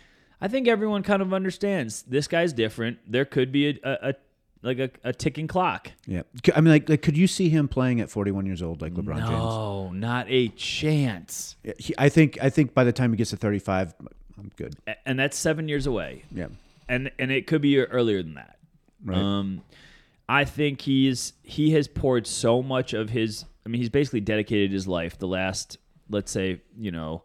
I 0.44 0.48
think 0.48 0.68
everyone 0.68 1.02
kind 1.02 1.22
of 1.22 1.32
understands 1.32 2.02
this 2.02 2.28
guy's 2.28 2.52
different. 2.52 2.98
There 3.10 3.24
could 3.24 3.50
be 3.50 3.70
a, 3.70 3.78
a, 3.82 4.08
a 4.10 4.14
like 4.60 4.78
a, 4.78 4.90
a 5.02 5.10
ticking 5.14 5.46
clock. 5.46 5.90
yeah, 6.06 6.20
I 6.54 6.60
mean, 6.60 6.70
like, 6.70 6.86
like, 6.86 7.00
could 7.00 7.16
you 7.16 7.26
see 7.26 7.48
him 7.48 7.66
playing 7.66 8.02
at 8.02 8.10
41 8.10 8.44
years 8.44 8.60
old 8.60 8.82
like 8.82 8.92
LeBron 8.92 9.16
James? 9.16 9.30
No, 9.30 9.90
not 9.92 10.26
a 10.28 10.48
chance. 10.48 11.56
He, 11.78 11.94
I 11.96 12.10
think, 12.10 12.36
I 12.42 12.50
think 12.50 12.74
by 12.74 12.84
the 12.84 12.92
time 12.92 13.10
he 13.10 13.16
gets 13.16 13.30
to 13.30 13.38
35, 13.38 13.94
I'm 14.36 14.52
good. 14.56 14.76
And 15.06 15.18
that's 15.18 15.38
seven 15.38 15.66
years 15.66 15.86
away. 15.86 16.24
Yeah, 16.30 16.48
and 16.90 17.10
and 17.18 17.30
it 17.32 17.46
could 17.46 17.62
be 17.62 17.78
earlier 17.80 18.22
than 18.22 18.34
that. 18.34 18.58
Right. 19.02 19.16
Um, 19.16 19.62
I 20.28 20.44
think 20.44 20.82
he's 20.82 21.32
he 21.42 21.70
has 21.70 21.88
poured 21.88 22.26
so 22.26 22.62
much 22.62 22.92
of 22.92 23.08
his. 23.08 23.46
I 23.64 23.70
mean, 23.70 23.80
he's 23.80 23.88
basically 23.88 24.20
dedicated 24.20 24.72
his 24.72 24.86
life 24.86 25.18
the 25.18 25.26
last, 25.28 25.78
let's 26.10 26.30
say, 26.30 26.60
you 26.78 26.90
know, 26.90 27.22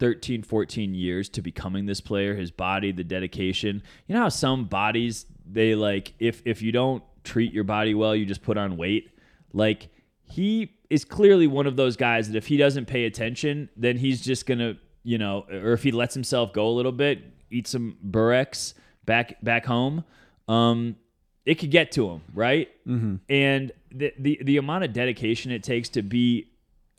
13, 0.00 0.42
14 0.42 0.94
years 0.94 1.28
to 1.28 1.42
becoming 1.42 1.86
this 1.86 2.00
player. 2.00 2.34
His 2.34 2.50
body, 2.50 2.90
the 2.90 3.04
dedication. 3.04 3.82
You 4.06 4.14
know 4.14 4.22
how 4.22 4.28
some 4.30 4.64
bodies 4.64 5.26
they 5.46 5.74
like 5.74 6.14
if 6.18 6.42
if 6.44 6.62
you 6.62 6.72
don't 6.72 7.04
treat 7.22 7.52
your 7.52 7.64
body 7.64 7.94
well, 7.94 8.16
you 8.16 8.26
just 8.26 8.42
put 8.42 8.56
on 8.56 8.76
weight. 8.76 9.10
Like 9.52 9.88
he 10.24 10.74
is 10.88 11.04
clearly 11.04 11.46
one 11.46 11.66
of 11.66 11.76
those 11.76 11.96
guys 11.96 12.28
that 12.28 12.36
if 12.36 12.46
he 12.46 12.56
doesn't 12.56 12.86
pay 12.86 13.04
attention, 13.04 13.68
then 13.76 13.98
he's 13.98 14.20
just 14.20 14.46
gonna, 14.46 14.76
you 15.02 15.18
know, 15.18 15.46
or 15.50 15.72
if 15.72 15.82
he 15.82 15.92
lets 15.92 16.14
himself 16.14 16.52
go 16.52 16.68
a 16.68 16.74
little 16.74 16.92
bit, 16.92 17.22
eat 17.50 17.66
some 17.66 17.96
Bureks 18.04 18.74
back 19.04 19.42
back 19.42 19.66
home, 19.66 20.04
um, 20.48 20.96
it 21.44 21.56
could 21.56 21.70
get 21.70 21.92
to 21.92 22.08
him, 22.08 22.22
right? 22.34 22.68
Mm-hmm. 22.86 23.16
And 23.28 23.72
the, 23.92 24.12
the 24.18 24.40
the 24.42 24.56
amount 24.56 24.84
of 24.84 24.92
dedication 24.92 25.50
it 25.50 25.62
takes 25.62 25.88
to 25.90 26.02
be 26.02 26.49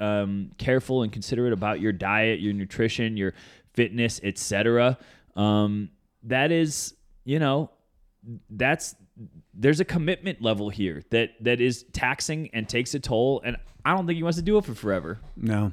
um, 0.01 0.51
careful 0.57 1.03
and 1.03 1.11
considerate 1.11 1.53
about 1.53 1.79
your 1.79 1.91
diet, 1.91 2.39
your 2.39 2.53
nutrition, 2.53 3.15
your 3.15 3.33
fitness, 3.73 4.19
etc. 4.23 4.97
Um, 5.35 5.89
that 6.23 6.51
is, 6.51 6.95
you 7.23 7.39
know, 7.39 7.69
that's 8.49 8.95
there's 9.53 9.79
a 9.79 9.85
commitment 9.85 10.41
level 10.41 10.69
here 10.69 11.03
that 11.11 11.31
that 11.41 11.61
is 11.61 11.83
taxing 11.93 12.49
and 12.53 12.67
takes 12.67 12.93
a 12.93 12.99
toll, 12.99 13.41
and 13.45 13.57
I 13.85 13.95
don't 13.95 14.07
think 14.07 14.17
he 14.17 14.23
wants 14.23 14.37
to 14.37 14.43
do 14.43 14.57
it 14.57 14.65
for 14.65 14.75
forever. 14.75 15.19
no. 15.37 15.71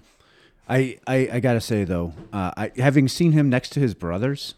I, 0.70 0.98
I, 1.06 1.28
I 1.32 1.40
gotta 1.40 1.62
say 1.62 1.84
though, 1.84 2.12
uh, 2.30 2.52
I 2.54 2.72
having 2.76 3.08
seen 3.08 3.32
him 3.32 3.48
next 3.48 3.70
to 3.70 3.80
his 3.80 3.94
brothers, 3.94 4.54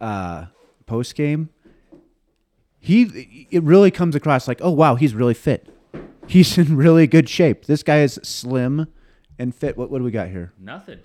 uh, 0.00 0.46
post 0.86 1.16
game, 1.16 1.48
he 2.78 3.48
it 3.50 3.64
really 3.64 3.90
comes 3.90 4.14
across 4.14 4.46
like, 4.46 4.60
oh 4.62 4.70
wow, 4.70 4.94
he's 4.94 5.16
really 5.16 5.34
fit. 5.34 5.68
He's 6.32 6.56
in 6.56 6.76
really 6.76 7.06
good 7.06 7.28
shape. 7.28 7.66
This 7.66 7.82
guy 7.82 7.98
is 8.00 8.18
slim 8.22 8.86
and 9.38 9.54
fit. 9.54 9.76
What 9.76 9.90
what 9.90 9.98
do 9.98 10.04
we 10.04 10.10
got 10.10 10.28
here? 10.28 10.54
Nothing, 10.58 11.00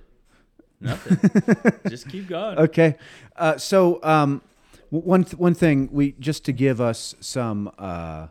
nothing. 0.79 1.81
Just 1.89 2.07
keep 2.07 2.29
going. 2.29 2.57
Okay, 2.57 2.95
uh, 3.35 3.57
so 3.57 3.99
um, 4.03 4.41
one 4.89 5.25
th- 5.25 5.37
one 5.37 5.53
thing 5.53 5.89
we 5.91 6.13
just 6.13 6.45
to 6.45 6.53
give 6.53 6.79
us 6.79 7.13
some. 7.19 7.69
Uh, 7.77 8.27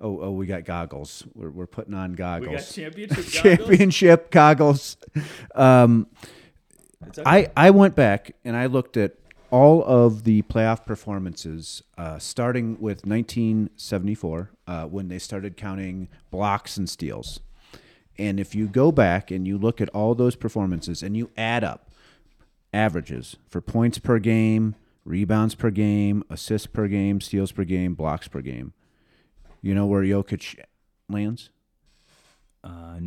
oh 0.00 0.20
oh, 0.20 0.30
we 0.32 0.46
got 0.46 0.64
goggles. 0.64 1.24
We're 1.32 1.50
we're 1.50 1.68
putting 1.68 1.94
on 1.94 2.10
We 2.10 2.16
got 2.16 2.40
goggles. 2.40 2.72
championship. 2.74 3.16
goggles. 3.16 3.32
Championship 3.32 4.30
goggles. 4.32 4.96
Um, 5.54 6.08
okay. 7.06 7.22
I 7.24 7.50
I 7.56 7.70
went 7.70 7.94
back 7.94 8.34
and 8.44 8.56
I 8.56 8.66
looked 8.66 8.96
at 8.96 9.14
all 9.50 9.84
of 9.84 10.24
the 10.24 10.42
playoff 10.42 10.84
performances, 10.84 11.82
uh, 11.98 12.18
starting 12.18 12.72
with 12.80 13.06
1974, 13.06 14.50
uh, 14.66 14.84
when 14.86 15.08
they 15.08 15.18
started 15.18 15.56
counting 15.56 16.08
blocks 16.30 16.76
and 16.76 16.88
steals. 16.88 17.40
And 18.18 18.38
if 18.38 18.54
you 18.54 18.66
go 18.66 18.92
back 18.92 19.30
and 19.30 19.46
you 19.46 19.56
look 19.56 19.80
at 19.80 19.88
all 19.90 20.14
those 20.14 20.36
performances 20.36 21.02
and 21.02 21.16
you 21.16 21.30
add 21.36 21.64
up 21.64 21.90
averages 22.72 23.36
for 23.48 23.60
points 23.60 23.98
per 23.98 24.18
game, 24.18 24.74
rebounds 25.04 25.54
per 25.54 25.70
game, 25.70 26.22
assists 26.28 26.66
per 26.66 26.86
game, 26.86 27.20
steals 27.20 27.52
per 27.52 27.64
game, 27.64 27.94
blocks 27.94 28.28
per 28.28 28.40
game, 28.42 28.72
you 29.62 29.74
know 29.74 29.86
where 29.86 30.02
Jokic 30.02 30.58
lands? 31.08 31.50
Uh, 32.62 32.98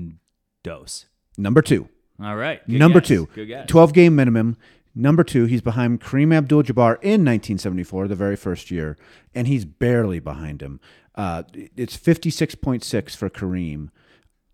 dose. 0.64 1.06
Number 1.38 1.62
two. 1.62 1.90
All 2.22 2.36
right. 2.36 2.68
Number 2.68 3.00
guess. 3.00 3.08
two. 3.08 3.30
Good 3.34 3.46
guess. 3.48 3.68
12 3.68 3.94
game 3.94 4.16
minimum. 4.16 4.58
Number 4.96 5.24
two, 5.24 5.46
he's 5.46 5.62
behind 5.62 6.02
Kareem 6.02 6.34
Abdul-Jabbar 6.34 6.96
in 7.02 7.26
1974, 7.26 8.08
the 8.08 8.16
very 8.16 8.36
first 8.36 8.70
year, 8.70 8.96
and 9.34 9.48
he's 9.48 9.66
barely 9.66 10.20
behind 10.20 10.62
him. 10.62 10.80
Uh, 11.16 11.44
it's 11.76 11.98
56.6 11.98 13.16
for 13.16 13.30
Kareem. 13.30 13.90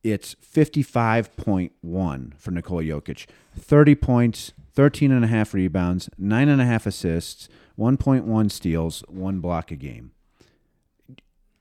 It's 0.02 0.36
55.1 0.36 2.38
for 2.38 2.52
Nikola 2.52 2.84
Jokic. 2.84 3.25
30 3.58 3.95
points, 3.95 4.54
13 4.73 5.12
and 5.12 5.25
a 5.25 5.28
half 5.28 5.54
rebounds, 5.54 6.10
nine 6.17 6.47
and 6.47 6.62
a 6.62 6.65
half 6.65 6.86
assists, 6.86 7.49
1.1 7.78 8.52
steals, 8.52 9.04
one 9.10 9.39
block 9.39 9.71
a 9.71 9.75
game. 9.75 10.12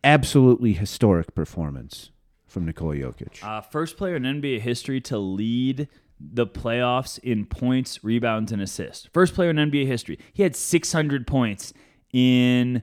Absolutely 0.04 0.72
historic 0.72 1.34
performance 1.34 2.10
from 2.46 2.64
Nikola 2.64 2.94
Jokic. 2.94 3.42
Uh, 3.42 3.60
first 3.60 3.96
player 3.96 4.16
in 4.16 4.22
NBA 4.22 4.60
history 4.60 5.00
to 5.02 5.18
lead 5.18 5.88
the 6.20 6.46
playoffs 6.46 7.18
in 7.20 7.46
points, 7.46 8.02
rebounds, 8.02 8.52
and 8.52 8.61
assists. 8.61 9.09
First 9.12 9.35
player 9.35 9.50
in 9.50 9.57
NBA 9.57 9.87
history. 9.87 10.18
He 10.33 10.42
had 10.42 10.57
600 10.57 11.26
points 11.26 11.72
in 12.12 12.83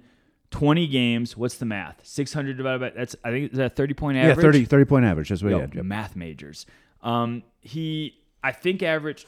20 0.51 0.87
games. 0.87 1.35
What's 1.35 1.57
the 1.57 1.65
math? 1.65 2.05
600 2.05 2.55
divided 2.57 2.79
by 2.79 2.89
that's 2.91 3.15
I 3.23 3.31
think 3.31 3.51
is 3.51 3.57
that 3.57 3.75
30 3.75 3.93
point 3.93 4.17
average. 4.17 4.37
Yeah, 4.37 4.41
30, 4.41 4.65
30 4.65 4.85
point 4.85 5.05
average. 5.05 5.29
That's 5.29 5.43
what 5.43 5.49
Yo, 5.49 5.57
he 5.57 5.61
had. 5.61 5.75
Yep. 5.75 5.85
math 5.85 6.15
majors. 6.15 6.65
Um, 7.01 7.43
he 7.59 8.19
I 8.43 8.51
think 8.51 8.81
averaged 8.81 9.25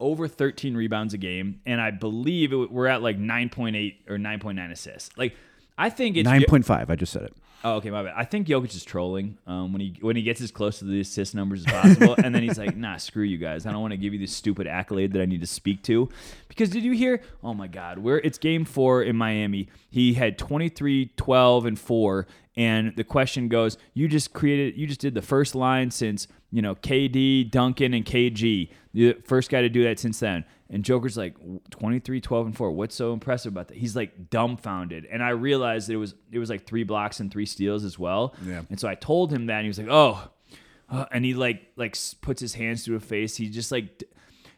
over 0.00 0.26
13 0.26 0.74
rebounds 0.76 1.14
a 1.14 1.18
game, 1.18 1.60
and 1.66 1.80
I 1.80 1.90
believe 1.90 2.52
it, 2.52 2.72
we're 2.72 2.86
at 2.86 3.02
like 3.02 3.18
9.8 3.18 4.10
or 4.10 4.16
9.9 4.16 4.70
assists. 4.72 5.16
Like 5.16 5.36
I 5.78 5.88
think 5.90 6.16
it's 6.16 6.28
9.5. 6.28 6.90
I 6.90 6.96
just 6.96 7.12
said 7.12 7.22
it. 7.22 7.36
Oh, 7.62 7.74
okay, 7.74 7.90
my 7.90 8.02
bad. 8.02 8.14
I 8.16 8.24
think 8.24 8.46
Jokic 8.46 8.74
is 8.74 8.84
trolling 8.84 9.36
um, 9.46 9.72
when 9.72 9.80
he 9.80 9.96
when 10.00 10.16
he 10.16 10.22
gets 10.22 10.40
as 10.40 10.50
close 10.50 10.78
to 10.78 10.86
the 10.86 11.00
assist 11.00 11.34
numbers 11.34 11.66
as 11.66 11.72
possible, 11.72 12.14
and 12.24 12.34
then 12.34 12.42
he's 12.42 12.58
like, 12.58 12.74
"Nah, 12.74 12.96
screw 12.96 13.22
you 13.22 13.36
guys. 13.36 13.66
I 13.66 13.72
don't 13.72 13.82
want 13.82 13.92
to 13.92 13.98
give 13.98 14.14
you 14.14 14.18
this 14.18 14.32
stupid 14.32 14.66
accolade 14.66 15.12
that 15.12 15.20
I 15.20 15.26
need 15.26 15.42
to 15.42 15.46
speak 15.46 15.82
to." 15.84 16.08
Because 16.48 16.70
did 16.70 16.84
you 16.84 16.92
hear? 16.92 17.20
Oh 17.42 17.52
my 17.52 17.66
God, 17.66 17.98
where 17.98 18.18
it's 18.18 18.38
Game 18.38 18.64
Four 18.64 19.02
in 19.02 19.14
Miami. 19.14 19.68
He 19.90 20.14
had 20.14 20.38
23, 20.38 21.12
12, 21.16 21.66
and 21.66 21.78
four, 21.78 22.26
and 22.56 22.96
the 22.96 23.04
question 23.04 23.48
goes, 23.48 23.76
"You 23.92 24.08
just 24.08 24.32
created, 24.32 24.78
you 24.78 24.86
just 24.86 25.00
did 25.00 25.12
the 25.14 25.22
first 25.22 25.54
line 25.54 25.90
since 25.90 26.28
you 26.50 26.62
know 26.62 26.74
KD, 26.74 27.50
Duncan, 27.50 27.94
and 27.94 28.04
KG, 28.04 28.70
the 28.92 29.14
first 29.24 29.50
guy 29.50 29.62
to 29.62 29.68
do 29.68 29.84
that 29.84 29.98
since 29.98 30.20
then." 30.20 30.44
And 30.72 30.84
Joker's 30.84 31.16
like 31.16 31.34
23, 31.70 32.20
12, 32.20 32.46
and 32.46 32.56
4. 32.56 32.70
What's 32.70 32.94
so 32.94 33.12
impressive 33.12 33.52
about 33.52 33.68
that? 33.68 33.76
He's 33.76 33.96
like 33.96 34.30
dumbfounded. 34.30 35.04
And 35.10 35.20
I 35.20 35.30
realized 35.30 35.88
that 35.88 35.94
it 35.94 35.96
was 35.96 36.14
it 36.30 36.38
was 36.38 36.48
like 36.48 36.64
three 36.64 36.84
blocks 36.84 37.18
and 37.18 37.30
three 37.30 37.46
steals 37.46 37.82
as 37.84 37.98
well. 37.98 38.34
Yeah. 38.44 38.62
And 38.70 38.78
so 38.78 38.86
I 38.86 38.94
told 38.94 39.32
him 39.32 39.46
that 39.46 39.56
and 39.56 39.64
he 39.64 39.68
was 39.68 39.78
like, 39.78 39.88
"Oh." 39.90 40.28
Uh, 40.88 41.06
and 41.12 41.24
he 41.24 41.34
like 41.34 41.72
like 41.76 41.96
puts 42.20 42.40
his 42.40 42.54
hands 42.54 42.84
to 42.84 42.92
his 42.94 43.04
face. 43.04 43.36
He 43.36 43.48
just 43.48 43.70
like 43.70 44.02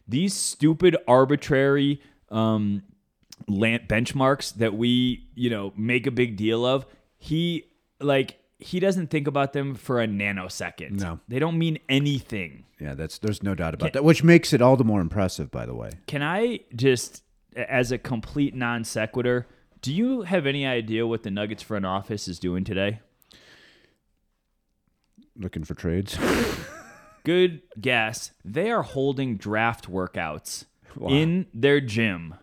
these 0.09 0.35
stupid 0.35 0.97
arbitrary 1.07 2.01
um 2.31 2.83
land 3.49 3.83
benchmarks 3.89 4.55
that 4.55 4.75
we, 4.75 5.27
you 5.35 5.51
know, 5.51 5.73
make 5.77 6.07
a 6.07 6.11
big 6.11 6.37
deal 6.37 6.65
of. 6.65 6.87
He 7.19 7.67
like 8.01 8.39
he 8.63 8.81
doesn't 8.81 9.09
think 9.11 9.27
about 9.27 9.53
them 9.53 9.75
for 9.75 10.01
a 10.01 10.07
nanosecond. 10.07 10.93
No. 10.93 11.21
They 11.29 11.39
don't 11.39 11.59
mean 11.59 11.79
anything. 11.89 12.65
Yeah, 12.81 12.95
that's 12.95 13.19
there's 13.19 13.43
no 13.43 13.55
doubt 13.55 13.75
about 13.75 13.93
that, 13.93 14.05
which 14.05 14.25
makes 14.25 14.53
it 14.53 14.61
all 14.63 14.77
the 14.77 14.85
more 14.85 15.01
impressive, 15.01 15.51
by 15.51 15.67
the 15.67 15.75
way. 15.75 15.91
Can 16.07 16.23
I 16.23 16.61
just, 16.75 17.23
as 17.55 17.93
a 17.93 17.99
complete 17.99 18.55
non 18.55 18.85
sequitur, 18.85 19.47
do 19.81 19.93
you 19.93 20.23
have 20.23 20.47
any 20.47 20.67
idea 20.67 21.07
what 21.07 21.23
the 21.23 21.31
Nuggets 21.31 21.63
front 21.63 21.85
office 21.87 22.27
is 22.29 22.39
doing 22.39 22.65
today? 22.65 23.01
Looking 25.37 25.65
for 25.65 25.75
trades. 25.75 26.19
Good 27.25 27.63
guess. 27.81 28.33
They 28.45 28.71
are 28.71 28.83
holding 28.83 29.37
draft 29.37 29.91
workouts 29.91 30.65
Wow. 30.97 31.09
in 31.09 31.47
their 31.55 31.81
gym. 31.81 32.35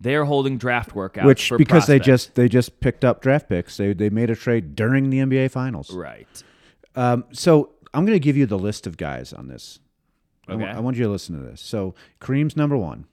They 0.00 0.14
are 0.14 0.24
holding 0.24 0.58
draft 0.58 0.94
workouts, 0.94 1.24
which 1.24 1.48
for 1.48 1.58
because 1.58 1.86
they 1.86 1.98
just 1.98 2.34
they 2.34 2.48
just 2.48 2.80
picked 2.80 3.04
up 3.04 3.22
draft 3.22 3.48
picks. 3.48 3.76
They 3.76 3.92
they 3.94 4.10
made 4.10 4.30
a 4.30 4.36
trade 4.36 4.74
during 4.74 5.10
the 5.10 5.18
NBA 5.18 5.50
finals. 5.50 5.90
right. 5.90 6.28
Um, 6.94 7.24
so 7.32 7.72
I'm 7.92 8.04
going 8.06 8.16
to 8.16 8.20
give 8.20 8.36
you 8.36 8.46
the 8.46 8.58
list 8.58 8.86
of 8.86 8.96
guys 8.96 9.32
on 9.32 9.48
this. 9.48 9.80
I 10.48 10.52
Okay. 10.54 10.64
I 10.64 10.80
want 10.80 10.96
you 10.96 11.04
to 11.04 11.10
listen 11.10 11.36
to 11.38 11.42
this. 11.42 11.60
So 11.60 11.94
Kareem's 12.20 12.56
number 12.56 12.76
one. 12.76 13.06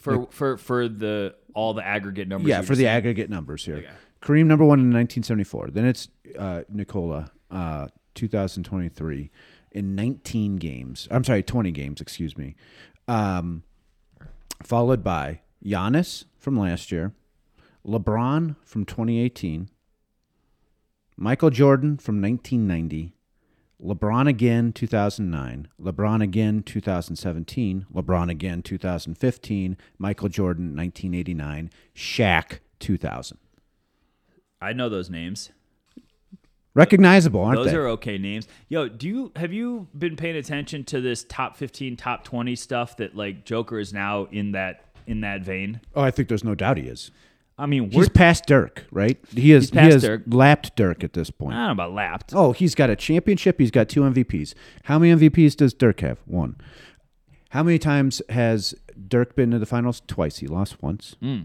For 0.00 0.26
for 0.30 0.56
for 0.56 0.88
the 0.88 1.34
all 1.54 1.74
the 1.74 1.84
aggregate 1.84 2.28
numbers. 2.28 2.48
Yeah, 2.48 2.62
for 2.62 2.76
the 2.76 2.84
said. 2.84 2.96
aggregate 2.96 3.28
numbers 3.30 3.64
here. 3.64 3.76
Okay. 3.76 3.88
Kareem 4.22 4.46
number 4.46 4.64
one 4.64 4.78
in 4.78 4.86
1974. 4.86 5.70
Then 5.70 5.84
it's 5.84 6.08
uh, 6.38 6.62
Nikola, 6.68 7.30
uh, 7.50 7.88
2023 8.14 9.30
in 9.72 9.94
19 9.94 10.56
games. 10.56 11.08
I'm 11.10 11.24
sorry, 11.24 11.42
20 11.42 11.70
games. 11.70 12.00
Excuse 12.00 12.36
me. 12.36 12.56
Um, 13.06 13.62
followed 14.62 15.04
by 15.04 15.40
Giannis 15.64 16.24
from 16.38 16.58
last 16.58 16.92
year, 16.92 17.12
LeBron 17.86 18.56
from 18.64 18.84
2018, 18.84 19.68
Michael 21.16 21.50
Jordan 21.50 21.96
from 21.98 22.20
1990. 22.22 23.14
LeBron 23.80 24.28
again 24.28 24.72
2009, 24.72 25.68
LeBron 25.80 26.20
again 26.20 26.64
2017, 26.64 27.86
LeBron 27.94 28.28
again 28.28 28.60
2015, 28.60 29.76
Michael 29.98 30.28
Jordan 30.28 30.74
1989, 30.76 31.70
Shaq 31.94 32.58
2000. 32.80 33.38
I 34.60 34.72
know 34.72 34.88
those 34.88 35.08
names. 35.08 35.50
Recognizable, 36.74 37.40
aren't 37.40 37.56
Those 37.56 37.66
they? 37.66 37.72
Those 37.72 37.78
are 37.78 37.88
okay 37.88 38.18
names. 38.18 38.46
Yo, 38.68 38.88
do 38.88 39.08
you 39.08 39.32
have 39.36 39.52
you 39.52 39.88
been 39.96 40.16
paying 40.16 40.36
attention 40.36 40.84
to 40.84 41.00
this 41.00 41.24
top 41.24 41.56
15, 41.56 41.96
top 41.96 42.24
20 42.24 42.54
stuff 42.56 42.96
that 42.98 43.16
like 43.16 43.44
Joker 43.44 43.78
is 43.78 43.92
now 43.92 44.26
in 44.30 44.52
that 44.52 44.87
in 45.08 45.20
that 45.22 45.40
vein? 45.42 45.80
oh, 45.96 46.02
I 46.02 46.10
think 46.12 46.28
there's 46.28 46.44
no 46.44 46.54
doubt 46.54 46.76
he 46.76 46.84
is. 46.84 47.10
I 47.60 47.66
mean, 47.66 47.90
we're 47.90 48.02
He's 48.02 48.08
past 48.08 48.46
Dirk, 48.46 48.84
right? 48.92 49.18
He 49.34 49.50
is 49.50 49.64
He's 49.64 49.70
past 49.72 49.84
he 49.86 49.92
has 49.94 50.02
Dirk. 50.02 50.22
lapped 50.28 50.76
Dirk 50.76 51.02
at 51.02 51.14
this 51.14 51.28
point. 51.30 51.54
I 51.54 51.58
don't 51.58 51.66
know 51.66 51.72
about 51.72 51.92
lapped. 51.92 52.32
Oh, 52.32 52.52
he's 52.52 52.76
got 52.76 52.88
a 52.88 52.94
championship. 52.94 53.58
He's 53.58 53.72
got 53.72 53.88
two 53.88 54.02
MVPs. 54.02 54.54
How 54.84 54.96
many 55.00 55.28
MVPs 55.28 55.56
does 55.56 55.74
Dirk 55.74 55.98
have? 56.00 56.18
One. 56.26 56.54
How 57.50 57.64
many 57.64 57.78
times 57.78 58.22
has 58.28 58.74
Dirk 59.08 59.34
been 59.34 59.50
to 59.50 59.58
the 59.58 59.66
finals? 59.66 60.02
Twice. 60.06 60.36
He 60.38 60.46
lost 60.46 60.80
once. 60.82 61.16
Hmm. 61.20 61.40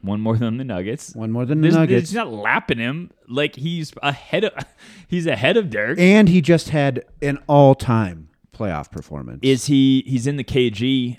One 0.00 0.20
more 0.22 0.36
than 0.36 0.56
the 0.58 0.64
Nuggets. 0.64 1.14
One 1.14 1.32
more 1.32 1.44
than 1.44 1.60
the 1.60 1.68
This- 1.68 1.74
Nuggets. 1.76 2.08
He's 2.10 2.14
not 2.14 2.32
lapping 2.32 2.78
him 2.78 3.10
like 3.28 3.56
he's 3.56 3.92
ahead 4.02 4.44
of 4.44 4.52
he's 5.08 5.26
ahead 5.26 5.56
of 5.58 5.68
Dirk. 5.68 5.98
and 5.98 6.28
he 6.30 6.40
just 6.40 6.70
had 6.70 7.04
an 7.20 7.38
all-time 7.48 8.28
playoff 8.56 8.90
performance. 8.90 9.40
Is 9.42 9.66
he? 9.66 10.02
He's 10.06 10.26
in 10.26 10.36
the 10.36 10.44
KG. 10.44 11.18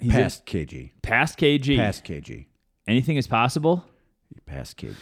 He's 0.00 0.14
in- 0.14 0.22
past 0.22 0.46
KG. 0.46 0.92
past 1.02 1.38
KG. 1.38 1.76
Past 1.76 2.04
KG. 2.04 2.46
Anything 2.86 3.16
is 3.16 3.26
possible. 3.26 3.84
Past 4.46 4.76
KG. 4.76 4.94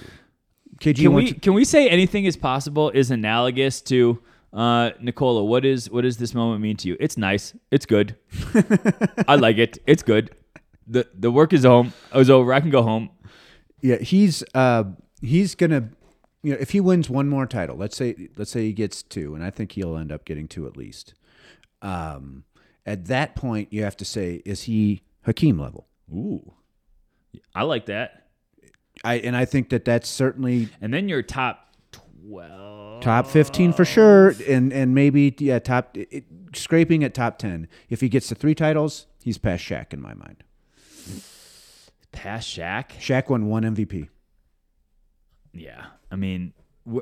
KG 0.81 1.03
Can 1.03 1.13
we 1.15 1.33
to- 1.33 1.41
can 1.41 1.55
we 1.55 1.65
say 1.65 1.89
anything 1.89 2.25
is 2.25 2.37
possible 2.37 2.91
is 2.91 3.11
analogous 3.11 3.81
to 3.83 4.19
uh, 4.53 4.91
Nikola? 5.01 5.45
What 5.45 5.65
is 5.65 5.91
what 5.91 6.03
does 6.03 6.17
this 6.19 6.35
moment 6.35 6.61
mean 6.63 6.77
to 6.79 6.89
you? 6.89 6.97
It's 7.01 7.17
nice. 7.17 7.55
It's 7.71 7.87
good. 7.87 8.17
I 9.29 9.37
like 9.37 9.59
it. 9.59 9.79
It's 9.87 10.03
good. 10.03 10.31
the 10.87 11.07
The 11.15 11.31
work 11.31 11.53
is 11.53 11.65
home. 11.65 11.93
I 12.13 12.19
was 12.19 12.31
over. 12.31 12.53
I 12.53 12.61
can 12.61 12.71
go 12.71 12.83
home. 12.83 13.11
Yeah, 13.83 13.97
he's 13.97 14.43
uh 14.55 14.85
he's 15.21 15.55
gonna 15.55 15.91
you 16.43 16.53
know 16.53 16.59
if 16.61 16.71
he 16.71 16.81
wins 16.81 17.09
one 17.11 17.29
more 17.29 17.47
title, 17.47 17.77
let's 17.77 17.97
say 17.97 18.29
let's 18.37 18.51
say 18.51 18.63
he 18.63 18.73
gets 18.73 19.03
two, 19.03 19.35
and 19.35 19.45
I 19.45 19.51
think 19.51 19.73
he'll 19.73 19.97
end 19.97 20.11
up 20.13 20.25
getting 20.25 20.49
two 20.49 20.67
at 20.67 20.77
least. 20.77 21.15
Um, 21.83 22.45
at 22.87 23.07
that 23.07 23.35
point, 23.35 23.73
you 23.73 23.83
have 23.83 23.97
to 23.99 24.05
say, 24.05 24.43
is 24.47 24.63
he 24.63 25.03
Hakeem 25.27 25.59
level? 25.59 25.87
Ooh, 26.11 26.55
I 27.55 27.65
like 27.65 27.87
that. 27.87 28.29
I 29.05 29.15
and 29.17 29.37
I 29.37 29.45
think 29.45 29.69
that 29.71 29.85
that's 29.85 30.09
certainly 30.09 30.69
And 30.81 30.95
then 30.95 31.09
your 31.09 31.23
top 31.23 31.75
twelve. 31.93 33.03
top 33.03 33.27
fifteen 33.27 33.73
for 33.73 33.85
sure, 33.85 34.35
and 34.49 34.73
and 34.73 34.95
maybe 34.95 35.35
yeah 35.39 35.59
top 35.59 35.97
it, 35.97 36.25
scraping 36.55 37.05
at 37.05 37.13
top 37.13 37.39
ten. 37.39 37.69
If 37.91 38.01
he 38.01 38.09
gets 38.09 38.29
to 38.29 38.35
three 38.35 38.55
titles, 38.55 39.07
he's 39.23 39.37
past 39.37 39.63
Shaq 39.65 39.93
in 39.93 40.01
my 40.01 40.15
mind. 40.15 40.45
Past 42.13 42.49
Shaq. 42.49 42.91
Shaq 42.99 43.29
won 43.29 43.47
one 43.47 43.63
MVP. 43.65 44.09
Yeah, 45.53 45.87
I 46.11 46.17
mean, 46.17 46.53
wh- 46.91 47.01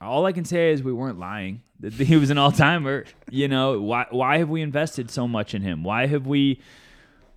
all 0.00 0.26
I 0.26 0.32
can 0.32 0.44
say 0.44 0.72
is 0.72 0.82
we 0.82 0.92
weren't 0.92 1.18
lying. 1.18 1.62
He 1.90 2.16
was 2.16 2.30
an 2.30 2.38
all 2.38 2.52
timer. 2.52 3.04
You 3.30 3.48
know 3.48 3.80
why? 3.80 4.06
Why 4.10 4.38
have 4.38 4.48
we 4.48 4.62
invested 4.62 5.10
so 5.10 5.28
much 5.28 5.54
in 5.54 5.62
him? 5.62 5.84
Why 5.84 6.06
have 6.06 6.26
we? 6.26 6.60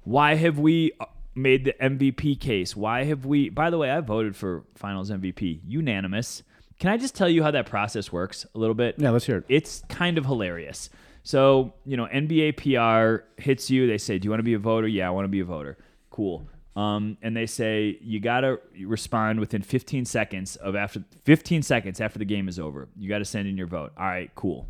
Why 0.03 0.35
have 0.35 0.57
we 0.57 0.93
uh, 0.99 1.05
made 1.35 1.65
the 1.65 1.73
MVP 1.73 2.39
case? 2.39 2.75
Why 2.75 3.03
have 3.03 3.25
we? 3.25 3.49
By 3.49 3.69
the 3.69 3.77
way, 3.77 3.91
I 3.91 3.99
voted 3.99 4.35
for 4.35 4.63
Finals 4.75 5.11
MVP, 5.11 5.59
unanimous. 5.67 6.43
Can 6.79 6.89
I 6.89 6.95
just 6.95 7.15
tell 7.15 7.27
you 7.27 7.43
how 7.43 7.51
that 7.51 7.65
process 7.65 8.11
works 8.13 8.45
a 8.55 8.57
little 8.57 8.75
bit? 8.75 8.95
Yeah, 8.97 9.09
let's 9.09 9.25
hear 9.25 9.39
it. 9.39 9.45
it's 9.49 9.83
kind 9.89 10.17
of 10.17 10.25
hilarious. 10.25 10.89
So, 11.23 11.73
you 11.85 11.97
know, 11.97 12.05
NBA 12.05 12.55
PR 12.55 13.25
hits 13.41 13.69
you. 13.69 13.87
They 13.87 13.97
say, 13.97 14.17
Do 14.17 14.25
you 14.25 14.29
want 14.29 14.39
to 14.39 14.43
be 14.43 14.53
a 14.53 14.59
voter? 14.59 14.87
Yeah, 14.87 15.07
I 15.07 15.11
want 15.11 15.25
to 15.25 15.29
be 15.29 15.41
a 15.41 15.45
voter. 15.45 15.77
Cool. 16.09 16.47
Um, 16.79 17.17
and 17.21 17.35
they 17.35 17.45
say, 17.45 17.97
You 18.01 18.21
got 18.21 18.41
to 18.41 18.59
respond 18.85 19.39
within 19.41 19.61
15 19.61 20.05
seconds 20.05 20.55
of 20.55 20.75
after 20.75 21.03
15 21.25 21.61
seconds 21.61 21.99
after 21.99 22.17
the 22.19 22.25
game 22.25 22.47
is 22.47 22.57
over. 22.57 22.87
You 22.97 23.09
got 23.09 23.19
to 23.19 23.25
send 23.25 23.47
in 23.49 23.57
your 23.57 23.67
vote. 23.67 23.91
All 23.97 24.05
right, 24.05 24.31
cool. 24.35 24.67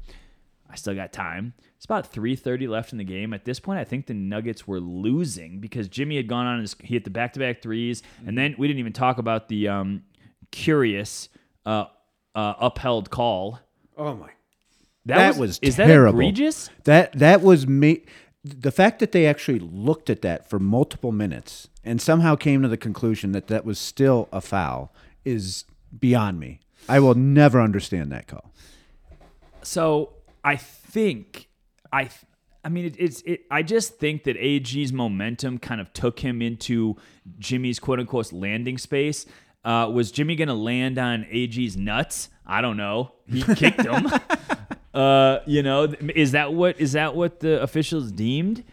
I 0.67 0.75
still 0.75 0.95
got 0.95 1.13
time. 1.13 1.53
It's 1.75 1.85
about 1.85 2.11
3:30 2.11 2.67
left 2.67 2.91
in 2.91 2.97
the 2.97 3.03
game. 3.03 3.33
At 3.33 3.45
this 3.45 3.59
point, 3.59 3.79
I 3.79 3.83
think 3.83 4.07
the 4.07 4.13
Nuggets 4.13 4.67
were 4.67 4.79
losing 4.79 5.59
because 5.59 5.87
Jimmy 5.87 6.17
had 6.17 6.27
gone 6.27 6.45
on 6.47 6.61
his 6.61 6.75
he 6.81 6.95
hit 6.95 7.03
the 7.03 7.09
back-to-back 7.09 7.61
threes, 7.61 8.03
and 8.25 8.37
then 8.37 8.55
we 8.57 8.67
didn't 8.67 8.79
even 8.79 8.93
talk 8.93 9.17
about 9.17 9.47
the 9.47 9.67
um, 9.67 10.03
curious 10.51 11.29
uh, 11.65 11.85
uh, 12.35 12.53
upheld 12.59 13.09
call. 13.09 13.59
Oh 13.97 14.15
my! 14.15 14.29
That, 15.05 15.15
That 15.15 15.27
was, 15.29 15.37
was 15.37 15.59
is 15.61 15.75
terrible. 15.75 16.17
that 16.17 16.23
egregious? 16.23 16.69
That 16.83 17.13
that 17.19 17.41
was 17.41 17.67
me. 17.67 18.03
The 18.49 18.71
fact 18.71 18.99
that 18.99 19.11
they 19.11 19.25
actually 19.25 19.59
looked 19.59 20.09
at 20.09 20.21
that 20.21 20.49
for 20.49 20.59
multiple 20.59 21.11
minutes 21.11 21.67
and 21.83 22.01
somehow 22.01 22.35
came 22.35 22.61
to 22.61 22.67
the 22.67 22.77
conclusion 22.77 23.31
that 23.31 23.47
that 23.47 23.65
was 23.65 23.79
still 23.79 24.27
a 24.31 24.41
foul 24.41 24.93
is 25.25 25.65
beyond 25.97 26.39
me. 26.39 26.59
I 26.87 26.99
will 26.99 27.15
never 27.15 27.61
understand 27.61 28.11
that 28.11 28.27
call. 28.27 28.51
So 29.63 30.13
I 30.43 30.55
think 30.55 31.49
I 31.91 32.09
I 32.63 32.69
mean 32.69 32.85
it, 32.85 32.95
it's 32.97 33.21
it 33.23 33.41
I 33.51 33.61
just 33.63 33.97
think 33.97 34.23
that 34.23 34.37
AG's 34.37 34.93
momentum 34.93 35.57
kind 35.57 35.81
of 35.81 35.91
took 35.93 36.19
him 36.19 36.41
into 36.41 36.95
Jimmy's 37.37 37.79
quote 37.79 37.99
unquote 37.99 38.31
landing 38.31 38.77
space. 38.77 39.25
Uh, 39.63 39.89
was 39.93 40.11
Jimmy 40.11 40.35
going 40.35 40.47
to 40.47 40.53
land 40.53 40.97
on 40.97 41.25
AG's 41.29 41.75
nuts? 41.75 42.29
I 42.45 42.61
don't 42.61 42.77
know. 42.77 43.11
He 43.27 43.43
kicked 43.43 43.81
him. 43.85 44.07
Uh, 44.93 45.39
you 45.45 45.63
know, 45.63 45.83
is 46.15 46.31
that 46.31 46.53
what 46.53 46.79
is 46.79 46.93
that 46.93 47.15
what 47.15 47.39
the 47.39 47.61
officials 47.61 48.11
deemed? 48.11 48.63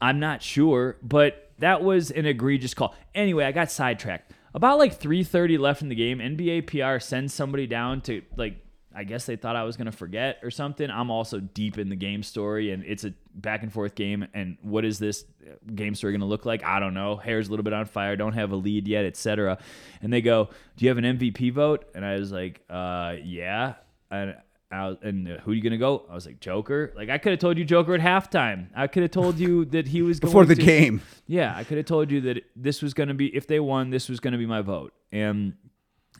I'm 0.00 0.18
not 0.18 0.42
sure, 0.42 0.96
but 1.02 1.50
that 1.58 1.82
was 1.82 2.10
an 2.10 2.26
egregious 2.26 2.74
call. 2.74 2.94
Anyway, 3.14 3.44
I 3.44 3.52
got 3.52 3.70
sidetracked. 3.70 4.32
About 4.54 4.78
like 4.78 4.98
3:30 4.98 5.58
left 5.58 5.82
in 5.82 5.88
the 5.88 5.94
game, 5.94 6.18
NBA 6.18 6.66
PR 6.66 6.98
sends 6.98 7.32
somebody 7.32 7.66
down 7.66 8.00
to 8.02 8.22
like 8.36 8.64
I 8.92 9.04
guess 9.04 9.24
they 9.24 9.36
thought 9.36 9.54
I 9.54 9.62
was 9.62 9.76
going 9.76 9.86
to 9.86 9.96
forget 9.96 10.40
or 10.42 10.50
something. 10.50 10.90
I'm 10.90 11.10
also 11.10 11.38
deep 11.38 11.78
in 11.78 11.88
the 11.88 11.96
game 11.96 12.24
story, 12.24 12.72
and 12.72 12.82
it's 12.84 13.04
a 13.04 13.14
back 13.34 13.62
and 13.62 13.72
forth 13.72 13.94
game. 13.94 14.26
And 14.34 14.58
what 14.62 14.84
is 14.84 14.98
this 14.98 15.24
game 15.72 15.94
story 15.94 16.12
going 16.12 16.22
to 16.22 16.26
look 16.26 16.44
like? 16.44 16.64
I 16.64 16.80
don't 16.80 16.94
know. 16.94 17.14
Hair's 17.14 17.46
a 17.46 17.50
little 17.50 17.62
bit 17.62 17.72
on 17.72 17.84
fire. 17.84 18.16
Don't 18.16 18.32
have 18.32 18.50
a 18.50 18.56
lead 18.56 18.88
yet, 18.88 19.04
etc. 19.04 19.58
And 20.02 20.12
they 20.12 20.20
go, 20.20 20.48
"Do 20.76 20.84
you 20.84 20.88
have 20.88 20.98
an 20.98 21.04
MVP 21.04 21.52
vote?" 21.52 21.84
And 21.94 22.04
I 22.04 22.18
was 22.18 22.32
like, 22.32 22.62
uh, 22.68 23.14
"Yeah." 23.22 23.74
And 24.10 24.34
was, 24.72 24.96
and 25.02 25.26
who 25.26 25.50
are 25.50 25.54
you 25.54 25.62
going 25.62 25.72
to 25.72 25.78
go? 25.78 26.04
I 26.10 26.14
was 26.14 26.26
like, 26.26 26.38
"Joker." 26.40 26.92
Like 26.96 27.08
I 27.10 27.18
could 27.18 27.30
have 27.32 27.38
told 27.40 27.58
you 27.58 27.64
Joker 27.64 27.94
at 27.94 28.00
halftime. 28.00 28.68
I 28.74 28.86
could 28.86 29.02
have 29.02 29.10
told 29.10 29.38
you 29.38 29.64
that 29.76 29.88
he 29.88 30.02
was 30.02 30.20
going 30.20 30.30
to 30.30 30.38
Before 30.38 30.44
the 30.46 30.54
to- 30.54 30.62
game. 30.62 31.02
yeah, 31.26 31.54
I 31.56 31.64
could 31.64 31.76
have 31.76 31.86
told 31.86 32.10
you 32.10 32.20
that 32.22 32.44
this 32.54 32.80
was 32.82 32.94
going 32.94 33.08
to 33.08 33.14
be 33.14 33.34
if 33.34 33.46
they 33.46 33.58
won, 33.60 33.90
this 33.90 34.08
was 34.08 34.20
going 34.20 34.32
to 34.32 34.38
be 34.38 34.46
my 34.46 34.60
vote, 34.62 34.92
and 35.10 35.54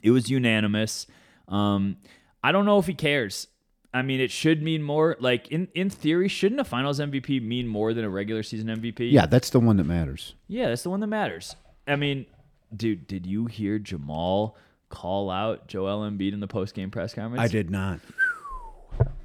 it 0.03 0.11
was 0.11 0.29
unanimous. 0.29 1.07
Um, 1.47 1.97
I 2.43 2.51
don't 2.51 2.65
know 2.65 2.77
if 2.79 2.87
he 2.87 2.93
cares. 2.93 3.47
I 3.93 4.01
mean, 4.03 4.19
it 4.21 4.31
should 4.31 4.61
mean 4.63 4.83
more. 4.83 5.15
Like 5.19 5.47
in 5.49 5.67
in 5.75 5.89
theory, 5.89 6.27
shouldn't 6.27 6.59
a 6.61 6.63
Finals 6.63 6.99
MVP 6.99 7.41
mean 7.41 7.67
more 7.67 7.93
than 7.93 8.03
a 8.05 8.09
regular 8.09 8.41
season 8.43 8.67
MVP? 8.67 9.11
Yeah, 9.11 9.25
that's 9.25 9.49
the 9.49 9.59
one 9.59 9.77
that 9.77 9.83
matters. 9.85 10.33
yeah, 10.47 10.69
that's 10.69 10.83
the 10.83 10.89
one 10.89 10.99
that 11.01 11.07
matters. 11.07 11.55
I 11.87 11.95
mean, 11.97 12.25
dude, 12.75 13.07
did 13.07 13.25
you 13.25 13.47
hear 13.47 13.79
Jamal 13.79 14.55
call 14.89 15.29
out 15.29 15.67
Joel 15.67 16.09
Embiid 16.09 16.31
in 16.33 16.39
the 16.41 16.47
post 16.47 16.73
game 16.73 16.89
press 16.91 17.13
conference? 17.13 17.41
I 17.41 17.47
did 17.47 17.69
not. 17.69 17.99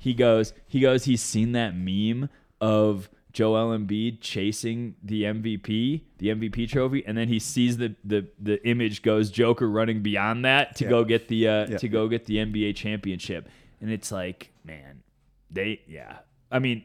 He 0.06 0.14
goes 0.14 0.52
he 0.68 0.78
goes 0.80 1.04
he's 1.04 1.20
seen 1.20 1.50
that 1.52 1.74
meme 1.74 2.28
of 2.60 3.10
Joel 3.32 3.76
Embiid 3.76 4.20
chasing 4.20 4.94
the 5.02 5.24
MVP, 5.24 6.02
the 6.18 6.28
MVP 6.28 6.70
trophy, 6.70 7.04
and 7.06 7.18
then 7.18 7.28
he 7.28 7.38
sees 7.38 7.76
the 7.76 7.94
the 8.04 8.26
the 8.40 8.64
image 8.66 9.02
goes 9.02 9.30
Joker 9.30 9.68
running 9.68 10.00
beyond 10.02 10.44
that 10.44 10.76
to 10.76 10.84
Yeah. 10.84 10.90
go 10.90 11.04
get 11.04 11.28
the 11.28 11.48
uh, 11.48 11.66
Yeah. 11.70 11.76
to 11.78 11.88
go 11.88 12.08
get 12.08 12.24
the 12.26 12.36
NBA 12.38 12.74
championship, 12.76 13.48
and 13.80 13.90
it's 13.90 14.10
like, 14.12 14.52
man, 14.64 15.02
they 15.50 15.80
yeah. 15.88 16.18
I 16.50 16.60
mean, 16.60 16.84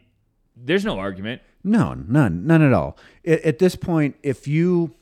there's 0.57 0.83
no 0.83 0.97
argument. 0.97 1.41
No, 1.63 1.93
none, 1.93 2.47
none 2.47 2.63
at 2.63 2.73
all. 2.73 2.97
At, 3.25 3.41
at 3.43 3.59
this 3.59 3.75
point, 3.75 4.15
if 4.23 4.47
you, 4.47 4.95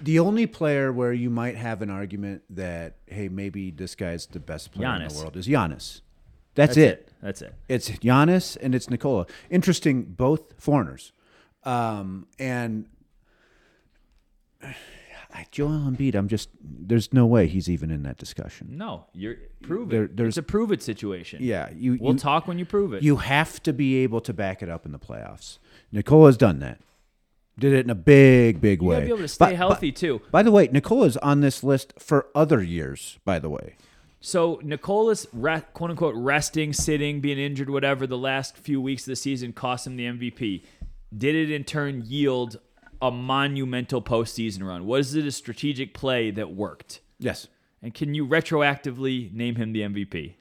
the 0.00 0.18
only 0.18 0.46
player 0.48 0.92
where 0.92 1.12
you 1.12 1.30
might 1.30 1.54
have 1.56 1.80
an 1.80 1.90
argument 1.90 2.42
that 2.50 2.96
hey, 3.06 3.28
maybe 3.28 3.70
this 3.70 3.94
guy's 3.94 4.26
the 4.26 4.40
best 4.40 4.72
player 4.72 4.94
in 4.96 5.06
the 5.08 5.14
world 5.14 5.36
is 5.36 5.46
Giannis. 5.46 6.00
That's, 6.56 6.76
it. 6.76 7.08
That's 7.22 7.42
it. 7.42 7.54
It's 7.68 7.88
Giannis 7.90 8.56
and 8.60 8.74
it's 8.74 8.90
Nikola. 8.90 9.26
Interesting, 9.50 10.02
both 10.04 10.54
foreigners. 10.58 11.12
Um, 11.64 12.26
and 12.38 12.86
I- 14.62 15.46
Joel 15.50 15.70
Embiid, 15.90 16.14
I'm 16.14 16.28
just 16.28 16.48
there's 16.62 17.12
no 17.12 17.26
way 17.26 17.46
he's 17.46 17.68
even 17.68 17.90
in 17.90 18.02
that 18.04 18.16
discussion. 18.16 18.68
No, 18.78 19.06
you're 19.12 19.36
prove 19.62 19.90
There- 19.90 20.04
it. 20.04 20.16
there's- 20.16 20.30
It's 20.32 20.38
a 20.38 20.42
prove 20.42 20.72
it 20.72 20.82
situation. 20.82 21.40
Yeah, 21.42 21.68
you 21.76 21.98
we'll 22.00 22.14
you, 22.14 22.18
talk 22.18 22.46
when 22.48 22.58
you 22.58 22.64
prove 22.64 22.92
it. 22.94 23.02
you 23.02 23.16
have 23.16 23.62
to 23.64 23.72
be 23.72 23.96
able 23.96 24.20
to 24.22 24.32
back 24.32 24.62
it 24.62 24.68
up 24.68 24.86
in 24.86 24.92
the 24.92 24.98
playoffs. 24.98 25.58
Nikola's 25.92 26.36
done 26.36 26.60
that. 26.60 26.80
Did 27.58 27.72
it 27.72 27.84
in 27.84 27.90
a 27.90 27.94
big, 27.94 28.60
big 28.60 28.82
You 28.82 28.88
way. 28.88 29.00
be 29.04 29.08
able 29.08 29.18
to 29.18 29.28
stay 29.28 29.46
But- 29.46 29.56
healthy 29.56 29.90
too. 29.92 30.20
By 30.30 30.42
the 30.42 30.50
way, 30.50 30.68
Nikola's 30.72 31.16
on 31.18 31.40
this 31.40 31.62
list 31.64 31.94
for 31.98 32.26
other 32.34 32.62
years. 32.62 33.18
By 33.24 33.38
the 33.38 33.48
way, 33.50 33.76
So 34.26 34.58
Nikola's 34.64 35.28
re- 35.32 35.62
quote 35.72 35.90
unquote 35.90 36.16
resting, 36.16 36.72
sitting, 36.72 37.20
being 37.20 37.38
injured, 37.38 37.70
whatever, 37.70 38.08
the 38.08 38.18
last 38.18 38.56
few 38.56 38.80
weeks 38.80 39.04
of 39.04 39.06
the 39.12 39.16
season 39.16 39.52
cost 39.52 39.86
him 39.86 39.94
the 39.94 40.06
MVP. 40.06 40.64
Did 41.16 41.36
it 41.36 41.52
in 41.52 41.62
turn 41.62 42.02
yield 42.04 42.58
a 43.00 43.12
monumental 43.12 44.02
postseason 44.02 44.66
run? 44.66 44.84
Was 44.84 45.14
it 45.14 45.26
a 45.26 45.30
strategic 45.30 45.94
play 45.94 46.32
that 46.32 46.50
worked? 46.50 47.02
yes. 47.20 47.46
And 47.80 47.94
can 47.94 48.14
you 48.14 48.26
retroactively 48.26 49.32
name 49.32 49.54
him 49.54 49.72
the 49.72 49.82
MVP? 49.82 50.34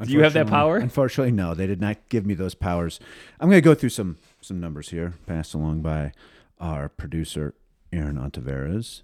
Do 0.00 0.12
you 0.12 0.22
have 0.22 0.34
that 0.34 0.46
power? 0.46 0.76
Unfortunately, 0.76 1.32
no. 1.32 1.54
They 1.54 1.66
did 1.66 1.80
not 1.80 1.96
give 2.08 2.24
me 2.24 2.34
those 2.34 2.54
powers. 2.54 3.00
I'm 3.40 3.48
going 3.48 3.56
to 3.56 3.62
go 3.62 3.74
through 3.74 3.88
some 3.88 4.18
some 4.40 4.60
numbers 4.60 4.90
here, 4.90 5.14
passed 5.26 5.54
along 5.54 5.80
by 5.80 6.12
our 6.60 6.88
producer 6.88 7.54
Aaron 7.92 8.16
Ontiveros. 8.16 9.02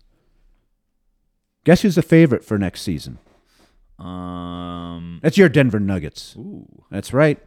Guess 1.64 1.82
who's 1.82 1.96
the 1.96 2.02
favorite 2.02 2.44
for 2.44 2.58
next 2.58 2.82
season? 2.82 3.18
Um, 3.98 5.20
That's 5.22 5.38
your 5.38 5.48
Denver 5.48 5.80
Nuggets. 5.80 6.34
ooh, 6.36 6.66
That's 6.90 7.12
right. 7.12 7.38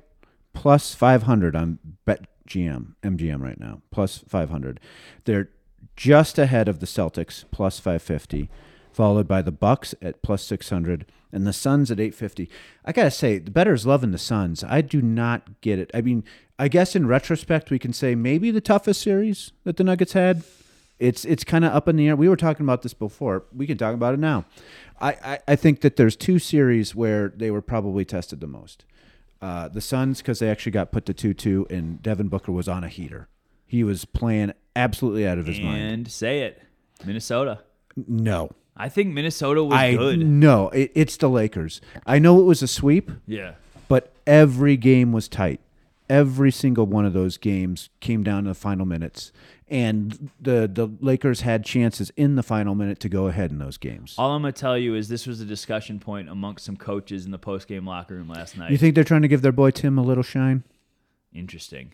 Plus 0.54 0.96
500 0.96 1.56
on 1.56 1.80
BetGM, 2.08 2.96
MGM 3.04 3.42
right 3.42 3.60
now. 3.60 3.82
Plus 3.92 4.20
500. 4.28 4.80
They're 5.26 5.50
just 5.96 6.38
ahead 6.40 6.68
of 6.68 6.80
the 6.80 6.86
Celtics, 6.86 7.44
plus 7.52 7.80
550, 7.80 8.50
followed 8.92 9.28
by 9.28 9.42
the 9.42 9.52
Bucks 9.52 9.94
at 10.02 10.22
plus 10.22 10.44
600 10.44 11.06
and 11.32 11.46
the 11.46 11.54
Suns 11.54 11.92
at 11.92 12.00
850. 12.00 12.50
I 12.86 12.92
got 12.92 13.04
to 13.04 13.12
say, 13.12 13.38
the 13.38 13.52
better's 13.52 13.86
loving 13.86 14.12
the 14.12 14.18
Suns. 14.18 14.64
I 14.64 14.82
do 14.82 15.02
not 15.02 15.62
get 15.62 15.78
it. 15.80 15.92
I 15.94 16.02
mean, 16.02 16.24
I 16.58 16.68
guess 16.70 16.96
in 16.96 17.06
retrospect 17.08 17.70
we 17.70 17.80
can 17.80 17.94
say 17.94 18.16
maybe 18.16 18.50
the 18.50 18.62
toughest 18.62 19.02
series 19.02 19.52
that 19.64 19.78
the 19.78 19.84
Nuggets 19.84 20.14
had. 20.14 20.44
It's 21.00 21.26
it's 21.26 21.44
kind 21.44 21.64
of 21.64 21.74
up 21.74 21.88
in 21.88 21.96
the 21.96 22.08
air. 22.08 22.16
We 22.16 22.28
were 22.30 22.36
talking 22.36 22.66
about 22.66 22.82
this 22.82 22.94
before. 22.94 23.46
We 23.56 23.68
can 23.68 23.78
talk 23.78 23.94
about 23.94 24.14
it 24.16 24.20
now. 24.20 24.46
I, 25.00 25.10
I, 25.24 25.40
I 25.50 25.56
think 25.56 25.82
that 25.82 25.96
there's 25.96 26.16
two 26.16 26.40
series 26.40 26.96
where 26.96 27.30
they 27.36 27.52
were 27.52 27.62
probably 27.62 28.04
tested 28.04 28.40
the 28.40 28.48
most. 28.48 28.84
Uh, 29.40 29.68
the 29.68 29.82
Suns 29.82 30.20
because 30.20 30.40
they 30.40 30.50
actually 30.50 30.72
got 30.72 30.92
put 30.92 31.06
to 31.06 31.14
two 31.14 31.34
two, 31.36 31.68
and 31.70 32.02
Devin 32.02 32.28
Booker 32.30 32.52
was 32.52 32.68
on 32.68 32.84
a 32.84 32.88
heater. 32.90 33.28
He 33.68 33.84
was 33.84 34.06
playing 34.06 34.54
absolutely 34.76 35.28
out 35.28 35.38
of 35.38 35.46
his 35.46 35.60
mind. 35.60 35.82
and 35.84 36.12
say 36.12 36.40
it, 36.42 36.62
Minnesota. 37.06 37.60
No, 38.08 38.50
I 38.76 38.90
think 38.90 39.14
Minnesota 39.14 39.64
was 39.64 39.78
I 39.78 39.96
good. 39.96 40.26
no, 40.26 40.70
it, 40.70 40.92
it's 40.96 41.18
the 41.18 41.30
Lakers. 41.30 41.82
I 42.08 42.18
know 42.18 42.40
it 42.40 42.44
was 42.46 42.64
a 42.64 42.68
sweep, 42.68 43.12
Yeah. 43.28 43.54
but 43.88 44.14
every 44.26 44.78
game 44.78 45.12
was 45.12 45.28
tight. 45.28 45.60
Every 46.10 46.52
single 46.52 46.86
one 46.86 47.06
of 47.06 47.14
those 47.14 47.38
games 47.38 47.90
came 48.00 48.24
down 48.24 48.44
to 48.44 48.50
the 48.52 48.56
final 48.56 48.86
minutes, 48.86 49.32
and 49.68 50.30
the 50.40 50.70
the 50.72 50.90
Lakers 51.02 51.42
had 51.42 51.66
chances 51.66 52.12
in 52.16 52.36
the 52.36 52.44
final 52.44 52.76
minute 52.76 53.00
to 53.02 53.10
go 53.10 53.28
ahead 53.28 53.52
in 53.52 53.60
those 53.60 53.78
games. 53.78 54.16
All 54.18 54.32
I'm 54.32 54.42
gonna 54.42 54.54
tell 54.54 54.78
you 54.78 54.96
is 54.96 55.10
this 55.10 55.28
was 55.28 55.42
a 55.42 55.46
discussion 55.46 56.00
point 56.00 56.30
amongst 56.30 56.66
some 56.66 56.78
coaches 56.78 57.26
in 57.26 57.32
the 57.32 57.38
post 57.38 57.68
game 57.68 57.86
locker 57.86 58.16
room 58.16 58.30
last 58.30 58.58
night. 58.58 58.72
You 58.72 58.78
think 58.78 58.96
they're 58.96 59.04
trying 59.04 59.24
to 59.24 59.28
give 59.28 59.42
their 59.42 59.52
boy 59.52 59.72
Tim 59.72 59.98
a 59.98 60.04
little 60.04 60.24
shine? 60.24 60.64
Interesting, 61.34 61.94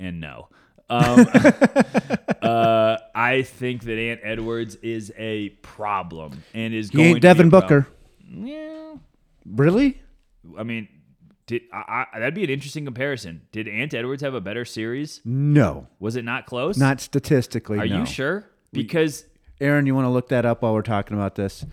and 0.00 0.20
no. 0.20 0.48
Um, 0.90 1.26
uh, 2.42 2.98
I 3.14 3.42
think 3.42 3.84
that 3.84 3.98
Ant 3.98 4.20
Edwards 4.22 4.74
is 4.76 5.12
a 5.16 5.50
problem 5.62 6.42
and 6.52 6.74
is 6.74 6.90
He 6.90 6.96
going 6.96 7.08
ain't 7.08 7.16
to 7.16 7.20
Devin 7.20 7.48
be 7.48 7.56
a 7.56 7.60
Booker. 7.60 7.86
Yeah, 8.28 8.94
Really? 9.46 10.00
I 10.58 10.62
mean, 10.64 10.88
did 11.52 11.62
I, 11.72 12.06
I, 12.12 12.18
that'd 12.20 12.34
be 12.34 12.44
an 12.44 12.50
interesting 12.50 12.84
comparison? 12.84 13.42
Did 13.52 13.68
Ant 13.68 13.92
Edwards 13.94 14.22
have 14.22 14.34
a 14.34 14.40
better 14.40 14.64
series? 14.64 15.20
No, 15.24 15.86
Was 16.00 16.16
it 16.16 16.24
not 16.24 16.46
close? 16.46 16.76
not 16.78 17.00
statistically. 17.00 17.78
Are 17.78 17.86
no. 17.86 18.00
you 18.00 18.06
sure? 18.06 18.48
Because 18.72 19.24
Aaron, 19.60 19.86
you 19.86 19.94
want 19.94 20.06
to 20.06 20.10
look 20.10 20.28
that 20.28 20.44
up 20.46 20.62
while 20.62 20.72
we're 20.74 20.82
talking 20.82 21.16
about 21.16 21.34
this? 21.34 21.64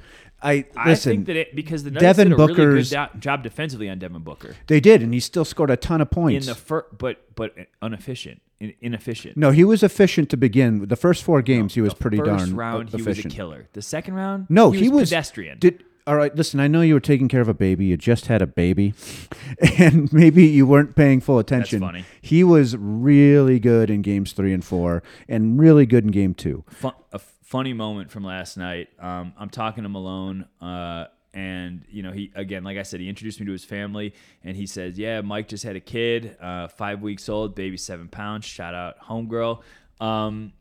I 0.42 0.66
I 0.76 0.90
listen. 0.90 1.12
think 1.12 1.26
that 1.28 1.36
it, 1.36 1.56
because 1.56 1.84
the 1.84 1.92
Nuggets 1.92 2.18
Devin 2.18 2.30
did 2.30 2.34
a 2.34 2.38
really 2.38 2.54
good 2.54 2.68
Booker's- 2.90 3.20
job 3.20 3.44
defensively 3.44 3.90
on 3.90 4.00
Devin 4.00 4.22
Booker 4.22 4.56
they 4.68 4.80
did, 4.80 5.02
and 5.02 5.14
he 5.14 5.20
still 5.20 5.44
scored 5.46 5.70
a 5.70 5.76
ton 5.78 6.00
of 6.02 6.10
points 6.12 6.48
in 6.48 6.52
the 6.54 6.56
fir- 6.60 6.86
but 6.98 7.36
but 7.36 7.54
inefficient, 7.82 8.42
in, 8.62 8.74
inefficient. 8.80 9.36
no, 9.36 9.52
he 9.52 9.64
was 9.66 9.84
efficient 9.84 10.30
to 10.30 10.38
begin. 10.38 10.88
The 10.88 10.96
first 10.96 11.24
four 11.24 11.42
games, 11.42 11.74
he 11.76 11.82
was 11.82 11.94
pretty 11.94 12.18
First 12.18 12.28
darn 12.46 12.56
round, 12.56 12.90
he 12.90 12.98
was 12.98 13.08
a 13.08 13.10
efficient. 13.12 13.34
killer. 13.34 13.68
The 13.74 13.82
second 13.82 14.14
round, 14.14 14.46
No, 14.50 14.72
he, 14.72 14.84
he 14.84 14.90
was, 14.90 15.02
was 15.02 15.10
pedestrian. 15.10 15.60
Did 15.60 15.84
All 16.10 16.16
right, 16.16 16.36
listen, 16.36 16.60
I 16.60 16.68
know 16.68 16.82
you 16.82 16.96
were 16.96 17.00
taking 17.00 17.28
care 17.28 17.40
of 17.40 17.48
a 17.48 17.54
baby. 17.54 17.86
You 17.86 17.96
just 17.96 18.26
had 18.26 18.42
a 18.42 18.48
baby, 18.48 18.96
and 19.78 20.12
maybe 20.12 20.44
you 20.44 20.66
weren't 20.66 20.96
paying 20.96 21.22
full 21.22 21.38
attention. 21.38 21.82
funny. 21.82 22.04
He 22.20 22.44
was 22.44 22.76
really 22.76 23.60
good 23.60 23.92
in 23.92 24.02
games 24.02 24.32
three 24.32 24.52
and 24.52 24.66
four, 24.66 25.04
and 25.28 25.60
really 25.60 25.86
good 25.86 26.06
in 26.06 26.10
game 26.10 26.34
two. 26.34 26.64
Fun, 26.72 26.94
a 27.14 27.20
funny 27.20 27.74
moment 27.74 28.10
from 28.10 28.24
last 28.24 28.58
night. 28.58 28.88
Um, 28.98 29.34
I'm 29.38 29.52
talking 29.52 29.84
to 29.84 29.90
Malone, 29.90 30.48
uh, 30.60 31.06
and 31.36 31.86
you 31.88 32.02
know, 32.02 32.12
he 32.12 32.32
again, 32.34 32.64
like 32.64 32.80
I 32.80 32.82
said, 32.82 33.02
he 33.02 33.08
introduced 33.08 33.40
me 33.40 33.46
to 33.46 33.52
his 33.52 33.64
family, 33.64 34.16
and 34.44 34.58
he 34.58 34.66
says, 34.66 34.98
"Yeah, 34.98 35.22
Mike 35.22 35.48
just 35.48 35.64
had 35.64 35.76
a 35.76 35.80
kid, 35.80 36.36
uh, 36.42 36.70
five 36.70 37.04
weeks 37.04 37.30
old, 37.30 37.54
baby 37.54 37.78
seven 37.78 38.08
pounds. 38.08 38.46
Shout 38.46 38.74
out, 38.74 39.00
homegirl." 39.00 39.62
Um, 40.02 40.54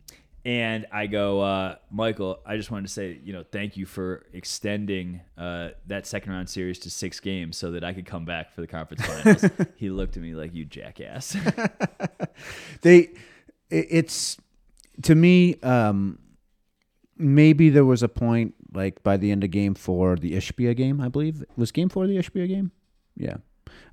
and 0.48 0.86
I 0.90 1.08
go, 1.08 1.42
uh, 1.42 1.74
Michael, 1.90 2.40
I 2.46 2.56
just 2.56 2.70
wanted 2.70 2.86
to 2.86 2.92
say, 2.94 3.20
you 3.22 3.34
know, 3.34 3.44
thank 3.52 3.76
you 3.76 3.84
for 3.84 4.24
extending 4.32 5.20
uh, 5.36 5.68
that 5.88 6.06
second 6.06 6.32
round 6.32 6.48
series 6.48 6.78
to 6.80 6.90
six 6.90 7.20
games 7.20 7.58
so 7.58 7.72
that 7.72 7.84
I 7.84 7.92
could 7.92 8.06
come 8.06 8.24
back 8.24 8.54
for 8.54 8.62
the 8.62 8.66
conference 8.66 9.04
finals. 9.06 9.44
he 9.76 9.90
looked 9.90 10.16
at 10.16 10.22
me 10.22 10.34
like, 10.34 10.54
you 10.54 10.64
jackass. 10.64 11.36
They, 12.82 13.10
it's 13.68 14.36
to 15.02 15.14
me. 15.14 15.56
Um, 15.60 16.20
maybe 17.16 17.68
there 17.68 17.84
was 17.84 18.04
a 18.04 18.08
point 18.08 18.54
like 18.72 19.02
by 19.02 19.16
the 19.16 19.32
end 19.32 19.42
of 19.42 19.50
game 19.50 19.74
four, 19.74 20.14
the 20.14 20.32
Ishbia 20.34 20.76
game, 20.76 21.00
I 21.00 21.08
believe 21.08 21.44
was 21.56 21.72
game 21.72 21.88
four 21.88 22.06
the 22.06 22.16
Ishbia 22.16 22.46
game. 22.46 22.70
Yeah. 23.16 23.38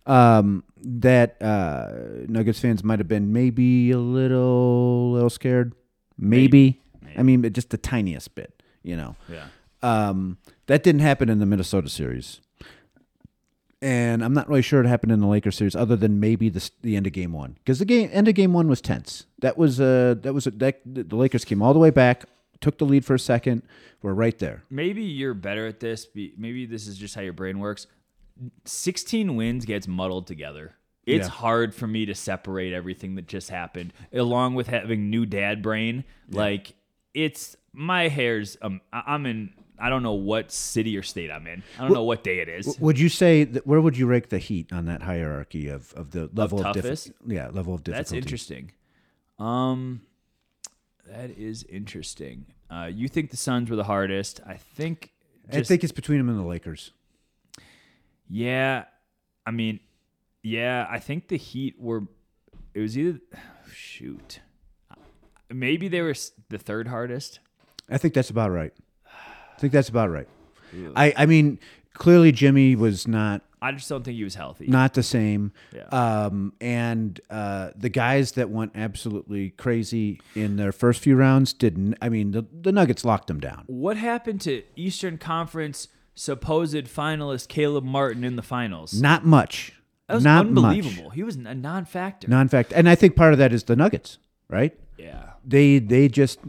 Um, 0.06 0.64
that 0.78 1.42
uh, 1.42 2.28
Nuggets 2.28 2.60
fans 2.60 2.84
might 2.84 3.00
have 3.00 3.08
been 3.08 3.34
maybe 3.34 3.90
a 3.90 3.98
little, 3.98 5.14
little 5.14 5.32
scared. 5.32 5.74
Maybe. 6.18 6.82
I 7.18 7.24
mean, 7.24 7.52
just 7.54 7.70
the 7.70 7.78
tiniest 7.78 8.36
bit, 8.36 8.62
you 8.84 8.96
know. 8.96 9.16
yeah. 9.30 9.48
Um, 9.82 10.38
that 10.68 10.84
didn't 10.84 11.02
happen 11.02 11.30
in 11.30 11.40
the 11.40 11.46
Minnesota 11.46 11.90
series, 11.90 12.42
and 13.82 14.24
I'm 14.24 14.34
not 14.34 14.50
really 14.50 14.64
sure 14.64 14.82
it 14.82 14.88
happened 14.88 15.12
in 15.12 15.20
the 15.20 15.28
Lakers 15.28 15.56
series, 15.58 15.76
other 15.76 15.96
than 15.96 16.20
maybe 16.20 16.50
the 16.50 16.70
the 16.82 16.96
end 16.96 17.06
of 17.06 17.14
game 17.14 17.32
one, 17.32 17.54
because 17.60 17.80
the 17.80 17.86
game 17.86 18.10
end 18.12 18.28
of 18.28 18.34
game 18.34 18.52
one 18.54 18.68
was 18.68 18.82
tense. 18.82 19.26
That 19.40 19.58
was 19.58 19.80
uh 19.80 20.16
that 20.22 20.34
was 20.34 20.48
a, 20.48 20.52
that 20.52 20.82
the 20.86 21.16
Lakers 21.16 21.46
came 21.46 21.62
all 21.62 21.74
the 21.74 21.80
way 21.80 21.92
back, 21.92 22.26
took 22.62 22.80
the 22.80 22.86
lead 22.86 23.06
for 23.06 23.14
a 23.14 23.20
second, 23.20 23.62
we're 24.02 24.14
right 24.14 24.38
there. 24.40 24.64
maybe 24.70 25.04
you're 25.04 25.34
better 25.34 25.68
at 25.68 25.80
this. 25.80 26.08
Maybe 26.16 26.66
this 26.66 26.88
is 26.88 26.98
just 26.98 27.16
how 27.16 27.22
your 27.22 27.34
brain 27.34 27.60
works. 27.60 27.88
16 28.66 29.36
wins 29.36 29.66
gets 29.66 29.88
muddled 29.88 30.28
together. 30.28 30.76
It's 31.06 31.28
Yeah. 31.28 31.34
hard 31.34 31.76
for 31.76 31.86
me 31.88 32.06
to 32.06 32.16
separate 32.16 32.74
everything 32.74 33.16
that 33.16 33.28
just 33.28 33.50
happened, 33.50 33.94
along 34.12 34.56
with 34.56 34.68
having 34.68 35.10
new 35.10 35.26
dad 35.26 35.62
brain. 35.62 36.04
Like 36.30 36.74
it's 37.14 37.56
my 37.74 38.08
hair's. 38.08 38.58
Um, 38.62 38.82
I'm 38.92 39.26
in. 39.26 39.54
I 39.78 39.90
don't 39.90 40.04
know 40.04 40.14
what 40.14 40.52
city 40.54 40.98
or 40.98 41.04
state 41.04 41.30
I'm 41.30 41.46
in. 41.48 41.62
I 41.78 41.82
don't 41.82 41.94
know 41.94 42.06
what 42.06 42.24
day 42.24 42.40
it 42.40 42.48
is. 42.48 42.80
Would 42.80 42.98
you 42.98 43.10
say 43.10 43.44
that, 43.44 43.68
where 43.68 43.82
would 43.82 43.98
you 43.98 44.08
rank 44.08 44.30
the 44.30 44.38
Heat 44.38 44.72
on 44.72 44.86
that 44.86 45.02
hierarchy 45.04 45.68
of, 45.68 45.92
of 45.94 46.12
the 46.12 46.30
level 46.34 46.60
of, 46.60 46.76
toughest? 46.76 47.08
difficulty? 47.08 47.36
Yeah, 47.36 47.48
level 47.50 47.74
of 47.74 47.84
difficulty. 47.84 48.04
That's 48.04 48.12
interesting. 48.14 48.72
Um, 49.38 50.02
that 51.06 51.32
is 51.32 51.64
interesting. 51.64 52.46
Uh, 52.70 52.90
you 52.92 53.10
think 53.10 53.32
the 53.32 53.38
Suns 53.38 53.70
were 53.70 53.76
the 53.76 53.84
hardest? 53.84 54.40
I 54.48 54.56
think. 54.56 55.12
I 55.52 55.62
think 55.62 55.84
it's 55.84 55.92
between 55.94 56.20
them 56.20 56.30
and 56.30 56.40
the 56.40 56.44
Lakers. 56.46 56.92
Yeah, 58.30 58.86
I 59.46 59.52
mean, 59.52 59.80
yeah, 60.46 60.88
I 60.90 61.00
think 61.00 61.28
the 61.28 61.38
Heat 61.38 61.76
were. 61.80 62.04
It 62.74 62.80
was 62.82 62.98
either 62.98 63.20
shoot, 63.72 64.42
maybe 65.50 65.88
they 65.88 66.02
were 66.02 66.14
the 66.50 66.58
third 66.58 66.88
hardest. 66.88 67.40
I 67.90 67.98
think 67.98 68.14
that's 68.14 68.30
about 68.30 68.52
right. 68.52 68.74
I 69.06 69.60
think 69.60 69.74
that's 69.74 69.90
about 69.90 70.12
right. 70.12 70.28
I 70.96 71.14
I 71.18 71.26
mean, 71.26 71.60
clearly 71.94 72.32
Jimmy 72.32 72.76
was 72.76 73.08
not 73.08 73.42
I 73.62 73.72
just 73.72 73.90
don't 73.90 74.04
think 74.04 74.18
he 74.18 74.24
was 74.24 74.36
healthy. 74.36 74.68
not 74.68 74.94
the 74.94 75.02
same. 75.02 75.52
Yeah. 75.74 75.86
Um, 75.88 76.54
and 76.62 77.20
uh, 77.32 77.72
the 77.76 77.90
guys 77.90 78.34
that 78.34 78.52
went 78.52 78.74
absolutely 78.76 79.50
crazy 79.52 80.22
in 80.36 80.58
their 80.58 80.72
first 80.72 81.02
few 81.02 81.16
rounds 81.16 81.52
didn't. 81.52 81.96
I 82.00 82.10
mean, 82.10 82.30
the, 82.30 82.46
the 82.62 82.72
Nuggets 82.72 83.04
locked 83.04 83.26
them 83.28 83.40
down. 83.40 83.64
What 83.66 83.98
happened 83.98 84.42
to 84.42 84.62
Eastern 84.76 85.18
Conference 85.18 85.88
supposed 86.14 86.86
finalist 86.86 87.48
Caleb 87.48 87.86
Martin 87.86 88.24
in 88.24 88.36
the 88.36 88.44
finals? 88.44 89.02
Not 89.02 89.26
much. 89.26 89.74
That 90.08 90.16
was 90.16 90.24
not 90.24 90.46
unbelievable. 90.46 91.10
He 91.10 91.24
was 91.24 91.36
a 91.36 91.56
non-factor. 91.56 92.28
Non-fact, 92.28 92.74
and 92.76 92.88
I 92.88 92.96
think 92.96 93.16
part 93.16 93.34
of 93.34 93.40
that 93.40 93.54
is 93.54 93.64
the 93.64 93.76
Nuggets, 93.76 94.18
right? 94.50 94.78
yeah. 94.98 95.32
They 95.48 95.80
they 95.80 96.08
just 96.08 96.40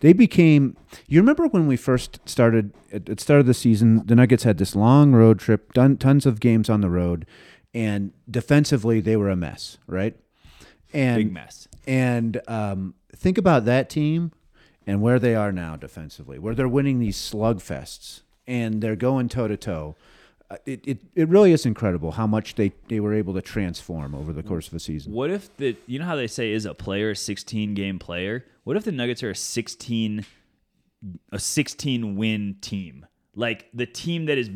they 0.00 0.12
became. 0.12 0.76
You 1.06 1.20
remember 1.20 1.46
when 1.46 1.66
we 1.66 1.76
first 1.76 2.20
started 2.26 2.72
at 2.90 3.08
at 3.08 3.18
the 3.18 3.22
start 3.22 3.40
of 3.40 3.46
the 3.46 3.54
season? 3.54 4.06
The 4.06 4.14
Nuggets 4.14 4.44
had 4.44 4.58
this 4.58 4.74
long 4.74 5.12
road 5.12 5.38
trip, 5.38 5.72
done 5.74 5.96
tons 5.98 6.24
of 6.24 6.40
games 6.40 6.70
on 6.70 6.80
the 6.80 6.88
road, 6.88 7.26
and 7.74 8.12
defensively 8.30 9.00
they 9.00 9.16
were 9.16 9.28
a 9.28 9.36
mess, 9.36 9.76
right? 9.86 10.16
And 10.92 11.16
Big 11.16 11.32
mess. 11.32 11.68
And 11.86 12.40
um, 12.48 12.94
think 13.14 13.36
about 13.36 13.64
that 13.66 13.90
team 13.90 14.32
and 14.86 15.02
where 15.02 15.18
they 15.18 15.34
are 15.34 15.52
now 15.52 15.76
defensively, 15.76 16.38
where 16.38 16.54
they're 16.54 16.68
winning 16.68 16.98
these 16.98 17.16
slugfests 17.18 18.22
and 18.46 18.80
they're 18.80 18.96
going 18.96 19.28
toe 19.28 19.48
to 19.48 19.56
toe. 19.56 19.96
Uh, 20.48 20.56
it, 20.64 20.80
it 20.86 20.98
it 21.16 21.28
really 21.28 21.52
is 21.52 21.66
incredible 21.66 22.12
how 22.12 22.26
much 22.26 22.54
they, 22.54 22.72
they 22.88 23.00
were 23.00 23.12
able 23.12 23.34
to 23.34 23.42
transform 23.42 24.14
over 24.14 24.32
the 24.32 24.42
course 24.44 24.68
of 24.68 24.74
a 24.74 24.78
season. 24.78 25.12
What 25.12 25.30
if 25.30 25.54
the 25.56 25.76
you 25.86 25.98
know 25.98 26.04
how 26.04 26.14
they 26.16 26.28
say 26.28 26.52
is 26.52 26.66
a 26.66 26.74
player 26.74 27.10
a 27.10 27.16
16 27.16 27.74
game 27.74 27.98
player? 27.98 28.44
What 28.64 28.76
if 28.76 28.84
the 28.84 28.92
Nuggets 28.92 29.22
are 29.24 29.30
a 29.30 29.34
16 29.34 30.24
a 31.32 31.38
16 31.38 32.16
win 32.16 32.56
team? 32.60 33.06
Like 33.34 33.66
the 33.74 33.86
team 33.86 34.26
that 34.26 34.38
is 34.38 34.50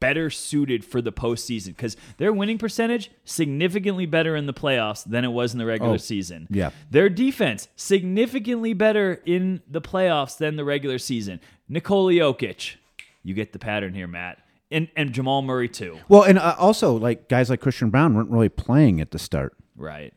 better 0.00 0.30
suited 0.30 0.84
for 0.84 1.00
the 1.00 1.12
postseason 1.12 1.68
because 1.68 1.96
their 2.18 2.32
winning 2.32 2.58
percentage 2.58 3.10
significantly 3.24 4.04
better 4.06 4.34
in 4.34 4.46
the 4.46 4.54
playoffs 4.54 5.04
than 5.04 5.24
it 5.24 5.28
was 5.28 5.52
in 5.52 5.58
the 5.58 5.66
regular 5.66 5.94
Oh, 5.94 5.96
season. 5.96 6.48
yeah. 6.50 6.70
Their 6.90 7.08
defense 7.08 7.68
significantly 7.76 8.72
better 8.74 9.20
in 9.26 9.62
the 9.68 9.80
playoffs 9.80 10.36
than 10.38 10.56
the 10.56 10.64
regular 10.64 10.98
season. 10.98 11.40
Nikola 11.68 12.12
Jokic, 12.14 12.76
you 13.22 13.32
get 13.34 13.52
the 13.52 13.60
pattern 13.60 13.94
here, 13.94 14.08
Matt, 14.08 14.38
and 14.72 14.88
and 14.96 15.12
Jamal 15.12 15.42
Murray 15.42 15.68
too. 15.68 15.98
Well, 16.08 16.22
and 16.22 16.38
uh, 16.38 16.56
also 16.58 16.94
like 16.94 17.28
guys 17.28 17.50
like 17.50 17.60
Christian 17.60 17.90
Braun 17.90 18.14
weren't 18.14 18.30
really 18.30 18.48
playing 18.48 19.00
at 19.00 19.10
the 19.10 19.18
start. 19.18 19.54
Right. 19.76 20.12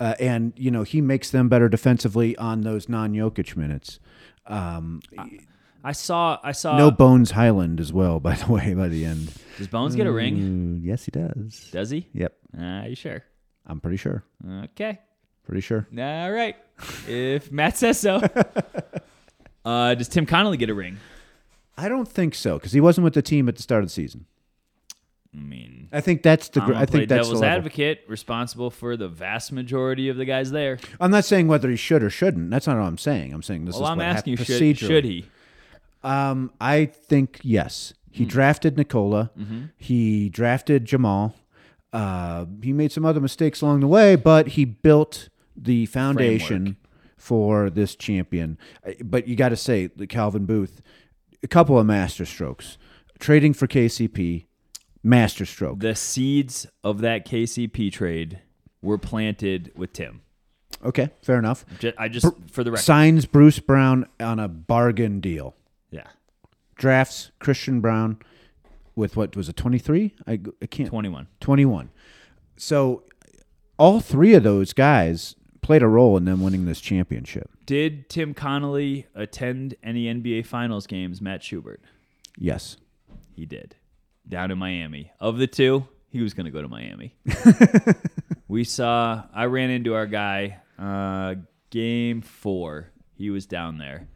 Uh, 0.00 0.14
and 0.20 0.52
you 0.56 0.70
know 0.70 0.82
he 0.82 1.00
makes 1.00 1.30
them 1.30 1.48
better 1.48 1.68
defensively 1.68 2.36
on 2.36 2.62
those 2.62 2.88
non-Jokic 2.88 3.56
minutes. 3.56 4.00
Um, 4.46 5.00
I 5.82 5.92
saw 5.92 6.38
I 6.42 6.52
saw 6.52 6.76
no 6.76 6.90
Bones 6.90 7.30
Hyland 7.32 7.80
as 7.80 7.92
well, 7.92 8.20
by 8.28 8.34
the 8.34 8.50
way. 8.52 8.74
By 8.74 8.88
the 8.88 9.04
end, 9.04 9.32
Does 9.58 9.68
Bones 9.68 9.94
get 9.96 10.06
a 10.06 10.12
ring? 10.12 10.36
Mm, 10.36 10.84
yes, 10.84 11.04
he 11.04 11.10
does. 11.10 11.68
Does 11.72 11.90
he? 11.90 12.08
Yep, 12.12 12.34
Uh, 12.60 12.84
you 12.88 12.94
sure? 12.94 13.22
I'm 13.66 13.80
pretty 13.80 13.96
sure. 13.96 14.24
Okay. 14.64 14.98
Pretty 15.46 15.60
sure. 15.60 15.86
All 15.96 16.30
right. 16.32 16.56
if 17.08 17.50
Matt 17.52 17.76
says 17.76 17.98
so. 18.00 18.20
Uh, 19.64 19.94
does 19.94 20.08
Tim 20.08 20.26
Connolly 20.26 20.58
get 20.58 20.68
a 20.68 20.74
ring? 20.74 20.98
I 21.76 21.88
don't 21.88 22.08
think 22.08 22.34
so 22.34 22.58
because 22.58 22.72
he 22.72 22.80
wasn't 22.80 23.04
with 23.04 23.14
the 23.14 23.22
team 23.22 23.48
at 23.48 23.56
the 23.56 23.62
start 23.62 23.82
of 23.82 23.88
the 23.88 23.92
season. 23.92 24.26
I 25.34 25.40
mean, 25.40 25.88
I 25.92 26.00
think 26.00 26.22
that's 26.22 26.48
the. 26.48 26.60
Gr- 26.60 26.74
I 26.74 26.86
think 26.86 27.08
that's 27.08 27.26
the 27.28 27.34
devil's 27.34 27.40
level. 27.40 27.56
advocate, 27.58 28.04
responsible 28.06 28.70
for 28.70 28.96
the 28.96 29.08
vast 29.08 29.50
majority 29.50 30.08
of 30.08 30.16
the 30.16 30.24
guys 30.24 30.52
there. 30.52 30.78
I'm 31.00 31.10
not 31.10 31.24
saying 31.24 31.48
whether 31.48 31.68
he 31.68 31.76
should 31.76 32.04
or 32.04 32.10
shouldn't. 32.10 32.50
That's 32.50 32.68
not 32.68 32.76
what 32.76 32.84
I'm 32.84 32.98
saying. 32.98 33.32
I'm 33.32 33.42
saying 33.42 33.64
this 33.64 33.74
Well, 33.74 33.84
is 33.84 33.90
I'm 33.90 33.98
what 33.98 34.06
asking 34.06 34.36
you, 34.38 34.44
should, 34.44 34.78
should 34.78 35.04
he? 35.04 35.26
Um, 36.04 36.52
I 36.60 36.84
think 36.86 37.40
yes. 37.42 37.94
Hmm. 38.12 38.18
He 38.18 38.24
drafted 38.26 38.76
Nikola. 38.76 39.32
Mm-hmm. 39.36 39.64
He 39.76 40.28
drafted 40.28 40.84
Jamal. 40.84 41.34
Uh, 41.92 42.46
he 42.62 42.72
made 42.72 42.92
some 42.92 43.04
other 43.04 43.20
mistakes 43.20 43.60
along 43.60 43.80
the 43.80 43.88
way, 43.88 44.14
but 44.14 44.48
he 44.48 44.64
built 44.64 45.28
the 45.56 45.86
foundation 45.86 46.64
Framework. 46.64 46.76
for 47.16 47.70
this 47.70 47.94
champion. 47.96 48.58
But 49.02 49.26
you 49.26 49.34
got 49.36 49.48
to 49.50 49.56
say, 49.56 49.86
the 49.86 50.06
Calvin 50.06 50.44
Booth, 50.44 50.82
a 51.44 51.48
couple 51.48 51.78
of 51.78 51.86
master 51.86 52.24
strokes. 52.24 52.78
Trading 53.20 53.52
for 53.52 53.66
KCP, 53.68 54.46
master 55.02 55.46
stroke. 55.46 55.78
The 55.78 55.94
seeds 55.94 56.66
of 56.82 57.00
that 57.02 57.26
KCP 57.26 57.92
trade 57.92 58.40
were 58.82 58.98
planted 58.98 59.70
with 59.76 59.92
Tim. 59.92 60.22
Okay, 60.84 61.10
fair 61.22 61.38
enough. 61.38 61.64
Ju- 61.78 61.92
I 61.96 62.08
just, 62.08 62.26
for 62.50 62.64
the 62.64 62.72
record. 62.72 62.82
Signs 62.82 63.26
Bruce 63.26 63.58
Brown 63.58 64.06
on 64.18 64.38
a 64.40 64.48
bargain 64.48 65.20
deal. 65.20 65.54
Yeah. 65.90 66.08
Drafts 66.74 67.30
Christian 67.38 67.80
Braun 67.80 68.18
with 68.96 69.16
what 69.16 69.36
was 69.36 69.48
it, 69.48 69.56
23? 69.56 70.14
I, 70.26 70.40
I 70.60 70.66
can't 70.66 70.88
21. 70.88 71.28
21. 71.40 71.90
So 72.56 73.04
all 73.78 74.00
three 74.00 74.34
of 74.34 74.42
those 74.42 74.72
guys 74.72 75.36
played 75.64 75.82
a 75.82 75.88
role 75.88 76.18
in 76.18 76.26
them 76.26 76.42
winning 76.42 76.66
this 76.66 76.78
championship. 76.78 77.50
Did 77.64 78.10
Tim 78.10 78.34
Connolly 78.34 79.06
attend 79.14 79.74
any 79.82 80.04
NBA 80.04 80.44
Finals 80.44 80.86
games, 80.86 81.22
Matt 81.22 81.42
Schubert? 81.42 81.80
Yes. 82.36 82.76
He 83.34 83.46
did. 83.46 83.74
Down 84.28 84.50
in 84.50 84.58
Miami. 84.58 85.10
Of 85.18 85.38
the 85.38 85.46
two, 85.46 85.88
he 86.10 86.20
was 86.20 86.34
going 86.34 86.44
to 86.44 86.50
go 86.50 86.60
to 86.60 86.68
Miami. 86.68 87.14
we 88.48 88.62
saw, 88.64 89.24
I 89.34 89.46
ran 89.46 89.70
into 89.70 89.94
our 89.94 90.06
guy 90.06 90.58
uh, 90.78 91.36
game 91.70 92.20
four. 92.20 92.90
He 93.16 93.30
was 93.30 93.46
down 93.46 93.78
there. 93.78 94.06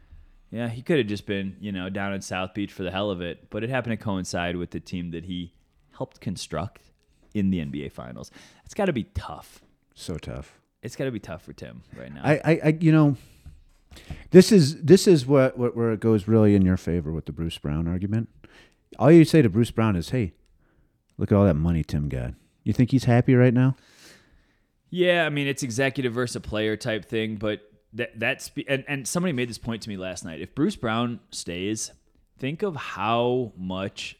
Yeah, 0.51 0.67
he 0.67 0.83
could 0.83 0.99
have 0.99 1.07
just 1.07 1.25
been, 1.25 1.57
you 1.59 1.71
know, 1.71 1.89
down 1.89 2.13
in 2.13 2.21
South 2.21 2.53
Beach 2.53 2.71
for 2.71 2.83
the 2.83 2.91
hell 2.91 3.09
of 3.09 3.21
it, 3.21 3.49
but 3.49 3.63
it 3.63 3.71
happened 3.71 3.97
to 3.97 4.03
coincide 4.03 4.55
with 4.55 4.69
the 4.69 4.79
team 4.79 5.09
that 5.11 5.25
he 5.25 5.55
helped 5.97 6.21
construct 6.21 6.91
in 7.33 7.49
the 7.49 7.57
NBA 7.57 7.91
Finals. 7.91 8.29
It's 8.65 8.75
got 8.75 8.85
to 8.85 8.93
be 8.93 9.05
tough. 9.15 9.61
So 9.95 10.17
tough. 10.17 10.58
It's 10.81 10.95
got 10.95 11.05
to 11.05 11.11
be 11.11 11.19
tough 11.19 11.43
for 11.43 11.53
Tim 11.53 11.83
right 11.97 12.13
now. 12.13 12.21
I, 12.23 12.33
I, 12.33 12.59
I, 12.63 12.77
you 12.79 12.91
know, 12.91 13.17
this 14.31 14.51
is 14.51 14.81
this 14.81 15.07
is 15.07 15.25
what, 15.25 15.57
what 15.57 15.75
where 15.75 15.91
it 15.91 15.99
goes 15.99 16.27
really 16.27 16.55
in 16.55 16.63
your 16.63 16.77
favor 16.77 17.11
with 17.11 17.25
the 17.25 17.31
Bruce 17.31 17.57
Brown 17.57 17.87
argument. 17.87 18.29
All 18.97 19.11
you 19.11 19.25
say 19.25 19.41
to 19.41 19.49
Bruce 19.49 19.71
Brown 19.71 19.95
is, 19.95 20.09
"Hey, 20.09 20.33
look 21.17 21.31
at 21.31 21.35
all 21.35 21.45
that 21.45 21.55
money 21.55 21.83
Tim 21.83 22.09
got. 22.09 22.33
You 22.63 22.73
think 22.73 22.91
he's 22.91 23.05
happy 23.05 23.35
right 23.35 23.53
now?" 23.53 23.75
yeah, 24.89 25.25
I 25.25 25.29
mean, 25.29 25.47
it's 25.47 25.63
executive 25.63 26.13
versus 26.13 26.35
a 26.35 26.39
player 26.39 26.75
type 26.75 27.05
thing, 27.05 27.35
but 27.35 27.61
that 27.93 28.19
that's 28.19 28.51
and, 28.67 28.83
and 28.87 29.07
somebody 29.07 29.33
made 29.33 29.49
this 29.49 29.57
point 29.57 29.83
to 29.83 29.89
me 29.89 29.97
last 29.97 30.25
night. 30.25 30.41
If 30.41 30.55
Bruce 30.55 30.75
Brown 30.75 31.19
stays, 31.31 31.91
think 32.37 32.63
of 32.63 32.75
how 32.75 33.53
much 33.57 34.17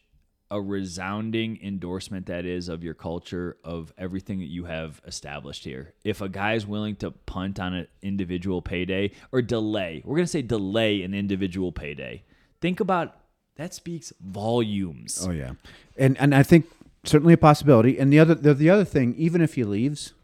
a 0.50 0.60
resounding 0.60 1.58
endorsement 1.62 2.26
that 2.26 2.44
is 2.44 2.68
of 2.68 2.82
your 2.82 2.94
culture 2.94 3.56
of 3.62 3.92
everything 3.96 4.40
that 4.40 4.48
you 4.48 4.64
have 4.64 5.00
established 5.06 5.64
here. 5.64 5.94
If 6.04 6.20
a 6.20 6.28
guy's 6.28 6.66
willing 6.66 6.96
to 6.96 7.12
punt 7.12 7.60
on 7.60 7.72
an 7.74 7.86
individual 8.02 8.60
payday 8.60 9.12
or 9.30 9.42
delay, 9.42 10.02
we're 10.04 10.16
going 10.16 10.26
to 10.26 10.30
say 10.30 10.42
delay 10.42 11.02
an 11.02 11.14
individual 11.14 11.70
payday. 11.70 12.24
Think 12.60 12.80
about 12.80 13.16
that 13.56 13.74
speaks 13.74 14.12
volumes. 14.20 15.24
Oh 15.26 15.30
yeah, 15.30 15.52
and 15.96 16.18
and 16.18 16.34
I 16.34 16.42
think 16.42 16.66
certainly 17.04 17.34
a 17.34 17.38
possibility. 17.38 17.98
And 17.98 18.12
the 18.12 18.18
other 18.18 18.34
the, 18.34 18.54
the 18.54 18.70
other 18.70 18.84
thing, 18.84 19.14
even 19.16 19.40
if 19.40 19.54
he 19.54 19.64
leaves, 19.64 20.14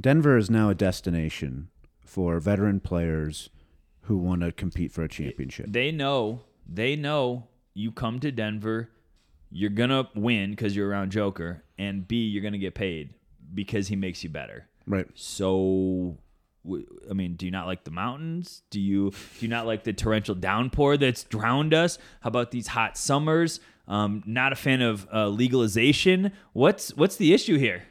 Denver 0.00 0.36
is 0.36 0.50
now 0.50 0.70
a 0.70 0.74
destination 0.74 1.68
for 2.04 2.40
veteran 2.40 2.80
players 2.80 3.50
who 4.02 4.18
want 4.18 4.42
to 4.42 4.52
compete 4.52 4.92
for 4.92 5.02
a 5.02 5.08
championship. 5.08 5.66
They 5.68 5.90
know, 5.90 6.40
they 6.68 6.96
know 6.96 7.48
you 7.74 7.92
come 7.92 8.20
to 8.20 8.30
Denver, 8.32 8.90
you're 9.52 9.70
going 9.70 9.90
to 9.90 10.08
win 10.14 10.50
because 10.50 10.74
you're 10.74 10.88
around 10.88 11.12
Joker, 11.12 11.62
and 11.78 12.06
B, 12.08 12.26
you're 12.26 12.42
going 12.42 12.52
to 12.52 12.58
get 12.58 12.74
paid 12.74 13.10
because 13.54 13.88
he 13.88 13.96
makes 13.96 14.24
you 14.24 14.30
better. 14.30 14.66
Right. 14.86 15.06
So, 15.14 16.16
I 16.66 17.12
mean, 17.12 17.34
do 17.34 17.46
you 17.46 17.52
not 17.52 17.66
like 17.66 17.84
the 17.84 17.90
mountains? 17.90 18.62
Do 18.70 18.80
you 18.80 19.10
do 19.10 19.16
you 19.40 19.48
not 19.48 19.66
like 19.66 19.84
the 19.84 19.92
torrential 19.92 20.34
downpour 20.34 20.96
that's 20.96 21.24
drowned 21.24 21.74
us? 21.74 21.98
How 22.20 22.28
about 22.28 22.50
these 22.50 22.68
hot 22.68 22.96
summers? 22.96 23.60
Um, 23.86 24.22
not 24.26 24.52
a 24.52 24.56
fan 24.56 24.80
of 24.80 25.06
uh, 25.12 25.28
legalization. 25.28 26.32
What's 26.52 26.96
what's 26.96 27.16
the 27.16 27.34
issue 27.34 27.58
here? 27.58 27.82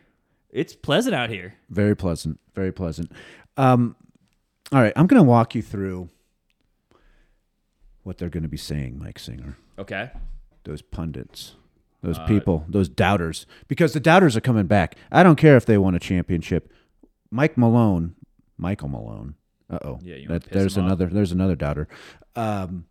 It's 0.50 0.74
pleasant 0.74 1.16
out 1.16 1.30
here. 1.30 1.54
Very 1.70 1.96
pleasant. 1.96 2.40
Very 2.56 2.72
pleasant. 2.72 3.12
Um, 3.56 3.96
all 4.72 4.82
right, 4.82 4.94
I'm 4.96 5.08
going 5.08 5.22
to 5.22 5.28
walk 5.28 5.56
you 5.56 5.62
through 5.62 6.10
what 8.04 8.18
they're 8.18 8.30
going 8.30 8.44
to 8.44 8.50
be 8.50 8.58
saying, 8.58 8.98
Mike 9.00 9.20
Singer. 9.20 9.58
Okay. 9.78 10.12
Those 10.64 10.82
pundits, 10.82 11.56
those 12.04 12.20
people, 12.28 12.66
those 12.68 12.88
doubters, 12.88 13.46
because 13.68 13.94
the 13.94 14.00
doubters 14.00 14.38
are 14.38 14.42
coming 14.42 14.68
back. 14.68 14.96
I 15.12 15.24
don't 15.24 15.38
care 15.38 15.58
if 15.58 15.66
they 15.66 15.78
won 15.78 15.96
a 15.96 16.00
championship. 16.00 16.72
Mike 17.32 17.58
Malone, 17.58 18.16
Michael 18.58 18.90
Malone. 18.90 19.36
Uh 19.70 19.80
oh. 19.84 20.00
Yeah, 20.04 20.18
that, 20.28 20.44
there's 20.52 20.78
him 20.78 20.84
off? 20.84 20.88
another. 20.88 21.08
There's 21.08 21.32
another 21.32 21.56
doubter. 21.56 21.88
Um, 22.36 22.86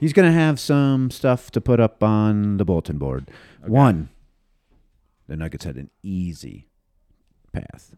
he's 0.00 0.12
going 0.12 0.26
to 0.26 0.36
have 0.36 0.58
some 0.58 1.10
stuff 1.10 1.50
to 1.52 1.60
put 1.60 1.78
up 1.78 2.02
on 2.02 2.56
the 2.56 2.64
bulletin 2.64 2.98
board. 2.98 3.30
One, 3.64 4.08
the 5.28 5.36
Nuggets 5.36 5.64
had 5.64 5.76
an 5.76 5.90
easy 6.02 6.68
path 7.52 7.94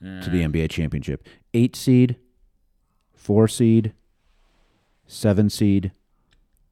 to 0.00 0.28
the 0.30 0.42
NBA 0.42 0.70
championship. 0.70 1.26
Eight 1.52 1.76
seed, 1.76 2.16
four 3.14 3.48
seed, 3.48 3.92
seven 5.06 5.48
seed, 5.48 5.92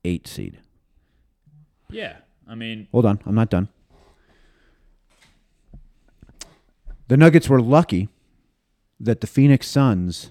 eight 0.05 0.27
seed. 0.27 0.59
Yeah. 1.93 2.17
I 2.49 2.55
mean, 2.55 2.89
Hold 2.93 3.07
on, 3.07 3.21
I'm 3.25 3.35
not 3.35 3.51
done. 3.51 3.69
The 7.09 7.17
Nuggets 7.17 7.49
were 7.49 7.61
lucky 7.61 8.09
that 8.99 9.21
the 9.21 9.27
Phoenix 9.27 9.69
Suns 9.69 10.31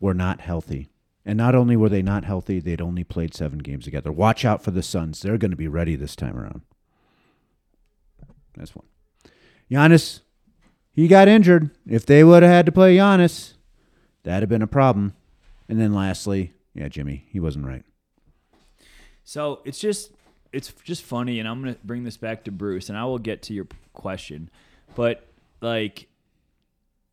were 0.00 0.14
not 0.14 0.40
healthy. 0.40 0.88
And 1.24 1.36
not 1.36 1.54
only 1.54 1.76
were 1.76 1.88
they 1.88 2.02
not 2.02 2.24
healthy, 2.24 2.60
they'd 2.60 2.80
only 2.80 3.02
played 3.02 3.34
seven 3.34 3.58
games 3.58 3.84
together. 3.84 4.12
Watch 4.12 4.44
out 4.44 4.62
for 4.62 4.70
the 4.70 4.82
Suns. 4.82 5.20
They're 5.20 5.38
going 5.38 5.50
to 5.50 5.56
be 5.56 5.68
ready 5.68 5.96
this 5.96 6.14
time 6.14 6.38
around. 6.38 6.62
That's 8.56 8.74
one. 8.76 8.86
Giannis, 9.70 10.20
he 10.92 11.08
got 11.08 11.28
injured. 11.28 11.70
If 11.86 12.06
they 12.06 12.22
would 12.22 12.42
have 12.42 12.52
had 12.52 12.66
to 12.66 12.72
play 12.72 12.96
Giannis, 12.96 13.54
that'd 14.22 14.42
have 14.42 14.48
been 14.48 14.62
a 14.62 14.68
problem. 14.68 15.14
And 15.68 15.80
then 15.80 15.92
lastly, 15.92 16.52
yeah, 16.74 16.88
Jimmy, 16.88 17.26
he 17.28 17.40
wasn't 17.40 17.66
right. 17.66 17.84
So 19.24 19.60
it's 19.64 19.80
just 19.80 20.12
it's 20.56 20.72
just 20.84 21.02
funny, 21.02 21.38
and 21.38 21.46
I'm 21.46 21.60
gonna 21.60 21.76
bring 21.84 22.04
this 22.04 22.16
back 22.16 22.44
to 22.44 22.50
Bruce, 22.50 22.88
and 22.88 22.96
I 22.96 23.04
will 23.04 23.18
get 23.18 23.42
to 23.42 23.52
your 23.52 23.66
question, 23.92 24.50
but 24.94 25.26
like, 25.60 26.08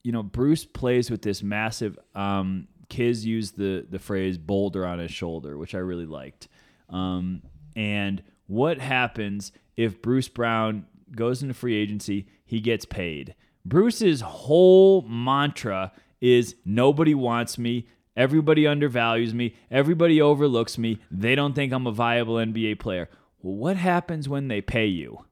you 0.04 0.12
know, 0.12 0.24
Bruce 0.24 0.64
plays 0.64 1.12
with 1.12 1.22
this 1.22 1.44
massive. 1.44 2.00
Um, 2.16 2.68
Kiz 2.89 3.26
used 3.26 3.58
the 3.58 3.86
the 3.89 4.00
phrase 4.00 4.38
"boulder 4.38 4.86
on 4.86 5.00
his 5.00 5.12
shoulder," 5.12 5.58
which 5.58 5.76
I 5.76 5.80
really 5.80 6.06
liked. 6.06 6.48
Um, 6.89 7.41
and 7.76 8.24
what 8.48 8.80
happens 8.80 9.52
if 9.76 10.02
Bruce 10.02 10.30
Brown 10.30 10.86
goes 11.14 11.41
into 11.41 11.54
free 11.54 11.76
agency? 11.76 12.28
He 12.46 12.62
gets 12.62 12.86
paid. 12.86 13.36
Bruce's 13.66 14.22
whole 14.22 15.02
mantra 15.02 15.91
is 16.22 16.56
nobody 16.64 17.14
wants 17.14 17.58
me. 17.58 17.88
Everybody 18.16 18.68
undervalues 18.68 19.34
me. 19.34 19.56
Everybody 19.72 20.22
overlooks 20.22 20.78
me. 20.78 21.00
They 21.10 21.36
don't 21.36 21.54
think 21.54 21.74
I'm 21.74 21.88
a 21.88 21.91
viable 21.91 22.36
NBA 22.36 22.80
player. 22.80 23.10
Well, 23.44 23.56
what 23.56 23.78
happens 23.78 24.28
when 24.28 24.48
they 24.48 24.62
pay 24.62 24.88
you? 24.88 25.26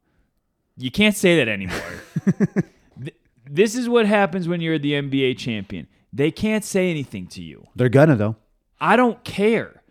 You 0.78 0.92
can't 0.92 1.16
say 1.16 1.38
that 1.38 1.48
anymore. 1.48 2.04
This 3.52 3.76
is 3.76 3.90
what 3.90 4.06
happens 4.06 4.48
when 4.48 4.62
you're 4.62 4.80
the 4.80 4.94
NBA 4.94 5.38
champion. 5.38 5.88
They 6.14 6.32
can't 6.32 6.64
say 6.64 6.90
anything 6.90 7.28
to 7.28 7.44
you. 7.44 7.68
They're 7.76 7.90
gonna 7.90 8.16
though. 8.16 8.38
I 8.80 8.96
don't 8.96 9.22
care. 9.26 9.84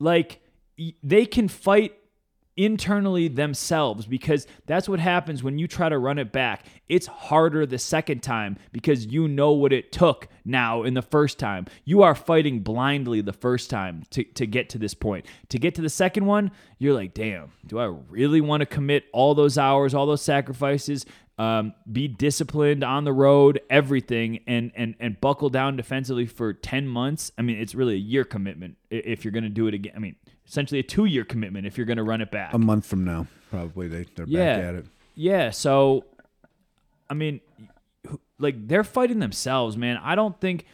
Like 0.00 0.40
they 1.04 1.24
can 1.24 1.46
fight 1.46 1.94
internally 2.56 3.28
themselves 3.28 4.06
because 4.06 4.46
that's 4.66 4.88
what 4.88 4.98
happens 4.98 5.42
when 5.42 5.58
you 5.58 5.68
try 5.68 5.88
to 5.88 5.98
run 5.98 6.18
it 6.18 6.32
back. 6.32 6.64
It's 6.88 7.06
harder 7.06 7.66
the 7.66 7.78
second 7.78 8.22
time 8.22 8.56
because 8.72 9.06
you 9.06 9.28
know 9.28 9.52
what 9.52 9.72
it 9.72 9.92
took 9.92 10.28
now 10.44 10.82
in 10.82 10.94
the 10.94 11.02
first 11.02 11.38
time. 11.38 11.66
You 11.84 12.02
are 12.02 12.14
fighting 12.14 12.60
blindly 12.60 13.20
the 13.20 13.32
first 13.32 13.68
time 13.68 14.04
to, 14.10 14.24
to 14.24 14.46
get 14.46 14.70
to 14.70 14.78
this 14.78 14.94
point. 14.94 15.26
To 15.50 15.58
get 15.58 15.74
to 15.74 15.82
the 15.82 15.90
second 15.90 16.26
one, 16.26 16.50
you're 16.78 16.94
like, 16.94 17.14
damn, 17.14 17.52
do 17.66 17.78
I 17.78 17.86
really 18.08 18.40
want 18.40 18.60
to 18.60 18.66
commit 18.66 19.04
all 19.12 19.34
those 19.34 19.58
hours, 19.58 19.94
all 19.94 20.06
those 20.06 20.22
sacrifices? 20.22 21.06
Um, 21.38 21.74
be 21.90 22.08
disciplined 22.08 22.82
on 22.82 23.04
the 23.04 23.12
road, 23.12 23.60
everything, 23.68 24.40
and 24.46 24.72
and 24.74 24.94
and 24.98 25.20
buckle 25.20 25.50
down 25.50 25.76
defensively 25.76 26.24
for 26.24 26.54
ten 26.54 26.88
months. 26.88 27.30
I 27.36 27.42
mean, 27.42 27.58
it's 27.58 27.74
really 27.74 27.94
a 27.94 27.98
year 27.98 28.24
commitment 28.24 28.78
if 28.88 29.22
you're 29.22 29.32
going 29.32 29.44
to 29.44 29.50
do 29.50 29.66
it 29.66 29.74
again. 29.74 29.92
I 29.94 29.98
mean, 29.98 30.16
essentially 30.46 30.80
a 30.80 30.82
two 30.82 31.04
year 31.04 31.24
commitment 31.24 31.66
if 31.66 31.76
you're 31.76 31.86
going 31.86 31.98
to 31.98 32.04
run 32.04 32.20
it 32.22 32.30
back. 32.30 32.54
A 32.54 32.58
month 32.58 32.86
from 32.86 33.04
now, 33.04 33.26
probably 33.50 33.88
they 33.88 34.06
they're 34.14 34.26
yeah, 34.26 34.56
back 34.56 34.64
at 34.64 34.74
it. 34.76 34.86
yeah. 35.14 35.50
So, 35.50 36.06
I 37.10 37.14
mean, 37.14 37.40
like 38.38 38.66
they're 38.66 38.84
fighting 38.84 39.18
themselves, 39.18 39.76
man. 39.76 39.98
I 40.02 40.14
don't 40.14 40.40
think. 40.40 40.64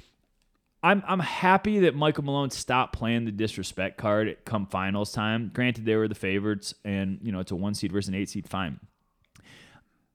I'm 0.85 1.03
I'm 1.07 1.21
happy 1.21 1.81
that 1.81 1.95
Michael 1.95 2.25
Malone 2.25 2.51
stopped 2.51 2.93
playing 2.93 3.25
the 3.25 3.31
disrespect 3.31 3.99
card 3.99 4.27
at 4.27 4.45
come 4.45 4.67
finals 4.67 5.13
time. 5.13 5.51
Granted, 5.55 5.85
they 5.85 5.95
were 5.95 6.09
the 6.09 6.17
favorites, 6.17 6.75
and 6.85 7.21
you 7.23 7.31
know 7.31 7.39
it's 7.39 7.53
a 7.53 7.57
one 7.57 7.75
seed 7.75 7.93
versus 7.93 8.09
an 8.09 8.15
eight 8.15 8.29
seed. 8.29 8.49
Fine. 8.49 8.81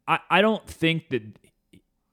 I, 0.07 0.19
I 0.29 0.41
don't 0.41 0.65
think 0.67 1.09
that 1.09 1.23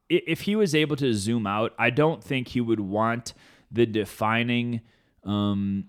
if 0.08 0.42
he 0.42 0.56
was 0.56 0.74
able 0.74 0.96
to 0.96 1.14
zoom 1.14 1.46
out, 1.46 1.72
I 1.78 1.90
don't 1.90 2.22
think 2.22 2.48
he 2.48 2.60
would 2.60 2.80
want 2.80 3.34
the 3.70 3.86
defining, 3.86 4.80
um, 5.24 5.86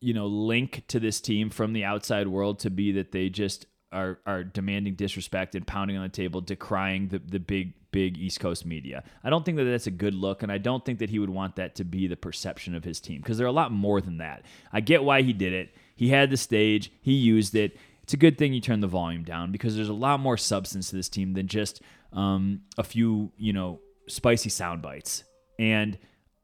you 0.00 0.14
know, 0.14 0.26
link 0.26 0.84
to 0.88 1.00
this 1.00 1.20
team 1.20 1.50
from 1.50 1.72
the 1.72 1.84
outside 1.84 2.28
world 2.28 2.60
to 2.60 2.70
be 2.70 2.92
that 2.92 3.12
they 3.12 3.28
just 3.28 3.66
are 3.90 4.18
are 4.26 4.44
demanding 4.44 4.94
disrespect 4.94 5.54
and 5.54 5.66
pounding 5.66 5.96
on 5.96 6.02
the 6.02 6.08
table, 6.08 6.40
decrying 6.40 7.08
the 7.08 7.18
the 7.18 7.38
big 7.38 7.74
big 7.90 8.18
East 8.18 8.40
Coast 8.40 8.66
media. 8.66 9.02
I 9.24 9.30
don't 9.30 9.44
think 9.44 9.56
that 9.56 9.64
that's 9.64 9.86
a 9.86 9.92
good 9.92 10.14
look, 10.14 10.42
and 10.42 10.52
I 10.52 10.58
don't 10.58 10.84
think 10.84 10.98
that 10.98 11.10
he 11.10 11.18
would 11.18 11.30
want 11.30 11.56
that 11.56 11.74
to 11.76 11.84
be 11.84 12.06
the 12.06 12.16
perception 12.16 12.74
of 12.74 12.84
his 12.84 13.00
team 13.00 13.20
because 13.20 13.38
they're 13.38 13.46
a 13.46 13.52
lot 13.52 13.72
more 13.72 14.00
than 14.00 14.18
that. 14.18 14.44
I 14.72 14.80
get 14.80 15.04
why 15.04 15.22
he 15.22 15.32
did 15.32 15.52
it. 15.52 15.74
He 15.96 16.10
had 16.10 16.30
the 16.30 16.36
stage. 16.36 16.92
He 17.00 17.14
used 17.14 17.54
it. 17.54 17.76
It's 18.08 18.14
a 18.14 18.16
good 18.16 18.38
thing 18.38 18.54
you 18.54 18.62
turn 18.62 18.80
the 18.80 18.86
volume 18.86 19.22
down 19.22 19.52
because 19.52 19.76
there's 19.76 19.90
a 19.90 19.92
lot 19.92 20.18
more 20.18 20.38
substance 20.38 20.88
to 20.88 20.96
this 20.96 21.10
team 21.10 21.34
than 21.34 21.46
just 21.46 21.82
um, 22.14 22.62
a 22.78 22.82
few, 22.82 23.32
you 23.36 23.52
know, 23.52 23.80
spicy 24.06 24.48
sound 24.48 24.80
bites. 24.80 25.24
And 25.58 25.98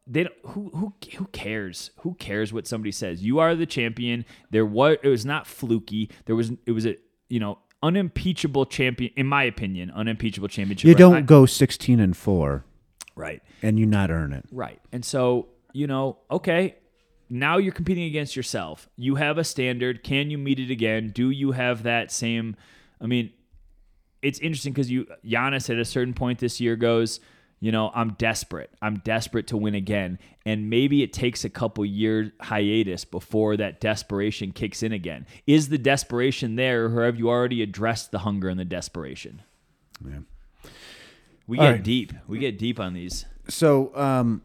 they 0.07 0.25
don't, 0.25 0.35
who 0.49 0.69
who 0.75 0.93
who 1.17 1.25
cares? 1.29 1.91
Who 2.01 2.17
cares 2.17 2.53
what 2.53 2.67
somebody 2.67 2.93
says? 2.93 3.25
You 3.25 3.39
are 3.39 3.55
the 3.55 3.65
champion. 3.65 4.27
There 4.51 4.67
was 4.67 4.99
it 5.03 5.09
was 5.09 5.25
not 5.25 5.47
fluky. 5.47 6.11
There 6.27 6.37
was 6.37 6.53
it 6.67 6.73
was 6.73 6.85
a 6.85 6.99
you 7.31 7.41
know 7.41 7.57
unimpeachable 7.83 8.67
champion 8.67 9.11
in 9.17 9.27
my 9.27 9.45
opinion, 9.45 9.91
unimpeachable 9.91 10.49
championship. 10.49 10.87
You 10.87 10.95
don't 10.95 11.15
I- 11.15 11.21
go 11.23 11.47
sixteen 11.47 11.99
and 11.99 12.15
four 12.15 12.67
right. 13.17 13.43
and 13.62 13.79
you 13.79 13.87
not 13.87 14.11
earn 14.11 14.35
it. 14.35 14.45
Right. 14.53 14.83
And 14.93 15.03
so, 15.03 15.49
you 15.73 15.87
know, 15.87 16.19
okay, 16.31 16.77
now 17.35 17.59
you're 17.59 17.72
competing 17.72 18.05
against 18.05 18.37
yourself. 18.37 18.89
You 18.97 19.16
have 19.16 19.39
a 19.39 19.45
standard. 19.45 20.05
Can 20.05 20.30
you 20.30 20.39
meet 20.39 20.61
it 20.61 20.70
again? 20.70 21.11
Do 21.11 21.30
you 21.30 21.51
have 21.53 21.82
that 21.82 22.12
same? 22.12 22.55
I 23.01 23.07
mean, 23.07 23.32
it's 24.22 24.39
interesting 24.39 24.72
because 24.72 24.91
you 24.91 25.07
Giannis 25.24 25.68
at 25.68 25.78
a 25.78 25.85
certain 25.85 26.14
point 26.14 26.39
this 26.39 26.61
year 26.61 26.76
goes, 26.76 27.18
you 27.59 27.72
know, 27.72 27.91
I'm 27.93 28.12
desperate. 28.12 28.70
I'm 28.80 28.99
desperate 28.99 29.49
to 29.49 29.57
win 29.57 29.74
again, 29.74 30.18
and 30.47 30.70
maybe 30.70 31.03
it 31.03 31.12
takes 31.12 31.45
a 31.45 31.51
couple 31.51 31.85
year 31.85 32.32
hiatus 32.41 33.05
before 33.05 33.57
that 33.57 33.80
desperation 33.80 34.53
kicks 34.53 34.82
in 34.82 34.93
again. 34.93 35.26
Is 35.47 35.70
the 35.70 35.78
desperation 35.78 36.57
there, 36.57 36.87
or 36.87 37.05
have 37.05 37.18
you 37.18 37.28
already 37.28 37.62
addressed 37.62 38.12
the 38.12 38.20
hunger 38.20 38.49
and 38.49 38.61
the 38.61 38.64
desperation? 38.64 39.43
Yeah. 40.05 40.18
We 41.47 41.59
All 41.59 41.64
get 41.64 41.70
right. 41.70 41.82
deep. 41.82 42.12
We 42.28 42.39
get 42.39 42.59
deep 42.59 42.78
on 42.78 42.95
these. 42.95 43.24
So, 43.49 43.95
um, 43.97 44.43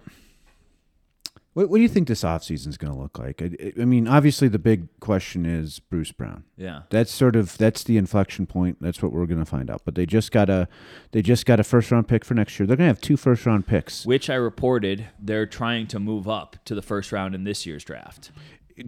what, 1.60 1.70
what 1.70 1.76
do 1.76 1.82
you 1.82 1.90
think 1.90 2.08
this 2.08 2.24
offseason 2.24 2.68
is 2.68 2.78
going 2.78 2.94
to 2.94 2.98
look 2.98 3.20
like? 3.20 3.42
I, 3.42 3.74
I 3.82 3.84
mean, 3.84 4.08
obviously, 4.08 4.48
the 4.48 4.58
big 4.58 4.88
question 5.02 5.46
is 5.46 5.80
Bruce 5.80 6.14
Brown. 6.14 6.46
Yeah. 6.56 6.84
That's 6.90 7.12
sort 7.12 7.36
of 7.36 7.58
that's 7.58 7.84
the 7.84 7.98
inflection 7.98 8.48
point. 8.48 8.78
That's 8.80 9.04
what 9.04 9.12
we're 9.12 9.26
going 9.26 9.40
to 9.40 9.46
find 9.46 9.70
out. 9.70 9.82
But 9.84 9.96
they 9.96 10.06
just 10.06 10.32
got 10.32 10.50
a 10.50 10.70
they 11.12 11.22
just 11.22 11.46
got 11.46 11.60
a 11.60 11.66
first 11.66 11.92
round 11.92 12.08
pick 12.08 12.24
for 12.24 12.34
next 12.34 12.58
year. 12.58 12.66
They're 12.66 12.78
going 12.78 12.88
to 12.88 12.94
have 12.94 13.02
two 13.02 13.18
first 13.18 13.46
round 13.46 13.68
picks 13.68 14.06
Which 14.06 14.30
I 14.30 14.36
reported 14.36 15.08
they're 15.20 15.46
trying 15.46 15.88
to 15.88 16.00
move 16.00 16.30
up 16.30 16.56
to 16.64 16.76
the 16.76 16.82
first 16.82 17.12
round 17.12 17.36
in 17.36 17.44
this 17.44 17.66
year's 17.66 17.84
draft. 17.84 18.32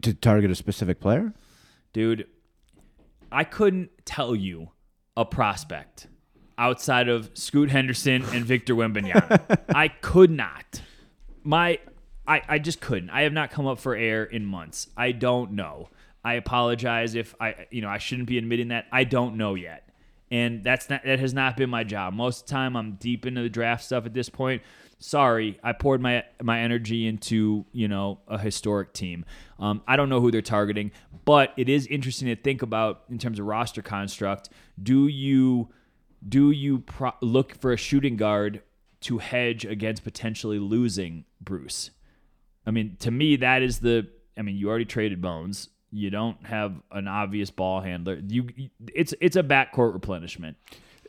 to 0.02 0.14
target 0.14 0.50
a 0.50 0.56
specific 0.56 1.02
player. 1.02 1.34
Dude, 1.92 2.26
I 3.34 3.44
couldn't 3.44 3.90
tell 4.06 4.34
you 4.34 4.70
a 5.18 5.26
prospect 5.26 6.08
outside 6.58 7.10
of 7.10 7.32
Scoot 7.34 7.70
Henderson 7.70 8.24
and 8.32 8.46
Victor 8.46 8.76
Wembanyama. 8.76 9.60
I 9.76 9.90
could 9.90 10.32
not. 10.32 10.82
My 11.44 11.80
I, 12.32 12.42
I 12.48 12.60
just 12.60 12.80
couldn't. 12.80 13.10
I 13.10 13.24
have 13.24 13.34
not 13.34 13.52
come 13.52 13.68
up 13.68 13.78
for 13.78 13.94
air 13.94 14.24
in 14.24 14.46
months. 14.46 14.88
I 14.96 15.12
don't 15.12 15.52
know. 15.52 15.90
I 16.24 16.36
apologize 16.36 17.14
if 17.14 17.36
I 17.42 17.68
you 17.72 17.82
know, 17.82 17.90
I 17.90 17.98
shouldn't 17.98 18.30
be 18.30 18.38
admitting 18.38 18.70
that. 18.70 18.86
I 18.90 19.04
don't 19.04 19.36
know 19.36 19.56
yet. 19.56 19.90
And 20.30 20.64
that's 20.64 20.90
not 20.90 21.04
that 21.04 21.20
has 21.20 21.34
not 21.34 21.58
been 21.58 21.70
my 21.70 21.84
job. 21.84 22.14
Most 22.14 22.44
of 22.44 22.48
the 22.48 22.52
time 22.54 22.78
I'm 22.78 22.94
deep 22.94 23.26
into 23.26 23.42
the 23.42 23.50
draft 23.50 23.84
stuff 23.84 24.06
at 24.06 24.14
this 24.14 24.30
point. 24.30 24.62
Sorry, 24.98 25.60
I 25.62 25.74
poured 25.74 26.00
my 26.00 26.24
my 26.42 26.62
energy 26.62 27.06
into, 27.06 27.66
you 27.74 27.90
know, 27.90 28.20
a 28.30 28.38
historic 28.38 28.94
team. 28.94 29.26
Um, 29.60 29.82
I 29.86 29.98
don't 29.98 30.08
know 30.08 30.22
who 30.22 30.32
they're 30.32 30.42
targeting, 30.42 30.92
but 31.26 31.52
it 31.58 31.68
is 31.68 31.86
interesting 31.88 32.30
to 32.30 32.38
think 32.38 32.62
about 32.62 33.04
in 33.10 33.18
terms 33.18 33.40
of 33.40 33.46
roster 33.46 33.82
construct. 33.82 34.48
Do 34.82 35.08
you 35.08 35.68
do 36.26 36.52
you 36.52 36.80
pro- 36.80 37.12
look 37.20 37.60
for 37.60 37.74
a 37.74 37.78
shooting 37.78 38.16
guard 38.16 38.62
to 39.02 39.18
hedge 39.18 39.66
against 39.66 40.06
potentially 40.06 40.60
losing 40.60 41.26
Bruce? 41.42 41.90
I 42.66 42.72
mean, 42.72 42.98
to 43.00 43.12
me, 43.12 43.38
that 43.38 43.62
is 43.62 43.80
the. 43.80 44.08
I 44.38 44.44
mean, 44.44 44.56
you 44.56 44.70
already 44.70 44.86
traded 44.86 45.22
Bones. 45.22 45.70
You 45.92 46.10
don't 46.10 46.46
have 46.46 46.74
an 46.92 47.08
obvious 47.08 47.52
ball 47.52 47.82
handler. 47.82 48.22
You, 48.26 48.48
it's 48.94 49.14
it's 49.20 49.36
a 49.36 49.44
backcourt 49.44 49.94
replenishment. 49.94 50.58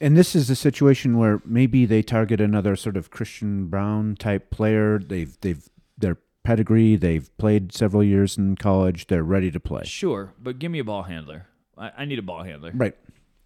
And 0.01 0.17
this 0.17 0.35
is 0.35 0.51
a 0.51 0.57
situation 0.57 1.19
where 1.19 1.41
maybe 1.45 1.87
they 1.87 2.03
target 2.03 2.41
another 2.41 2.75
sort 2.75 2.97
of 2.97 3.11
Christian 3.11 3.67
Braun 3.67 4.17
type 4.17 4.51
player. 4.51 4.99
They've 4.99 5.39
they've 5.41 5.69
their 5.97 6.17
pedigree. 6.43 6.97
They've 6.97 7.35
played 7.39 7.73
several 7.73 8.03
years 8.03 8.37
in 8.37 8.57
college. 8.57 9.07
They're 9.07 9.23
ready 9.23 9.51
to 9.53 9.61
play. 9.61 9.85
Sure, 9.85 10.33
but 10.41 10.59
give 10.59 10.73
me 10.73 10.81
a 10.81 10.85
ball 10.85 11.05
handler. 11.05 11.47
I, 11.79 11.93
I 11.99 12.05
need 12.05 12.19
a 12.19 12.23
ball 12.23 12.43
handler. 12.43 12.73
Right, 12.75 12.97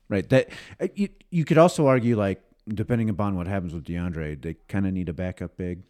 right. 0.09 0.29
That 0.31 0.49
you, 0.95 1.11
you 1.31 1.45
could 1.45 1.59
also 1.59 1.87
argue 1.87 2.17
like 2.17 2.43
depending 2.69 3.11
upon 3.11 3.37
what 3.37 3.47
happens 3.47 3.75
with 3.75 3.85
DeAndre, 3.85 4.41
they 4.41 4.55
kind 4.69 4.87
of 4.87 4.93
need 4.93 5.09
a 5.09 5.13
backup 5.13 5.57
big. 5.57 5.83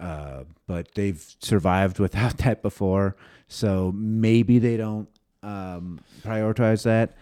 Uh, 0.00 0.44
but 0.66 0.94
they've 0.94 1.22
survived 1.40 1.98
without 1.98 2.38
that 2.44 2.62
before, 2.62 3.16
so 3.48 3.92
maybe 3.94 4.58
they 4.58 4.76
don't 4.76 5.08
um, 5.42 6.00
prioritize 6.22 6.84
that. 6.84 7.16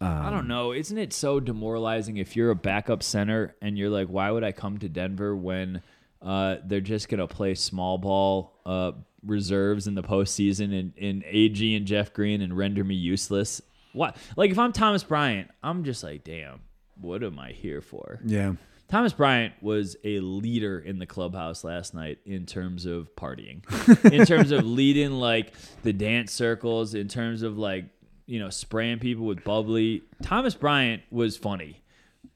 Um, 0.00 0.08
I 0.08 0.30
don't 0.30 0.48
know. 0.48 0.72
Isn't 0.72 0.98
it 0.98 1.12
so 1.12 1.38
demoralizing 1.38 2.16
if 2.16 2.34
you're 2.34 2.50
a 2.50 2.56
backup 2.56 3.02
center 3.04 3.54
and 3.62 3.78
you're 3.78 3.90
like, 3.90 4.08
why 4.08 4.30
would 4.30 4.42
I 4.42 4.50
come 4.50 4.78
to 4.78 4.88
Denver 4.88 5.36
when 5.36 5.80
uh, 6.20 6.56
they're 6.64 6.80
just 6.80 7.08
gonna 7.08 7.28
play 7.28 7.54
small 7.54 7.98
ball 7.98 8.58
uh, 8.66 8.92
reserves 9.24 9.86
in 9.86 9.94
the 9.94 10.02
postseason 10.02 10.76
and 10.76 10.92
in 10.96 11.22
AG 11.26 11.76
and 11.76 11.86
Jeff 11.86 12.12
Green 12.12 12.40
and 12.40 12.56
render 12.56 12.82
me 12.82 12.96
useless? 12.96 13.62
What? 13.92 14.16
Like 14.36 14.50
if 14.50 14.58
I'm 14.58 14.72
Thomas 14.72 15.04
Bryant, 15.04 15.50
I'm 15.62 15.84
just 15.84 16.02
like, 16.02 16.24
damn, 16.24 16.62
what 17.00 17.22
am 17.22 17.38
I 17.38 17.52
here 17.52 17.80
for? 17.80 18.18
Yeah, 18.24 18.54
Thomas 18.92 19.14
Bryant 19.14 19.54
was 19.62 19.96
a 20.04 20.20
leader 20.20 20.78
in 20.78 20.98
the 20.98 21.06
clubhouse 21.06 21.64
last 21.64 21.94
night 21.94 22.18
in 22.26 22.44
terms 22.44 22.84
of 22.84 23.08
partying, 23.16 23.64
in 24.12 24.26
terms 24.26 24.50
of 24.50 24.66
leading 24.66 25.12
like 25.12 25.54
the 25.82 25.94
dance 25.94 26.30
circles, 26.30 26.92
in 26.92 27.08
terms 27.08 27.40
of 27.40 27.56
like 27.56 27.86
you 28.26 28.38
know 28.38 28.50
spraying 28.50 28.98
people 28.98 29.24
with 29.24 29.44
bubbly. 29.44 30.02
Thomas 30.20 30.54
Bryant 30.54 31.04
was 31.10 31.38
funny, 31.38 31.82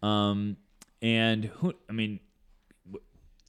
um, 0.03 0.57
and 1.03 1.45
who 1.45 1.75
I 1.91 1.93
mean, 1.93 2.21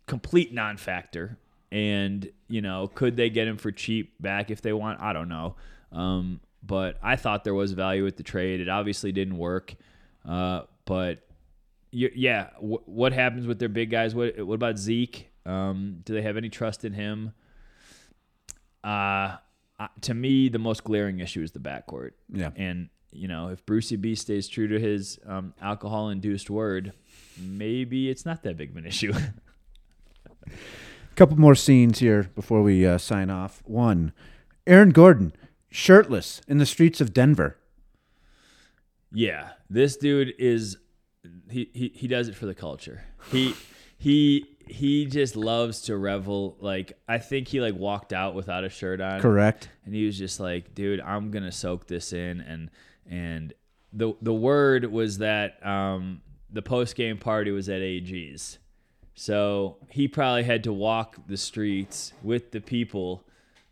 complete 0.05 0.53
non-factor. 0.53 1.37
And 1.71 2.29
you 2.49 2.61
know, 2.61 2.91
could 2.93 3.15
they 3.15 3.29
get 3.29 3.47
him 3.47 3.55
for 3.55 3.71
cheap 3.71 4.21
back 4.21 4.51
if 4.51 4.61
they 4.61 4.73
want? 4.73 4.99
I 4.99 5.13
don't 5.13 5.29
know. 5.29 5.55
Um, 5.93 6.41
but 6.61 6.97
I 7.01 7.15
thought 7.15 7.45
there 7.45 7.53
was 7.53 7.71
value 7.71 8.03
with 8.03 8.17
the 8.17 8.23
trade. 8.23 8.59
It 8.59 8.67
obviously 8.67 9.13
didn't 9.13 9.37
work. 9.37 9.75
Uh, 10.27 10.63
but 10.83 11.26
yeah, 12.15 12.49
w- 12.55 12.81
what 12.85 13.13
happens 13.13 13.47
with 13.47 13.59
their 13.59 13.69
big 13.69 13.89
guys? 13.89 14.13
What 14.13 14.39
what 14.45 14.55
about 14.55 14.77
Zeke? 14.77 15.29
Um, 15.45 16.01
do 16.03 16.13
they 16.13 16.21
have 16.21 16.37
any 16.37 16.49
trust 16.49 16.83
in 16.85 16.93
him? 16.93 17.33
Uh, 18.83 19.37
uh, 19.79 19.87
to 20.01 20.13
me, 20.13 20.49
the 20.49 20.59
most 20.59 20.83
glaring 20.83 21.19
issue 21.19 21.41
is 21.41 21.51
the 21.51 21.59
backcourt. 21.59 22.11
yeah. 22.29 22.51
And 22.55 22.89
you 23.11 23.27
know, 23.27 23.49
if 23.49 23.65
Brucey 23.65 23.95
B 23.95 24.15
stays 24.15 24.47
true 24.47 24.67
to 24.67 24.79
his 24.79 25.17
um, 25.25 25.53
alcohol-induced 25.61 26.49
word, 26.49 26.93
maybe 27.39 28.09
it's 28.09 28.25
not 28.25 28.43
that 28.43 28.57
big 28.57 28.71
of 28.71 28.77
an 28.77 28.85
issue. 28.85 29.13
A 29.15 30.49
couple 31.15 31.37
more 31.37 31.55
scenes 31.55 31.99
here 31.99 32.29
before 32.35 32.61
we 32.61 32.85
uh, 32.85 32.97
sign 32.97 33.29
off. 33.29 33.63
One, 33.65 34.11
Aaron 34.67 34.89
Gordon, 34.91 35.33
shirtless 35.69 36.41
in 36.47 36.57
the 36.57 36.65
streets 36.65 36.99
of 36.99 37.13
Denver. 37.13 37.57
Yeah, 39.11 39.51
this 39.69 39.95
dude 39.95 40.33
is 40.37 40.77
he, 41.49 41.69
he 41.73 41.91
he 41.93 42.07
does 42.07 42.27
it 42.27 42.35
for 42.35 42.45
the 42.45 42.55
culture. 42.55 43.03
He 43.31 43.55
he 43.97 44.45
he 44.67 45.05
just 45.05 45.35
loves 45.35 45.81
to 45.83 45.97
revel. 45.97 46.57
Like 46.59 46.93
I 47.07 47.17
think 47.17 47.47
he 47.47 47.61
like 47.61 47.75
walked 47.75 48.13
out 48.13 48.35
without 48.35 48.63
a 48.63 48.69
shirt 48.69 49.01
on. 49.01 49.21
Correct. 49.21 49.69
And 49.85 49.93
he 49.93 50.05
was 50.05 50.17
just 50.17 50.39
like, 50.39 50.75
dude, 50.75 51.01
I'm 51.01 51.31
gonna 51.31 51.51
soak 51.51 51.87
this 51.87 52.13
in 52.13 52.41
and 52.41 52.69
and 53.09 53.53
the 53.93 54.13
the 54.21 54.33
word 54.33 54.85
was 54.85 55.19
that 55.19 55.65
um 55.65 56.21
the 56.51 56.61
post 56.61 56.95
game 56.95 57.17
party 57.17 57.51
was 57.51 57.69
at 57.69 57.81
AG's. 57.81 58.59
So 59.15 59.77
he 59.89 60.07
probably 60.07 60.43
had 60.43 60.63
to 60.65 60.73
walk 60.73 61.17
the 61.27 61.37
streets 61.37 62.13
with 62.21 62.51
the 62.51 62.61
people 62.61 63.26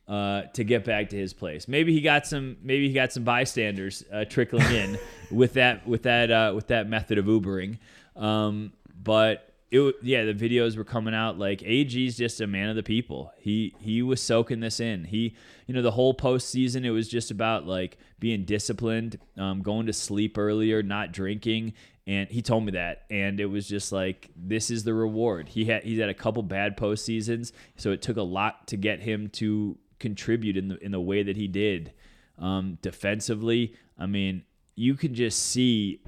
uh, 0.07 0.43
to 0.53 0.63
get 0.63 0.85
back 0.85 1.09
to 1.09 1.17
his 1.17 1.33
place. 1.33 1.67
Maybe 1.67 1.93
he 1.93 2.01
got 2.01 2.27
some. 2.27 2.57
Maybe 2.61 2.87
he 2.87 2.93
got 2.93 3.11
some 3.11 3.23
bystanders 3.23 4.03
uh, 4.11 4.25
trickling 4.25 4.71
in 4.71 4.99
with 5.31 5.53
that 5.53 5.87
with 5.87 6.03
that 6.03 6.31
uh, 6.31 6.51
with 6.55 6.67
that 6.67 6.87
method 6.87 7.17
of 7.17 7.25
Ubering. 7.25 7.79
Um, 8.15 8.73
but 9.03 9.55
it 9.71 9.95
yeah, 10.01 10.25
the 10.25 10.33
videos 10.33 10.77
were 10.77 10.83
coming 10.83 11.15
out 11.15 11.39
like 11.39 11.63
AG's 11.63 12.15
just 12.17 12.39
a 12.39 12.47
man 12.47 12.69
of 12.69 12.75
the 12.75 12.83
people. 12.83 13.31
He 13.37 13.75
he 13.79 14.01
was 14.01 14.21
soaking 14.21 14.59
this 14.59 14.79
in. 14.79 15.05
He 15.05 15.35
you 15.65 15.73
know 15.73 15.81
the 15.81 15.91
whole 15.91 16.13
postseason 16.13 16.85
it 16.85 16.91
was 16.91 17.07
just 17.07 17.31
about 17.31 17.65
like 17.65 17.97
being 18.19 18.45
disciplined, 18.45 19.19
um, 19.37 19.61
going 19.61 19.87
to 19.87 19.93
sleep 19.93 20.37
earlier, 20.37 20.83
not 20.83 21.11
drinking. 21.11 21.73
And 22.07 22.29
he 22.29 22.43
told 22.43 22.63
me 22.65 22.73
that, 22.73 23.05
and 23.09 23.39
it 23.39 23.47
was 23.47 23.67
just 23.67 23.91
like 23.91 24.29
this 24.35 24.69
is 24.69 24.83
the 24.83 24.93
reward. 24.93 25.49
He 25.49 25.65
had 25.65 25.83
he's 25.83 25.99
had 25.99 26.09
a 26.09 26.13
couple 26.13 26.43
bad 26.43 26.77
postseasons, 26.77 27.51
so 27.75 27.91
it 27.91 28.03
took 28.03 28.17
a 28.17 28.23
lot 28.23 28.67
to 28.67 28.77
get 28.77 29.01
him 29.01 29.29
to 29.29 29.79
contribute 29.99 30.57
in 30.57 30.69
the 30.69 30.77
in 30.83 30.91
the 30.91 30.99
way 30.99 31.23
that 31.23 31.35
he 31.35 31.47
did. 31.47 31.93
Um, 32.37 32.77
defensively, 32.81 33.75
I 33.97 34.05
mean, 34.05 34.43
you 34.75 34.95
can 34.95 35.13
just 35.13 35.39
see 35.39 36.01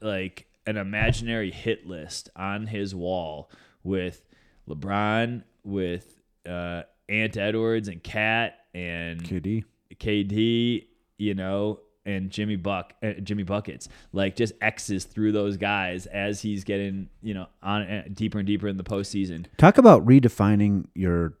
like 0.00 0.46
an 0.66 0.76
imaginary 0.76 1.50
hit 1.50 1.86
list 1.86 2.28
on 2.36 2.66
his 2.66 2.94
wall 2.94 3.50
with 3.82 4.22
LeBron, 4.68 5.42
with 5.64 6.20
uh, 6.48 6.82
Ant 7.08 7.36
Edwards 7.36 7.88
and 7.88 8.02
KAT 8.02 8.58
and 8.74 9.22
KD. 9.22 9.64
KD, 9.94 10.86
you 11.18 11.34
know, 11.34 11.80
and 12.04 12.30
Jimmy 12.30 12.56
Buck, 12.56 12.94
uh, 13.02 13.12
Jimmy 13.22 13.44
buckets, 13.44 13.88
like 14.12 14.36
just 14.36 14.54
X's 14.60 15.04
through 15.04 15.32
those 15.32 15.56
guys 15.56 16.06
as 16.06 16.42
he's 16.42 16.64
getting, 16.64 17.08
you 17.22 17.34
know, 17.34 17.46
on 17.62 17.82
uh, 17.82 18.04
deeper 18.12 18.38
and 18.38 18.46
deeper 18.46 18.68
in 18.68 18.76
the 18.76 18.84
postseason. 18.84 19.46
Talk 19.56 19.78
about 19.78 20.04
redefining 20.04 20.86
your 20.94 21.34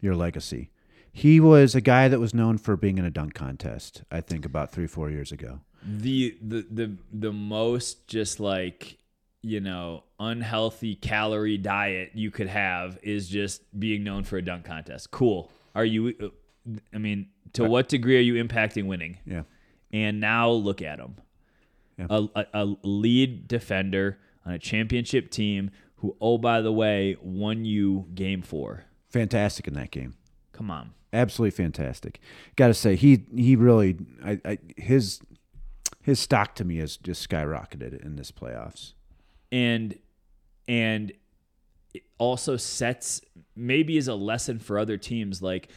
your 0.00 0.14
legacy. 0.14 0.70
He 1.12 1.40
was 1.40 1.74
a 1.74 1.80
guy 1.80 2.08
that 2.08 2.20
was 2.20 2.32
known 2.34 2.58
for 2.58 2.76
being 2.76 2.98
in 2.98 3.04
a 3.04 3.10
dunk 3.10 3.34
contest. 3.34 4.02
I 4.10 4.20
think 4.20 4.44
about 4.44 4.70
three, 4.72 4.86
four 4.86 5.10
years 5.10 5.32
ago. 5.32 5.60
the 5.84 6.36
the 6.40 6.66
the 6.70 6.96
the 7.12 7.32
most 7.32 8.06
just 8.06 8.38
like 8.40 8.98
you 9.42 9.60
know 9.60 10.04
unhealthy 10.18 10.94
calorie 10.94 11.56
diet 11.56 12.10
you 12.14 12.30
could 12.30 12.48
have 12.48 12.98
is 13.02 13.28
just 13.28 13.62
being 13.78 14.04
known 14.04 14.24
for 14.24 14.36
a 14.36 14.42
dunk 14.42 14.64
contest. 14.64 15.10
Cool. 15.10 15.50
Are 15.74 15.84
you 15.84 16.14
uh, 16.22 16.28
I 16.94 16.98
mean, 16.98 17.28
to 17.54 17.64
uh, 17.64 17.68
what 17.68 17.88
degree 17.88 18.16
are 18.16 18.20
you 18.20 18.42
impacting 18.42 18.86
winning? 18.86 19.18
Yeah. 19.24 19.42
And 19.92 20.20
now 20.20 20.50
look 20.50 20.82
at 20.82 20.98
him. 20.98 21.16
Yeah. 21.98 22.06
A, 22.10 22.28
a, 22.34 22.46
a 22.54 22.76
lead 22.82 23.48
defender 23.48 24.18
on 24.46 24.52
a 24.52 24.58
championship 24.58 25.30
team 25.30 25.70
who, 25.96 26.16
oh, 26.20 26.38
by 26.38 26.60
the 26.60 26.72
way, 26.72 27.16
won 27.20 27.64
you 27.64 28.06
game 28.14 28.42
four. 28.42 28.84
Fantastic 29.08 29.66
in 29.66 29.74
that 29.74 29.90
game. 29.90 30.14
Come 30.60 30.70
on. 30.70 30.90
Absolutely 31.14 31.52
fantastic. 31.52 32.20
Got 32.54 32.66
to 32.66 32.74
say 32.74 32.94
he 32.94 33.24
he 33.34 33.56
really 33.56 33.96
I, 34.22 34.38
I 34.44 34.58
his 34.76 35.20
his 36.02 36.20
stock 36.20 36.54
to 36.56 36.66
me 36.66 36.76
has 36.76 36.98
just 36.98 37.26
skyrocketed 37.26 38.04
in 38.04 38.16
this 38.16 38.30
playoffs. 38.30 38.92
And 39.50 39.98
and 40.68 41.14
it 41.94 42.02
also 42.18 42.58
sets 42.58 43.22
maybe 43.56 43.96
as 43.96 44.06
a 44.06 44.14
lesson 44.14 44.58
for 44.58 44.78
other 44.78 44.98
teams 44.98 45.40
like 45.40 45.70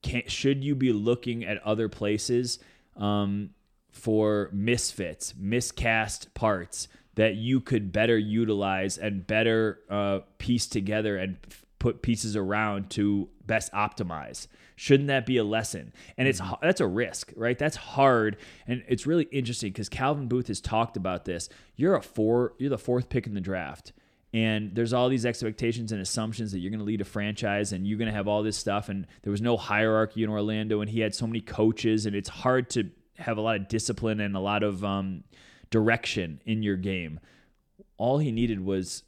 can, 0.00 0.22
should 0.28 0.64
you 0.64 0.74
be 0.74 0.94
looking 0.94 1.44
at 1.44 1.62
other 1.62 1.90
places 1.90 2.58
um, 2.96 3.50
for 3.90 4.48
misfits, 4.50 5.34
miscast 5.36 6.32
parts 6.32 6.88
that 7.16 7.34
you 7.34 7.60
could 7.60 7.92
better 7.92 8.16
utilize 8.16 8.96
and 8.96 9.26
better 9.26 9.80
uh, 9.90 10.20
piece 10.38 10.66
together 10.66 11.18
and 11.18 11.36
put 11.78 12.00
pieces 12.00 12.34
around 12.34 12.88
to 12.88 13.28
best 13.46 13.72
optimize? 13.72 14.46
Shouldn't 14.76 15.08
that 15.08 15.26
be 15.26 15.36
a 15.38 15.44
lesson? 15.44 15.92
And 16.18 16.28
it's 16.28 16.40
that's 16.60 16.80
a 16.80 16.86
risk, 16.86 17.32
right? 17.36 17.58
That's 17.58 17.76
hard, 17.76 18.36
and 18.66 18.84
it's 18.88 19.06
really 19.06 19.24
interesting 19.32 19.72
because 19.72 19.88
Calvin 19.88 20.28
Booth 20.28 20.48
has 20.48 20.60
talked 20.60 20.96
about 20.96 21.24
this. 21.24 21.48
You're 21.76 21.96
a 21.96 22.02
four, 22.02 22.54
you're 22.58 22.70
the 22.70 22.78
fourth 22.78 23.08
pick 23.08 23.26
in 23.26 23.34
the 23.34 23.40
draft 23.40 23.92
and 24.36 24.74
there's 24.74 24.92
all 24.92 25.08
these 25.08 25.24
expectations 25.24 25.92
and 25.92 26.00
assumptions 26.02 26.52
that 26.52 26.58
you're 26.58 26.70
going 26.70 26.80
to 26.80 26.84
lead 26.84 27.00
a 27.00 27.04
franchise 27.04 27.72
and 27.72 27.86
you're 27.86 27.96
going 27.96 28.10
to 28.10 28.14
have 28.14 28.28
all 28.28 28.42
this 28.42 28.56
stuff 28.56 28.90
and 28.90 29.06
there 29.22 29.30
was 29.30 29.40
no 29.40 29.56
hierarchy 29.56 30.22
in 30.22 30.28
Orlando 30.28 30.82
and 30.82 30.90
he 30.90 31.00
had 31.00 31.14
so 31.14 31.26
many 31.26 31.40
coaches 31.40 32.04
and 32.04 32.14
it's 32.14 32.28
hard 32.28 32.68
to 32.70 32.90
have 33.16 33.38
a 33.38 33.40
lot 33.40 33.56
of 33.56 33.66
discipline 33.68 34.20
and 34.20 34.36
a 34.36 34.40
lot 34.40 34.62
of 34.62 34.84
um, 34.84 35.24
direction 35.70 36.42
in 36.44 36.62
your 36.62 36.76
game 36.76 37.18
all 37.96 38.18
he 38.18 38.30
needed 38.30 38.62
was 38.62 39.04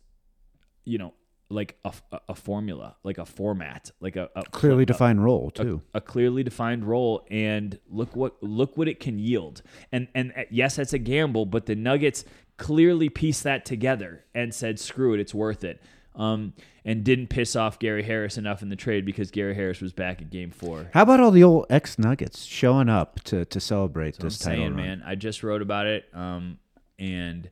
you 0.85 0.97
know 0.97 1.13
like 1.51 1.79
a, 1.85 1.93
a- 2.13 2.21
a 2.31 2.35
formula 2.35 2.97
like 3.05 3.17
a 3.19 3.25
format 3.25 3.91
like 4.01 4.17
a, 4.17 4.29
a 4.37 4.43
Clearly 4.51 4.83
a- 4.83 4.87
defined 4.87 5.25
role 5.25 5.51
too. 5.51 5.81
a 5.95 6.01
clearly 6.01 6.43
defined 6.43 6.85
role 6.85 7.27
and 7.31 7.79
look 7.89 8.15
what 8.15 8.43
look 8.43 8.77
what 8.77 8.87
it 8.89 9.01
can 9.01 9.19
yield 9.19 9.63
and 9.91 10.09
and 10.15 10.33
uh, 10.37 10.43
yes 10.51 10.77
that's 10.77 10.93
a 10.93 10.99
gamble 10.99 11.47
but 11.47 11.65
the 11.67 11.75
nuggets 11.75 12.25
clearly 12.59 13.09
pieced 13.09 13.45
that 13.45 13.65
together 13.65 14.25
and 14.35 14.53
said 14.55 14.79
screw 14.79 15.15
it 15.15 15.21
it's 15.21 15.33
worth 15.35 15.65
it 15.65 15.81
um, 16.15 16.53
and 16.85 17.05
didn't 17.05 17.29
piss 17.29 17.55
off 17.55 17.79
Gary 17.79 18.03
Harris 18.03 18.37
enough 18.37 18.61
in 18.61 18.69
the 18.71 18.75
trade 18.77 19.05
because 19.07 19.31
Gary 19.31 19.55
Harris 19.55 19.81
was 19.81 19.93
back 19.93 20.21
at 20.21 20.31
game 20.31 20.51
four. 20.51 20.91
How 20.93 21.03
about 21.03 21.21
all 21.21 21.31
the 21.31 21.45
old 21.45 21.67
ex 21.71 21.97
Nuggets 21.97 22.43
showing 22.45 22.89
up 22.89 23.21
to 23.25 23.45
to 23.45 23.61
celebrate 23.61 24.17
I'm 24.19 24.25
this 24.27 24.39
title 24.39 24.65
saying, 24.65 24.75
man, 24.77 25.03
I 25.07 25.15
just 25.15 25.45
wrote 25.45 25.63
about 25.63 25.87
it. 25.87 26.07
Um, 26.13 26.59
and 26.99 27.49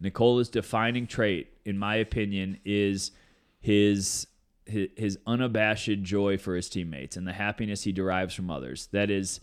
Nikola's 0.00 0.48
defining 0.48 1.06
trait, 1.06 1.50
in 1.64 1.78
my 1.78 1.96
opinion, 1.96 2.58
is 2.64 3.12
his, 3.60 4.26
his 4.66 5.18
unabashed 5.26 6.02
joy 6.02 6.38
for 6.38 6.56
his 6.56 6.68
teammates 6.68 7.16
and 7.16 7.26
the 7.26 7.32
happiness 7.32 7.84
he 7.84 7.92
derives 7.92 8.34
from 8.34 8.50
others. 8.50 8.88
That 8.92 9.10
is, 9.10 9.40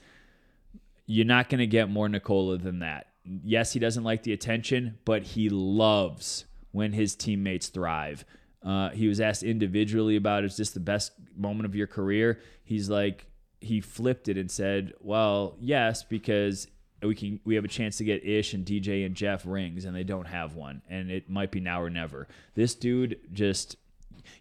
you're 1.06 1.26
not 1.26 1.50
going 1.50 1.60
to 1.60 1.68
get 1.68 1.90
more 1.90 2.10
Nikola 2.10 2.58
than 2.58 2.80
that. 2.80 3.08
Yes, 3.24 3.74
he 3.74 3.80
doesn't 3.80 4.04
like 4.04 4.24
the 4.24 4.34
attention, 4.34 4.98
but 5.06 5.24
he 5.24 5.50
loves 5.50 6.46
when 6.72 6.94
his 6.94 7.16
teammates 7.16 7.68
thrive. 7.68 8.24
Uh, 8.64 8.90
he 8.90 9.08
was 9.08 9.20
asked 9.22 9.44
individually 9.44 10.16
about 10.16 10.44
is 10.44 10.58
this 10.58 10.72
the 10.72 10.80
best 10.80 11.14
moment 11.36 11.66
of 11.66 11.76
your 11.76 11.88
career? 11.88 12.40
He's 12.64 12.90
like 12.90 13.28
he 13.60 13.82
flipped 13.82 14.28
it 14.28 14.38
and 14.38 14.50
said, 14.50 14.94
"Well, 15.00 15.56
yes, 15.60 16.04
because 16.04 16.68
we 17.02 17.16
can 17.16 17.40
we 17.46 17.56
have 17.56 17.66
a 17.66 17.70
chance 17.70 17.98
to 17.98 18.04
get 18.04 18.26
Ish 18.26 18.54
and 18.54 18.66
DJ 18.66 19.06
and 19.06 19.16
Jeff 19.16 19.46
rings, 19.46 19.86
and 19.86 19.96
they 19.96 20.04
don't 20.04 20.28
have 20.28 20.56
one, 20.56 20.82
and 20.90 21.10
it 21.12 21.30
might 21.30 21.52
be 21.52 21.60
now 21.60 21.82
or 21.82 21.90
never." 21.90 22.28
This 22.56 22.76
dude 22.76 23.20
just 23.32 23.78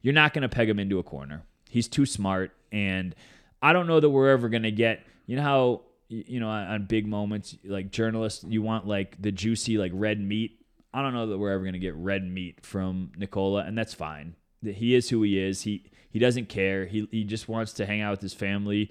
you're 0.02 0.14
not 0.14 0.32
going 0.34 0.42
to 0.42 0.48
peg 0.48 0.68
him 0.68 0.78
into 0.78 0.98
a 0.98 1.02
corner. 1.02 1.42
He's 1.68 1.88
too 1.88 2.06
smart, 2.06 2.52
and 2.72 3.14
I 3.62 3.72
don't 3.72 3.86
know 3.86 4.00
that 4.00 4.08
we're 4.08 4.30
ever 4.30 4.48
going 4.48 4.62
to 4.62 4.70
get. 4.70 5.04
You 5.26 5.36
know 5.36 5.42
how 5.42 5.82
you 6.08 6.40
know 6.40 6.48
on, 6.48 6.86
big 6.86 7.06
moments 7.06 7.56
like 7.64 7.90
journalists, 7.90 8.44
you 8.44 8.62
want 8.62 8.86
like 8.86 9.20
the 9.20 9.32
juicy 9.32 9.78
like 9.78 9.92
red 9.94 10.20
meat. 10.20 10.60
I 10.94 11.02
don't 11.02 11.12
know 11.12 11.26
that 11.26 11.38
we're 11.38 11.52
ever 11.52 11.62
going 11.62 11.74
to 11.74 11.78
get 11.78 11.94
red 11.94 12.24
meat 12.24 12.64
from 12.64 13.12
Nikola, 13.16 13.64
and 13.64 13.76
that's 13.76 13.92
fine. 13.94 14.36
He 14.62 14.94
is 14.94 15.10
who 15.10 15.22
he 15.22 15.38
is. 15.38 15.62
He 15.62 15.84
he 16.10 16.18
doesn't 16.18 16.48
care. 16.48 16.86
He 16.86 17.08
he 17.10 17.24
just 17.24 17.48
wants 17.48 17.72
to 17.74 17.86
hang 17.86 18.00
out 18.00 18.12
with 18.12 18.22
his 18.22 18.34
family, 18.34 18.90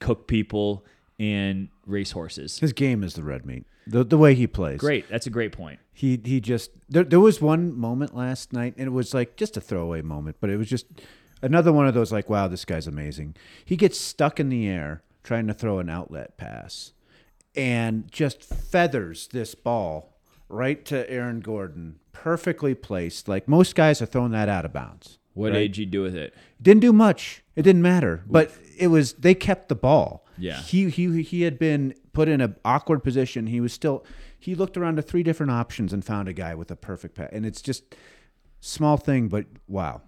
cook 0.00 0.26
people, 0.26 0.84
and 1.18 1.68
race 1.86 2.10
horses. 2.10 2.58
His 2.58 2.72
game 2.72 3.04
is 3.04 3.14
the 3.14 3.22
red 3.22 3.46
meat. 3.46 3.66
The 3.86 4.04
the 4.04 4.18
way 4.18 4.34
he 4.34 4.46
plays. 4.46 4.80
Great. 4.80 5.08
That's 5.08 5.26
a 5.26 5.30
great 5.30 5.52
point. 5.52 5.80
He 5.92 6.20
he 6.24 6.40
just 6.40 6.70
there 6.88 7.04
there 7.04 7.20
was 7.20 7.40
one 7.40 7.78
moment 7.78 8.16
last 8.16 8.52
night 8.52 8.74
and 8.76 8.86
it 8.86 8.92
was 8.92 9.14
like 9.14 9.36
just 9.36 9.56
a 9.56 9.60
throwaway 9.60 10.02
moment, 10.02 10.36
but 10.40 10.50
it 10.50 10.56
was 10.56 10.68
just 10.68 10.86
another 11.42 11.72
one 11.72 11.86
of 11.86 11.94
those 11.94 12.12
like 12.12 12.28
wow, 12.28 12.48
this 12.48 12.64
guy's 12.64 12.86
amazing. 12.86 13.36
He 13.64 13.76
gets 13.76 13.98
stuck 13.98 14.40
in 14.40 14.48
the 14.48 14.66
air 14.66 15.02
trying 15.22 15.46
to 15.46 15.54
throw 15.54 15.78
an 15.78 15.88
outlet 15.88 16.36
pass 16.36 16.92
and 17.54 18.10
just 18.10 18.42
feathers 18.42 19.28
this 19.28 19.54
ball 19.54 20.14
right 20.48 20.84
to 20.86 21.08
Aaron 21.10 21.40
Gordon, 21.40 21.98
perfectly 22.12 22.74
placed. 22.74 23.28
Like 23.28 23.48
most 23.48 23.74
guys 23.74 24.00
are 24.00 24.06
throwing 24.06 24.32
that 24.32 24.48
out 24.48 24.64
of 24.64 24.72
bounds. 24.72 25.18
What 25.34 25.52
right? 25.52 25.58
did 25.58 25.76
you 25.76 25.86
do 25.86 26.02
with 26.02 26.14
it? 26.14 26.34
Didn't 26.62 26.80
do 26.80 26.92
much. 26.92 27.42
It 27.56 27.62
didn't 27.62 27.82
matter. 27.82 28.24
But 28.26 28.52
it 28.78 28.88
was 28.88 29.14
they 29.14 29.34
kept 29.34 29.68
the 29.68 29.74
ball. 29.74 30.23
Yeah. 30.38 30.60
He 30.60 30.90
he 30.90 31.22
he 31.22 31.42
had 31.42 31.58
been 31.58 31.94
put 32.12 32.28
in 32.28 32.40
an 32.40 32.56
awkward 32.64 33.02
position. 33.02 33.46
He 33.46 33.60
was 33.60 33.72
still 33.72 34.04
he 34.38 34.54
looked 34.54 34.76
around 34.76 34.96
to 34.96 35.02
three 35.02 35.22
different 35.22 35.52
options 35.52 35.92
and 35.92 36.04
found 36.04 36.28
a 36.28 36.32
guy 36.32 36.54
with 36.54 36.70
a 36.70 36.76
perfect 36.76 37.14
pass. 37.14 37.30
And 37.32 37.46
it's 37.46 37.62
just 37.62 37.94
small 38.60 38.96
thing, 38.96 39.28
but 39.28 39.46
wow. 39.68 40.02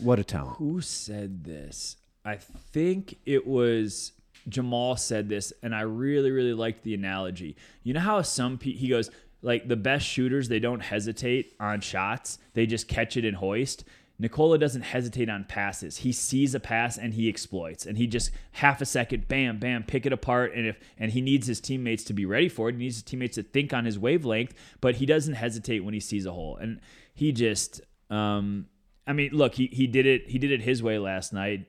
What 0.00 0.18
a 0.18 0.24
talent. 0.24 0.56
Who 0.58 0.80
said 0.80 1.44
this? 1.44 1.96
I 2.24 2.36
think 2.36 3.18
it 3.24 3.46
was 3.46 4.12
Jamal 4.48 4.96
said 4.96 5.28
this, 5.28 5.52
and 5.62 5.74
I 5.74 5.82
really, 5.82 6.30
really 6.30 6.54
liked 6.54 6.82
the 6.84 6.94
analogy. 6.94 7.56
You 7.82 7.94
know 7.94 8.00
how 8.00 8.22
some 8.22 8.58
pe- 8.58 8.72
he 8.72 8.88
goes 8.88 9.10
like 9.42 9.68
the 9.68 9.76
best 9.76 10.06
shooters 10.06 10.48
they 10.48 10.58
don't 10.58 10.80
hesitate 10.80 11.54
on 11.60 11.80
shots; 11.80 12.38
they 12.54 12.66
just 12.66 12.88
catch 12.88 13.16
it 13.16 13.24
and 13.24 13.36
hoist. 13.36 13.84
Nikola 14.20 14.58
doesn't 14.58 14.82
hesitate 14.82 15.28
on 15.28 15.44
passes. 15.44 15.98
He 15.98 16.10
sees 16.10 16.54
a 16.54 16.60
pass 16.60 16.98
and 16.98 17.14
he 17.14 17.28
exploits, 17.28 17.86
and 17.86 17.96
he 17.96 18.06
just 18.06 18.32
half 18.52 18.80
a 18.80 18.84
second, 18.84 19.28
bam, 19.28 19.58
bam, 19.58 19.84
pick 19.84 20.06
it 20.06 20.12
apart. 20.12 20.54
And 20.54 20.66
if 20.66 20.78
and 20.98 21.12
he 21.12 21.20
needs 21.20 21.46
his 21.46 21.60
teammates 21.60 22.02
to 22.04 22.12
be 22.12 22.26
ready 22.26 22.48
for 22.48 22.68
it. 22.68 22.72
He 22.72 22.78
needs 22.78 22.96
his 22.96 23.04
teammates 23.04 23.36
to 23.36 23.44
think 23.44 23.72
on 23.72 23.84
his 23.84 23.98
wavelength, 23.98 24.54
but 24.80 24.96
he 24.96 25.06
doesn't 25.06 25.34
hesitate 25.34 25.84
when 25.84 25.94
he 25.94 26.00
sees 26.00 26.26
a 26.26 26.32
hole. 26.32 26.56
And 26.56 26.80
he 27.14 27.30
just, 27.30 27.80
um, 28.10 28.66
I 29.06 29.12
mean, 29.12 29.30
look, 29.32 29.54
he, 29.54 29.68
he 29.68 29.86
did 29.86 30.04
it. 30.04 30.28
He 30.28 30.38
did 30.38 30.50
it 30.50 30.62
his 30.62 30.82
way 30.82 30.98
last 30.98 31.32
night. 31.32 31.66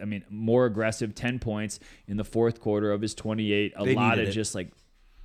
I 0.00 0.04
mean, 0.04 0.24
more 0.30 0.66
aggressive, 0.66 1.14
ten 1.14 1.38
points 1.40 1.80
in 2.06 2.16
the 2.16 2.24
fourth 2.24 2.60
quarter 2.60 2.92
of 2.92 3.02
his 3.02 3.14
twenty-eight. 3.14 3.72
A 3.76 3.84
They 3.84 3.94
lot 3.94 4.20
of 4.20 4.28
it. 4.28 4.32
just 4.32 4.54
like, 4.54 4.70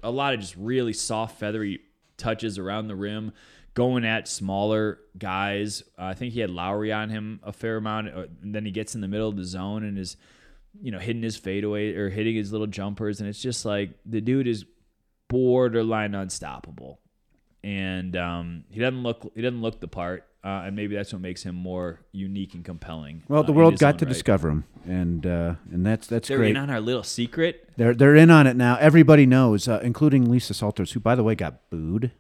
a 0.02 0.12
lot 0.12 0.34
of 0.34 0.40
just 0.40 0.56
really 0.58 0.94
soft, 0.94 1.40
feathery 1.40 1.80
touches 2.18 2.58
around 2.58 2.88
the 2.88 2.96
rim, 2.96 3.32
going 3.74 4.06
at 4.06 4.28
smaller 4.28 5.00
guys. 5.18 5.84
Uh, 5.98 6.06
I 6.06 6.14
think 6.14 6.34
he 6.34 6.40
had 6.40 6.50
Lowry 6.50 6.92
on 6.92 7.10
him 7.10 7.40
a 7.44 7.52
fair 7.54 7.78
amount. 7.78 8.10
uh, 8.10 8.26
And 8.42 8.54
then 8.54 8.66
he 8.66 8.72
gets 8.72 8.96
in 8.96 9.02
the 9.02 9.08
middle 9.08 9.30
of 9.30 9.36
the 9.36 9.44
zone 9.46 9.84
and 9.84 9.98
is, 9.98 10.16
you 10.82 10.92
know, 10.92 11.00
hitting 11.00 11.24
his 11.24 11.36
fadeaway 11.38 11.94
or 11.96 12.10
hitting 12.10 12.36
his 12.36 12.52
little 12.52 12.68
jumpers, 12.68 13.20
and 13.20 13.30
it's 13.30 13.42
just 13.42 13.66
like 13.66 13.92
the 14.06 14.22
dude 14.22 14.48
is 14.48 14.66
borderline 15.28 16.14
unstoppable 16.14 17.00
and 17.64 18.16
um, 18.16 18.66
he 18.70 18.80
doesn't 18.80 19.04
look 19.04 19.32
he 19.36 19.42
doesn't 19.42 19.62
look 19.62 19.80
the 19.80 19.88
part, 19.88 20.26
uh, 20.44 20.64
and 20.66 20.76
maybe 20.76 20.96
that's 20.96 21.14
what 21.14 21.22
makes 21.22 21.44
him 21.44 21.56
more 21.56 22.02
unique 22.12 22.54
and 22.54 22.66
compelling. 22.66 23.24
Well, 23.30 23.40
uh, 23.40 23.44
the 23.44 23.52
in 23.52 23.58
world 23.58 23.80
got 23.80 24.00
to 24.00 24.06
right. 24.06 24.14
discover 24.14 24.50
him, 24.50 24.66
and 24.86 25.26
uh, 25.26 25.56
and 25.72 25.86
that's 25.86 26.08
that's 26.08 26.28
They're 26.28 26.38
great. 26.38 26.52
in 26.52 26.58
on 26.58 26.70
our 26.70 26.82
little 26.82 27.04
secret. 27.04 27.70
They're 27.78 27.94
they're 27.94 28.16
in 28.16 28.30
on 28.30 28.48
it 28.48 28.56
now. 28.58 28.78
Everybody 28.80 29.26
knows, 29.26 29.68
uh, 29.68 29.80
including 29.82 30.30
Lisa 30.30 30.54
Salters, 30.54 30.92
who 30.92 31.00
by 31.00 31.16
the 31.16 31.24
way 31.24 31.36
got 31.36 31.70
booed. 31.70 32.12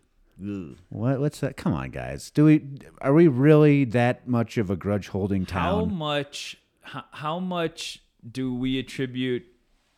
What 0.89 1.19
what's 1.19 1.39
that? 1.41 1.57
Come 1.57 1.73
on, 1.73 1.89
guys. 1.91 2.29
Do 2.31 2.45
we 2.45 2.63
are 3.01 3.13
we 3.13 3.27
really 3.27 3.85
that 3.85 4.27
much 4.27 4.57
of 4.57 4.69
a 4.69 4.75
grudge 4.75 5.09
holding 5.09 5.45
town? 5.45 5.61
How 5.63 5.85
much? 5.85 6.57
How, 6.81 7.03
how 7.11 7.39
much 7.39 8.01
do 8.29 8.53
we 8.53 8.77
attribute 8.79 9.43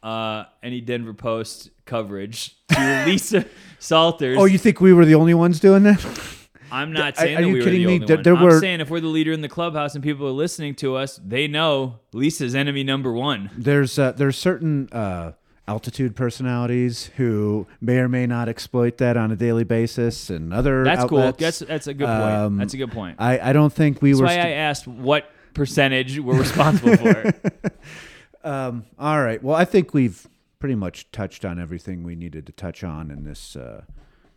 uh, 0.04 0.44
any 0.62 0.82
Denver 0.82 1.14
Post 1.14 1.70
coverage 1.86 2.56
to 2.70 3.04
Lisa 3.08 3.46
Salters? 3.80 4.38
Oh, 4.40 4.46
you 4.46 4.58
think 4.58 4.82
we 4.82 4.94
were 4.94 5.06
the 5.06 5.16
only 5.16 5.34
ones 5.34 5.60
doing 5.60 5.84
that? 5.84 6.06
I'm 6.72 6.92
not 6.94 7.16
saying 7.16 7.38
are 7.38 7.42
that 7.42 7.48
you 7.48 7.54
we 7.54 7.60
were 7.60 7.66
the 7.66 7.86
me? 7.86 7.94
only 7.96 8.06
There- 8.06 8.16
one. 8.18 8.24
there 8.24 8.36
I'm 8.36 8.44
were- 8.44 8.60
saying 8.60 8.82
if 8.82 8.90
we're 8.90 9.00
the 9.00 9.08
leader 9.08 9.32
in 9.32 9.42
the 9.42 9.48
clubhouse 9.50 9.94
and 9.96 10.04
people 10.04 10.28
are 10.28 10.32
listening 10.32 10.76
to 10.76 10.96
us, 10.96 11.20
they 11.24 11.48
know 11.48 12.00
Lisa's 12.12 12.56
enemy 12.56 12.84
number 12.84 13.12
one. 13.14 13.50
There's 13.58 13.98
uh, 13.98 14.12
there's 14.14 14.36
certain 14.38 14.90
uh, 14.92 15.34
altitude 15.68 16.16
personalities 16.16 17.07
who 17.18 17.66
may 17.82 17.97
or 17.97 18.07
may 18.07 18.28
not 18.28 18.47
exploit 18.47 18.97
that 18.99 19.18
on 19.18 19.32
a 19.32 19.36
daily 19.36 19.63
basis, 19.63 20.30
and 20.30 20.53
other 20.53 20.84
That's 20.84 21.05
cool. 21.05 21.32
That's 21.32 21.59
that's 21.59 21.88
a 21.88 21.93
good 21.93 22.07
point. 22.07 22.22
Um, 22.22 22.57
that's 22.57 22.74
a 22.74 22.78
good 22.78 22.91
point. 22.91 23.18
I 23.20 23.39
I 23.39 23.53
don't 23.53 23.74
think 23.74 24.01
we 24.01 24.11
That's 24.11 24.22
were. 24.22 24.28
why 24.28 24.34
st- 24.36 24.45
I 24.45 24.51
asked 24.51 24.88
what 24.88 25.30
percentage 25.53 26.20
we're 26.20 26.38
responsible 26.39 26.95
for. 26.97 27.34
Um, 28.43 28.86
all 28.99 29.24
right. 29.24 29.41
Well, 29.43 29.55
I 29.55 29.66
think 29.66 29.95
we've 29.95 30.28
pretty 30.59 30.76
much 30.76 31.11
touched 31.11 31.43
on 31.45 31.59
everything 31.59 32.03
we 32.03 32.16
needed 32.16 32.45
to 32.45 32.51
touch 32.51 32.84
on 32.84 33.09
in 33.09 33.24
this 33.24 33.55
uh, 33.55 33.82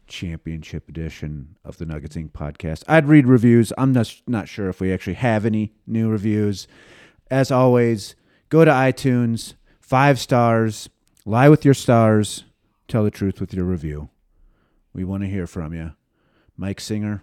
championship 0.07 0.89
edition 0.89 1.57
of 1.63 1.77
the 1.77 1.85
Nuggets 1.85 2.17
Ink 2.17 2.33
podcast. 2.33 2.85
I'd 2.89 3.07
read 3.07 3.27
reviews. 3.27 3.71
I'm 3.77 3.93
not, 3.93 4.15
not 4.27 4.49
sure 4.49 4.71
if 4.71 4.81
we 4.81 4.95
actually 4.95 5.15
have 5.15 5.45
any 5.45 5.73
new 5.87 6.09
reviews. 6.09 6.67
As 7.31 7.51
always, 7.51 8.17
go 8.49 8.65
to 8.65 8.71
iTunes, 8.71 9.53
five 9.79 10.19
stars, 10.19 10.89
lie 11.29 11.49
with 11.51 11.63
your 11.63 11.75
stars, 11.75 12.45
tell 12.89 13.05
the 13.05 13.11
truth 13.11 13.39
with 13.39 13.53
your 13.53 13.67
review. 13.67 14.09
We 14.95 15.05
want 15.05 15.25
to 15.25 15.29
hear 15.29 15.47
from 15.47 15.75
you. 15.75 15.93
Mike 16.57 16.81
Singer, 16.81 17.23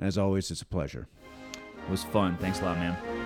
as 0.00 0.16
always, 0.16 0.50
it's 0.50 0.62
a 0.62 0.66
pleasure. 0.66 1.06
It 1.52 1.90
was 1.90 2.02
fun. 2.02 2.38
Thanks 2.38 2.60
a 2.60 2.64
lot, 2.64 2.78
man. 2.78 3.19